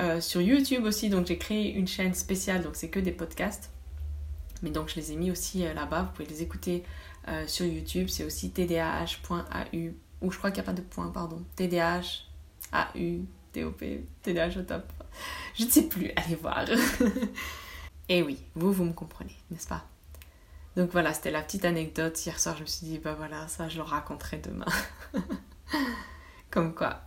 Euh, 0.00 0.20
sur 0.20 0.40
YouTube 0.40 0.84
aussi, 0.84 1.08
donc 1.10 1.26
j'ai 1.26 1.38
créé 1.38 1.72
une 1.72 1.88
chaîne 1.88 2.14
spéciale, 2.14 2.62
donc 2.62 2.76
c'est 2.76 2.88
que 2.88 3.00
des 3.00 3.12
podcasts. 3.12 3.70
Mais 4.62 4.70
donc 4.70 4.88
je 4.88 4.96
les 4.96 5.12
ai 5.12 5.16
mis 5.16 5.30
aussi 5.30 5.64
euh, 5.64 5.74
là-bas, 5.74 6.02
vous 6.02 6.12
pouvez 6.12 6.28
les 6.28 6.42
écouter 6.42 6.82
sur 7.46 7.66
YouTube. 7.66 8.08
C'est 8.08 8.24
aussi 8.24 8.50
tdah.au, 8.50 9.76
ou 10.22 10.32
je 10.32 10.38
crois 10.38 10.50
qu'il 10.50 10.62
n'y 10.62 10.66
a 10.68 10.72
pas 10.72 10.72
de 10.72 10.80
point, 10.80 11.08
pardon. 11.08 11.44
tdh, 11.56 11.76
au, 12.72 13.24
top, 13.52 13.84
tdh 14.24 14.58
au 14.58 14.62
top. 14.62 14.92
Je 15.54 15.64
ne 15.66 15.70
sais 15.70 15.82
plus, 15.82 16.10
allez 16.16 16.36
voir. 16.36 16.64
Et 18.08 18.22
oui, 18.22 18.42
vous, 18.54 18.72
vous 18.72 18.84
me 18.84 18.92
comprenez, 18.92 19.36
n'est-ce 19.50 19.68
pas? 19.68 19.84
Donc 20.76 20.90
voilà, 20.92 21.12
c'était 21.12 21.30
la 21.30 21.42
petite 21.42 21.64
anecdote. 21.64 22.24
Hier 22.24 22.38
soir, 22.38 22.56
je 22.56 22.62
me 22.62 22.66
suis 22.66 22.86
dit, 22.86 22.98
bah 22.98 23.14
voilà, 23.14 23.48
ça, 23.48 23.68
je 23.68 23.76
le 23.76 23.82
raconterai 23.82 24.38
demain. 24.38 24.66
Comme 26.50 26.74
quoi, 26.74 27.02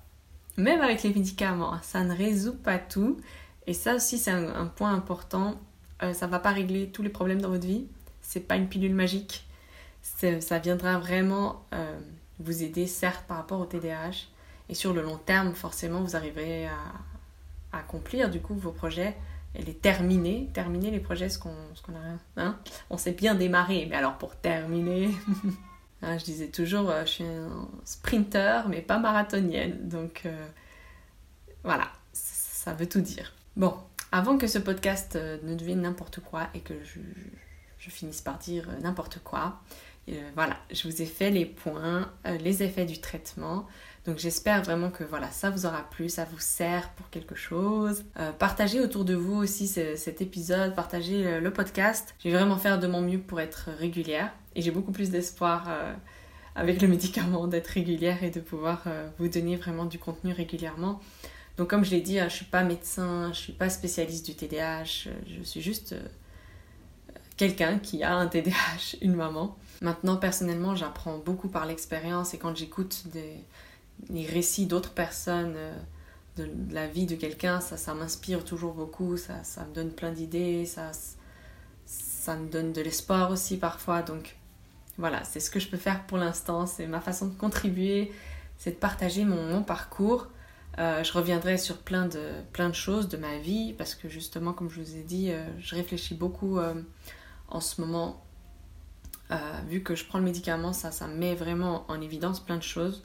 même 0.57 0.81
avec 0.81 1.03
les 1.03 1.13
médicaments, 1.13 1.79
ça 1.81 2.03
ne 2.03 2.15
résout 2.15 2.55
pas 2.55 2.77
tout. 2.77 3.19
Et 3.67 3.73
ça 3.73 3.95
aussi, 3.95 4.17
c'est 4.17 4.31
un, 4.31 4.65
point 4.67 4.93
important. 4.93 5.59
Euh, 6.03 6.13
ça 6.13 6.27
ne 6.27 6.31
va 6.31 6.39
pas 6.39 6.51
régler 6.51 6.89
tous 6.89 7.01
les 7.01 7.09
problèmes 7.09 7.41
dans 7.41 7.49
votre 7.49 7.65
vie. 7.65 7.87
C'est 8.21 8.41
pas 8.41 8.55
une 8.55 8.67
pilule 8.67 8.93
magique. 8.93 9.47
Ça 10.01 10.59
viendra 10.59 10.99
vraiment 10.99 11.65
euh, 11.73 11.99
vous 12.39 12.63
aider, 12.63 12.87
certes, 12.87 13.25
par 13.27 13.37
rapport 13.37 13.59
au 13.59 13.65
TDAH. 13.65 14.27
Et 14.69 14.73
sur 14.75 14.93
le 14.93 15.01
long 15.01 15.17
terme, 15.17 15.53
forcément, 15.53 16.01
vous 16.01 16.15
arriverez 16.15 16.67
à, 16.67 16.77
accomplir 17.73 18.29
du 18.29 18.41
coup 18.41 18.53
vos 18.53 18.71
projets 18.71 19.15
et 19.55 19.61
les 19.61 19.73
terminer. 19.73 20.49
Terminer 20.53 20.91
les 20.91 20.99
projets, 20.99 21.29
ce 21.29 21.39
qu'on 21.39 21.49
a. 21.49 22.41
Hein 22.41 22.59
on 22.89 22.97
s'est 22.97 23.11
bien 23.11 23.35
démarré, 23.35 23.87
mais 23.89 23.95
alors 23.95 24.17
pour 24.17 24.35
terminer. 24.35 25.09
Hein, 26.03 26.17
je 26.17 26.25
disais 26.25 26.47
toujours, 26.47 26.89
euh, 26.89 27.05
je 27.05 27.11
suis 27.11 27.23
un 27.23 27.67
sprinter, 27.85 28.67
mais 28.69 28.81
pas 28.81 28.97
marathonienne. 28.97 29.87
Donc 29.87 30.23
euh, 30.25 30.47
voilà, 31.63 31.91
ça 32.13 32.73
veut 32.73 32.89
tout 32.89 33.01
dire. 33.01 33.33
Bon, 33.55 33.75
avant 34.11 34.37
que 34.37 34.47
ce 34.47 34.57
podcast 34.57 35.15
euh, 35.15 35.37
ne 35.43 35.53
devienne 35.53 35.81
n'importe 35.81 36.19
quoi 36.19 36.47
et 36.53 36.61
que 36.61 36.73
je, 36.83 36.99
finisse 37.89 38.21
par 38.21 38.37
dire 38.37 38.69
n'importe 38.81 39.19
quoi, 39.23 39.59
voilà, 40.35 40.57
je 40.71 40.87
vous 40.87 41.01
ai 41.01 41.05
fait 41.05 41.29
les 41.29 41.45
points, 41.45 42.11
les 42.25 42.63
effets 42.63 42.85
du 42.85 42.99
traitement. 42.99 43.65
Donc 44.05 44.17
j'espère 44.17 44.63
vraiment 44.63 44.89
que 44.89 45.03
voilà, 45.03 45.29
ça 45.29 45.51
vous 45.51 45.67
aura 45.67 45.87
plu, 45.89 46.09
ça 46.09 46.25
vous 46.25 46.39
sert 46.39 46.89
pour 46.89 47.09
quelque 47.11 47.35
chose. 47.35 48.03
partagez 48.39 48.79
autour 48.79 49.05
de 49.05 49.13
vous 49.13 49.35
aussi 49.35 49.67
cet 49.67 50.21
épisode, 50.21 50.73
partagez 50.73 51.39
le 51.39 51.53
podcast. 51.53 52.15
Je 52.23 52.29
vais 52.29 52.35
vraiment 52.35 52.57
faire 52.57 52.79
de 52.79 52.87
mon 52.87 53.01
mieux 53.01 53.19
pour 53.19 53.39
être 53.39 53.69
régulière. 53.77 54.31
Et 54.55 54.61
j'ai 54.61 54.71
beaucoup 54.71 54.91
plus 54.91 55.09
d'espoir 55.09 55.65
euh, 55.69 55.93
avec 56.55 56.81
le 56.81 56.87
médicament 56.87 57.47
d'être 57.47 57.67
régulière 57.67 58.23
et 58.23 58.29
de 58.29 58.39
pouvoir 58.39 58.83
euh, 58.87 59.07
vous 59.17 59.27
donner 59.27 59.55
vraiment 59.55 59.85
du 59.85 59.97
contenu 59.97 60.33
régulièrement. 60.33 60.99
Donc 61.57 61.69
comme 61.69 61.85
je 61.85 61.91
l'ai 61.91 62.01
dit, 62.01 62.19
hein, 62.19 62.27
je 62.27 62.33
ne 62.33 62.37
suis 62.37 62.45
pas 62.45 62.63
médecin, 62.63 63.25
je 63.25 63.29
ne 63.29 63.33
suis 63.33 63.53
pas 63.53 63.69
spécialiste 63.69 64.25
du 64.25 64.35
TDAH, 64.35 65.09
je 65.27 65.43
suis 65.43 65.61
juste 65.61 65.93
euh, 65.93 66.01
quelqu'un 67.37 67.79
qui 67.79 68.03
a 68.03 68.15
un 68.15 68.27
TDAH, 68.27 68.97
une 69.01 69.15
maman. 69.15 69.57
Maintenant, 69.81 70.17
personnellement, 70.17 70.75
j'apprends 70.75 71.17
beaucoup 71.17 71.47
par 71.47 71.65
l'expérience 71.65 72.33
et 72.33 72.37
quand 72.37 72.55
j'écoute 72.55 73.03
des, 73.11 73.43
les 74.09 74.25
récits 74.25 74.65
d'autres 74.65 74.91
personnes 74.91 75.55
de, 76.37 76.49
la 76.71 76.87
vie 76.87 77.05
de 77.05 77.15
quelqu'un, 77.15 77.59
ça, 77.59 77.93
m'inspire 77.93 78.43
toujours 78.43 78.73
beaucoup, 78.73 79.17
ça, 79.17 79.41
me 79.67 79.73
donne 79.73 79.91
plein 79.91 80.11
d'idées, 80.11 80.65
ça, 80.65 80.91
me 82.35 82.49
donne 82.49 82.73
de 82.73 82.81
l'espoir 82.81 83.31
aussi 83.31 83.57
parfois. 83.57 84.01
Donc 84.01 84.37
voilà, 84.97 85.23
c'est 85.23 85.39
ce 85.39 85.49
que 85.49 85.59
je 85.59 85.67
peux 85.67 85.77
faire 85.77 86.05
pour 86.05 86.17
l'instant, 86.17 86.65
c'est 86.65 86.87
ma 86.87 87.01
façon 87.01 87.27
de 87.27 87.33
contribuer, 87.33 88.11
c'est 88.57 88.71
de 88.71 88.75
partager 88.75 89.25
mon, 89.25 89.63
parcours. 89.63 90.27
Euh, 90.79 91.03
je 91.03 91.11
reviendrai 91.11 91.57
sur 91.57 91.77
plein 91.77 92.07
de, 92.07 92.73
choses 92.73 93.09
de 93.09 93.17
ma 93.17 93.37
vie 93.39 93.73
parce 93.73 93.93
que 93.95 94.07
justement, 94.07 94.53
comme 94.53 94.69
je 94.69 94.81
vous 94.81 94.95
ai 94.95 95.03
dit, 95.03 95.31
euh, 95.31 95.43
je 95.59 95.75
réfléchis 95.75 96.15
beaucoup 96.15 96.59
euh, 96.59 96.75
en 97.49 97.59
ce 97.59 97.81
moment. 97.81 98.23
vu 99.67 99.81
que 99.81 99.95
je 99.95 100.05
prends 100.05 100.19
le 100.19 100.25
médicament, 100.25 100.73
ça, 100.73 100.91
ça 100.91 101.07
met 101.07 101.35
vraiment 101.35 101.85
en 101.89 102.01
évidence 102.01 102.39
plein 102.39 102.57
de 102.57 102.63
choses 102.63 103.03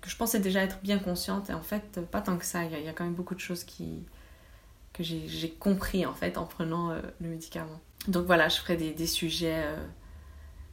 que 0.00 0.10
je 0.10 0.16
pensais 0.16 0.40
déjà 0.40 0.62
être 0.62 0.80
bien 0.82 0.98
consciente 0.98 1.50
et 1.50 1.54
en 1.54 1.62
fait, 1.62 2.00
pas 2.10 2.20
tant 2.20 2.36
que 2.36 2.44
ça. 2.44 2.64
Il 2.64 2.72
y, 2.72 2.88
a, 2.88 2.92
quand 2.92 3.04
même 3.04 3.14
beaucoup 3.14 3.34
de 3.34 3.40
choses 3.40 3.64
qui, 3.64 4.04
que 4.92 5.02
j'ai 5.02 5.50
compris 5.58 6.06
en 6.06 6.14
fait 6.14 6.38
en 6.38 6.44
prenant 6.44 6.92
le 7.20 7.28
médicament. 7.28 7.80
Donc 8.06 8.26
voilà, 8.26 8.48
je 8.48 8.56
ferai 8.56 8.76
des, 8.76 9.06
sujets 9.06 9.64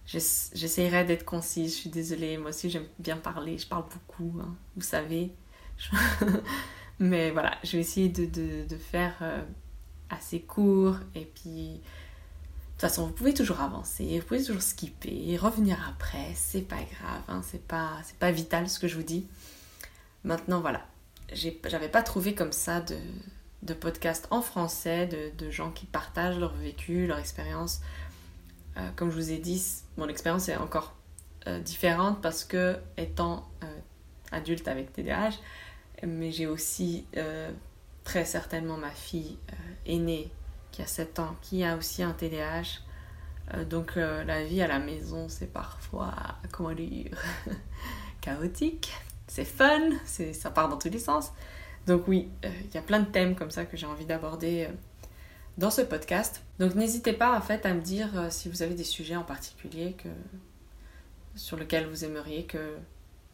J'essaierai 0.06 1.04
d'être 1.04 1.26
concise, 1.26 1.74
je 1.74 1.80
suis 1.80 1.90
désolée, 1.90 2.38
moi 2.38 2.50
aussi 2.50 2.70
j'aime 2.70 2.86
bien 3.00 3.18
parler, 3.18 3.58
je 3.58 3.68
parle 3.68 3.86
beaucoup, 3.92 4.40
hein, 4.40 4.56
vous 4.76 4.84
savez. 4.84 5.32
Mais 7.00 7.32
voilà, 7.32 7.58
je 7.64 7.74
vais 7.74 7.80
essayer 7.80 8.10
de, 8.10 8.26
de, 8.26 8.78
faire 8.78 9.16
euh, 9.22 9.42
assez 10.12 10.42
court 10.42 10.98
et 11.16 11.26
puis 11.26 11.82
toute 12.78 12.90
façon, 12.90 13.08
vous 13.08 13.14
pouvez 13.14 13.34
toujours 13.34 13.62
avancer, 13.62 14.20
vous 14.20 14.26
pouvez 14.26 14.44
toujours 14.44 14.62
skipper, 14.62 15.38
revenir 15.38 15.78
après, 15.90 16.34
c'est 16.36 16.62
pas 16.62 16.76
grave, 16.76 17.22
hein, 17.28 17.42
c'est 17.44 17.66
pas, 17.66 18.32
vital 18.32 18.70
ce 18.70 18.80
que 18.80 18.88
je 18.88 18.96
vous 18.96 19.04
dis. 19.04 19.28
Maintenant, 20.24 20.60
voilà, 20.60 20.86
j'avais 21.32 21.90
pas 21.90 22.02
trouvé 22.02 22.36
comme 22.36 22.52
ça 22.52 22.82
de, 22.82 22.98
de 23.64 23.74
podcast 23.74 24.28
en 24.32 24.42
français, 24.42 25.08
de, 25.08 25.32
de 25.38 25.52
gens 25.52 25.72
qui 25.72 25.86
partagent 25.86 26.38
leur 26.38 26.54
vécu, 26.54 27.08
leur 27.08 27.20
expérience 27.20 27.82
euh, 28.78 28.90
comme 28.96 29.10
je 29.10 29.16
vous 29.16 29.32
ai 29.32 29.38
dit, 29.38 29.62
mon 29.98 30.08
expérience 30.08 30.50
est 30.50 30.58
encore 30.58 30.96
euh, 31.48 31.60
différente 31.60 32.22
parce 32.22 32.44
que 32.44 32.78
étant 32.98 33.48
euh, 33.64 33.68
adulte 34.32 34.68
avec 34.68 34.92
TDAH, 34.94 35.36
mais 36.06 36.32
j'ai 36.32 36.46
aussi 36.46 37.06
très 38.04 38.26
certainement 38.26 38.78
ma 38.78 38.92
fille 38.92 39.38
aînée 39.86 40.30
qui 40.76 40.82
a 40.82 40.88
7 40.88 41.20
ans 41.20 41.36
qui 41.42 41.64
a 41.64 41.78
aussi 41.78 42.04
un 42.04 42.12
TDAH. 42.12 42.82
donc 43.70 43.96
la 43.96 44.44
vie 44.44 44.62
à 44.62 44.68
la 44.68 44.80
maison, 44.80 45.30
c'est 45.30 45.52
parfois, 45.52 46.14
comment 46.52 46.74
dire, 46.74 47.18
chaotique. 48.22 48.92
C'est 49.28 49.46
fun, 49.46 49.92
ça 50.06 50.52
part 50.52 50.70
dans 50.70 50.78
tous 50.78 50.90
les 50.90 51.00
sens. 51.00 51.32
Donc 51.88 52.08
oui, 52.08 52.30
il 52.44 52.74
y 52.74 52.78
a 52.78 52.82
plein 52.82 53.00
de 53.00 53.06
thèmes 53.06 53.36
comme 53.36 53.52
ça 53.52 53.66
que 53.66 53.78
j'ai 53.78 53.86
envie 53.86 54.06
d'aborder 54.06 54.68
dans 55.58 55.72
ce 55.72 55.82
podcast. 55.82 56.44
Donc 56.60 56.76
n'hésitez 56.76 57.14
pas 57.14 57.38
en 57.38 57.42
fait 57.42 57.66
à 57.66 57.74
me 57.74 57.82
dire 57.82 58.10
euh, 58.18 58.30
si 58.30 58.50
vous 58.50 58.62
avez 58.62 58.76
des 58.76 58.84
sujets 58.84 59.16
en 59.16 59.24
particulier 59.24 59.94
que, 59.94 60.10
sur 61.36 61.58
lesquels 61.58 61.88
vous 61.88 62.06
aimeriez 62.06 62.46
que, 62.46 62.78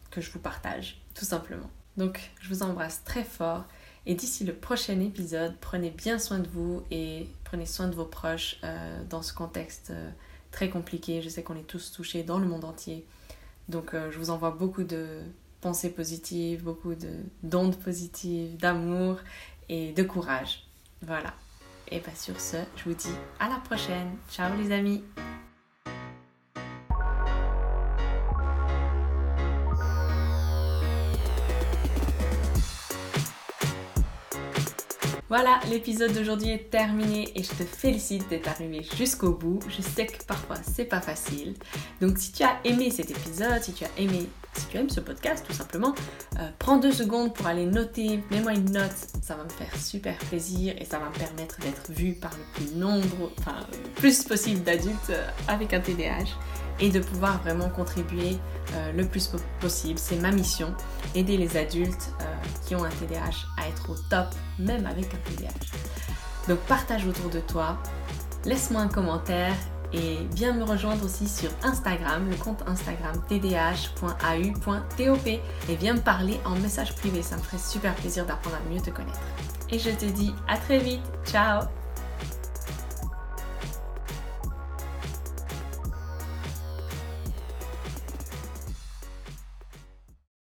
que 0.10 0.22
je 0.22 0.32
vous 0.32 0.40
partage, 0.40 1.02
tout 1.14 1.26
simplement. 1.26 1.70
Donc 1.98 2.32
je 2.40 2.50
vous 2.50 2.64
embrasse 2.64 3.04
très 3.04 3.24
fort 3.24 3.66
et 4.06 4.16
d'ici 4.16 4.44
le 4.44 4.54
prochain 4.54 5.00
épisode, 5.00 5.56
prenez 5.62 5.90
bien 5.90 6.20
soin 6.20 6.40
de 6.40 6.48
vous 6.48 6.84
et 6.92 7.28
prenez 7.44 7.66
soin 7.66 7.88
de 7.88 7.96
vos 7.96 8.06
proches 8.06 8.58
euh, 8.64 9.04
dans 9.10 9.22
ce 9.22 9.34
contexte 9.34 9.92
euh, 9.92 10.10
très 10.52 10.70
compliqué. 10.70 11.22
Je 11.22 11.30
sais 11.30 11.44
qu'on 11.44 11.56
est 11.56 11.68
tous 11.68 11.92
touchés 11.92 12.24
dans 12.24 12.40
le 12.40 12.48
monde 12.48 12.66
entier. 12.66 13.06
Donc 13.70 13.94
je 13.94 14.18
vous 14.18 14.32
envoie 14.32 14.52
beaucoup 14.52 14.84
de 14.84 15.22
pensées 15.62 15.92
positives, 15.92 16.64
beaucoup 16.64 16.94
d'ondes 17.44 17.78
positives, 17.78 18.58
d'amour 18.58 19.20
et 19.70 19.94
de 19.94 20.04
courage. 20.04 20.66
Voilà. 21.02 21.34
Et 21.90 22.00
pas 22.00 22.12
bah, 22.12 22.18
sur 22.18 22.40
ce, 22.40 22.58
je 22.78 22.84
vous 22.86 22.96
dis 22.96 23.16
à 23.40 23.50
la 23.50 23.58
prochaine. 23.58 24.18
Ciao 24.30 24.56
les 24.58 24.72
amis 24.72 25.04
Voilà, 35.32 35.62
l'épisode 35.70 36.12
d'aujourd'hui 36.12 36.50
est 36.50 36.70
terminé 36.70 37.32
et 37.36 37.42
je 37.42 37.52
te 37.52 37.64
félicite 37.64 38.28
d'être 38.28 38.50
arrivé 38.50 38.86
jusqu'au 38.98 39.32
bout. 39.32 39.62
Je 39.70 39.82
sais 39.82 40.06
que 40.06 40.22
parfois 40.26 40.58
c'est 40.62 40.84
pas 40.84 41.00
facile. 41.00 41.54
Donc 42.02 42.18
si 42.18 42.34
tu 42.34 42.44
as 42.44 42.60
aimé 42.66 42.92
cet 42.92 43.12
épisode, 43.12 43.64
si 43.64 43.72
tu 43.72 43.86
as 43.86 43.98
aimé, 43.98 44.28
si 44.58 44.68
tu 44.68 44.76
aimes 44.76 44.90
ce 44.90 45.00
podcast 45.00 45.46
tout 45.48 45.54
simplement, 45.54 45.96
euh, 46.38 46.50
prends 46.60 46.76
deux 46.76 46.92
secondes 46.92 47.34
pour 47.34 47.48
aller 47.48 47.66
noter, 47.66 48.20
mets-moi 48.30 48.56
une 48.56 48.74
note, 48.74 48.92
ça 49.22 49.38
va 49.38 49.46
me 49.46 49.50
faire 49.50 49.74
super 49.78 50.18
plaisir 50.18 50.76
et 50.78 50.84
ça 50.84 51.00
va 51.00 51.08
me 51.08 51.14
permettre 51.14 51.58
d'être 51.62 51.90
vu 51.94 52.12
par 52.12 52.32
le 52.32 52.44
plus 52.54 52.76
nombre, 52.76 53.32
enfin 53.40 53.56
le 53.72 53.90
plus 54.02 54.26
possible 54.26 54.64
d'adultes 54.64 55.12
euh, 55.12 55.26
avec 55.48 55.74
un 55.74 55.80
TDAH 55.80 56.36
et 56.80 56.90
de 56.90 57.00
pouvoir 57.00 57.42
vraiment 57.42 57.70
contribuer 57.70 58.38
euh, 58.74 58.92
le 58.94 59.06
plus 59.06 59.32
possible. 59.60 60.00
C'est 60.00 60.18
ma 60.18 60.32
mission, 60.32 60.74
aider 61.16 61.38
les 61.38 61.58
adultes 61.58 62.14
euh, 62.22 62.26
qui 62.66 62.76
ont 62.76 62.84
un 62.84 62.90
TDAH 62.90 63.48
à 63.58 63.68
être 63.68 63.90
au 63.90 63.96
top, 64.10 64.28
même 64.60 64.86
avec 64.86 65.14
un 65.14 65.30
TDAH. 65.30 65.50
Donc 66.48 66.60
partage 66.62 67.06
autour 67.06 67.30
de 67.30 67.40
toi, 67.40 67.78
laisse-moi 68.46 68.82
un 68.82 68.88
commentaire 68.88 69.54
et 69.94 70.18
viens 70.34 70.54
me 70.54 70.64
rejoindre 70.64 71.06
aussi 71.06 71.28
sur 71.28 71.50
Instagram, 71.64 72.30
le 72.30 72.36
compte 72.38 72.64
Instagram 72.66 73.22
tdh.au.top 73.28 75.28
et 75.28 75.76
viens 75.76 75.96
me 75.96 76.00
parler 76.00 76.40
en 76.46 76.56
message 76.56 76.96
privé, 76.96 77.22
ça 77.22 77.36
me 77.36 77.42
ferait 77.42 77.58
super 77.58 77.94
plaisir 77.96 78.26
d'apprendre 78.26 78.58
à 78.58 78.74
mieux 78.74 78.82
te 78.82 78.90
connaître. 78.90 79.20
Et 79.70 79.80
je 79.80 79.90
te 79.90 80.06
dis 80.06 80.34
à 80.48 80.58
très 80.58 80.80
vite, 80.80 81.02
ciao 81.26 81.64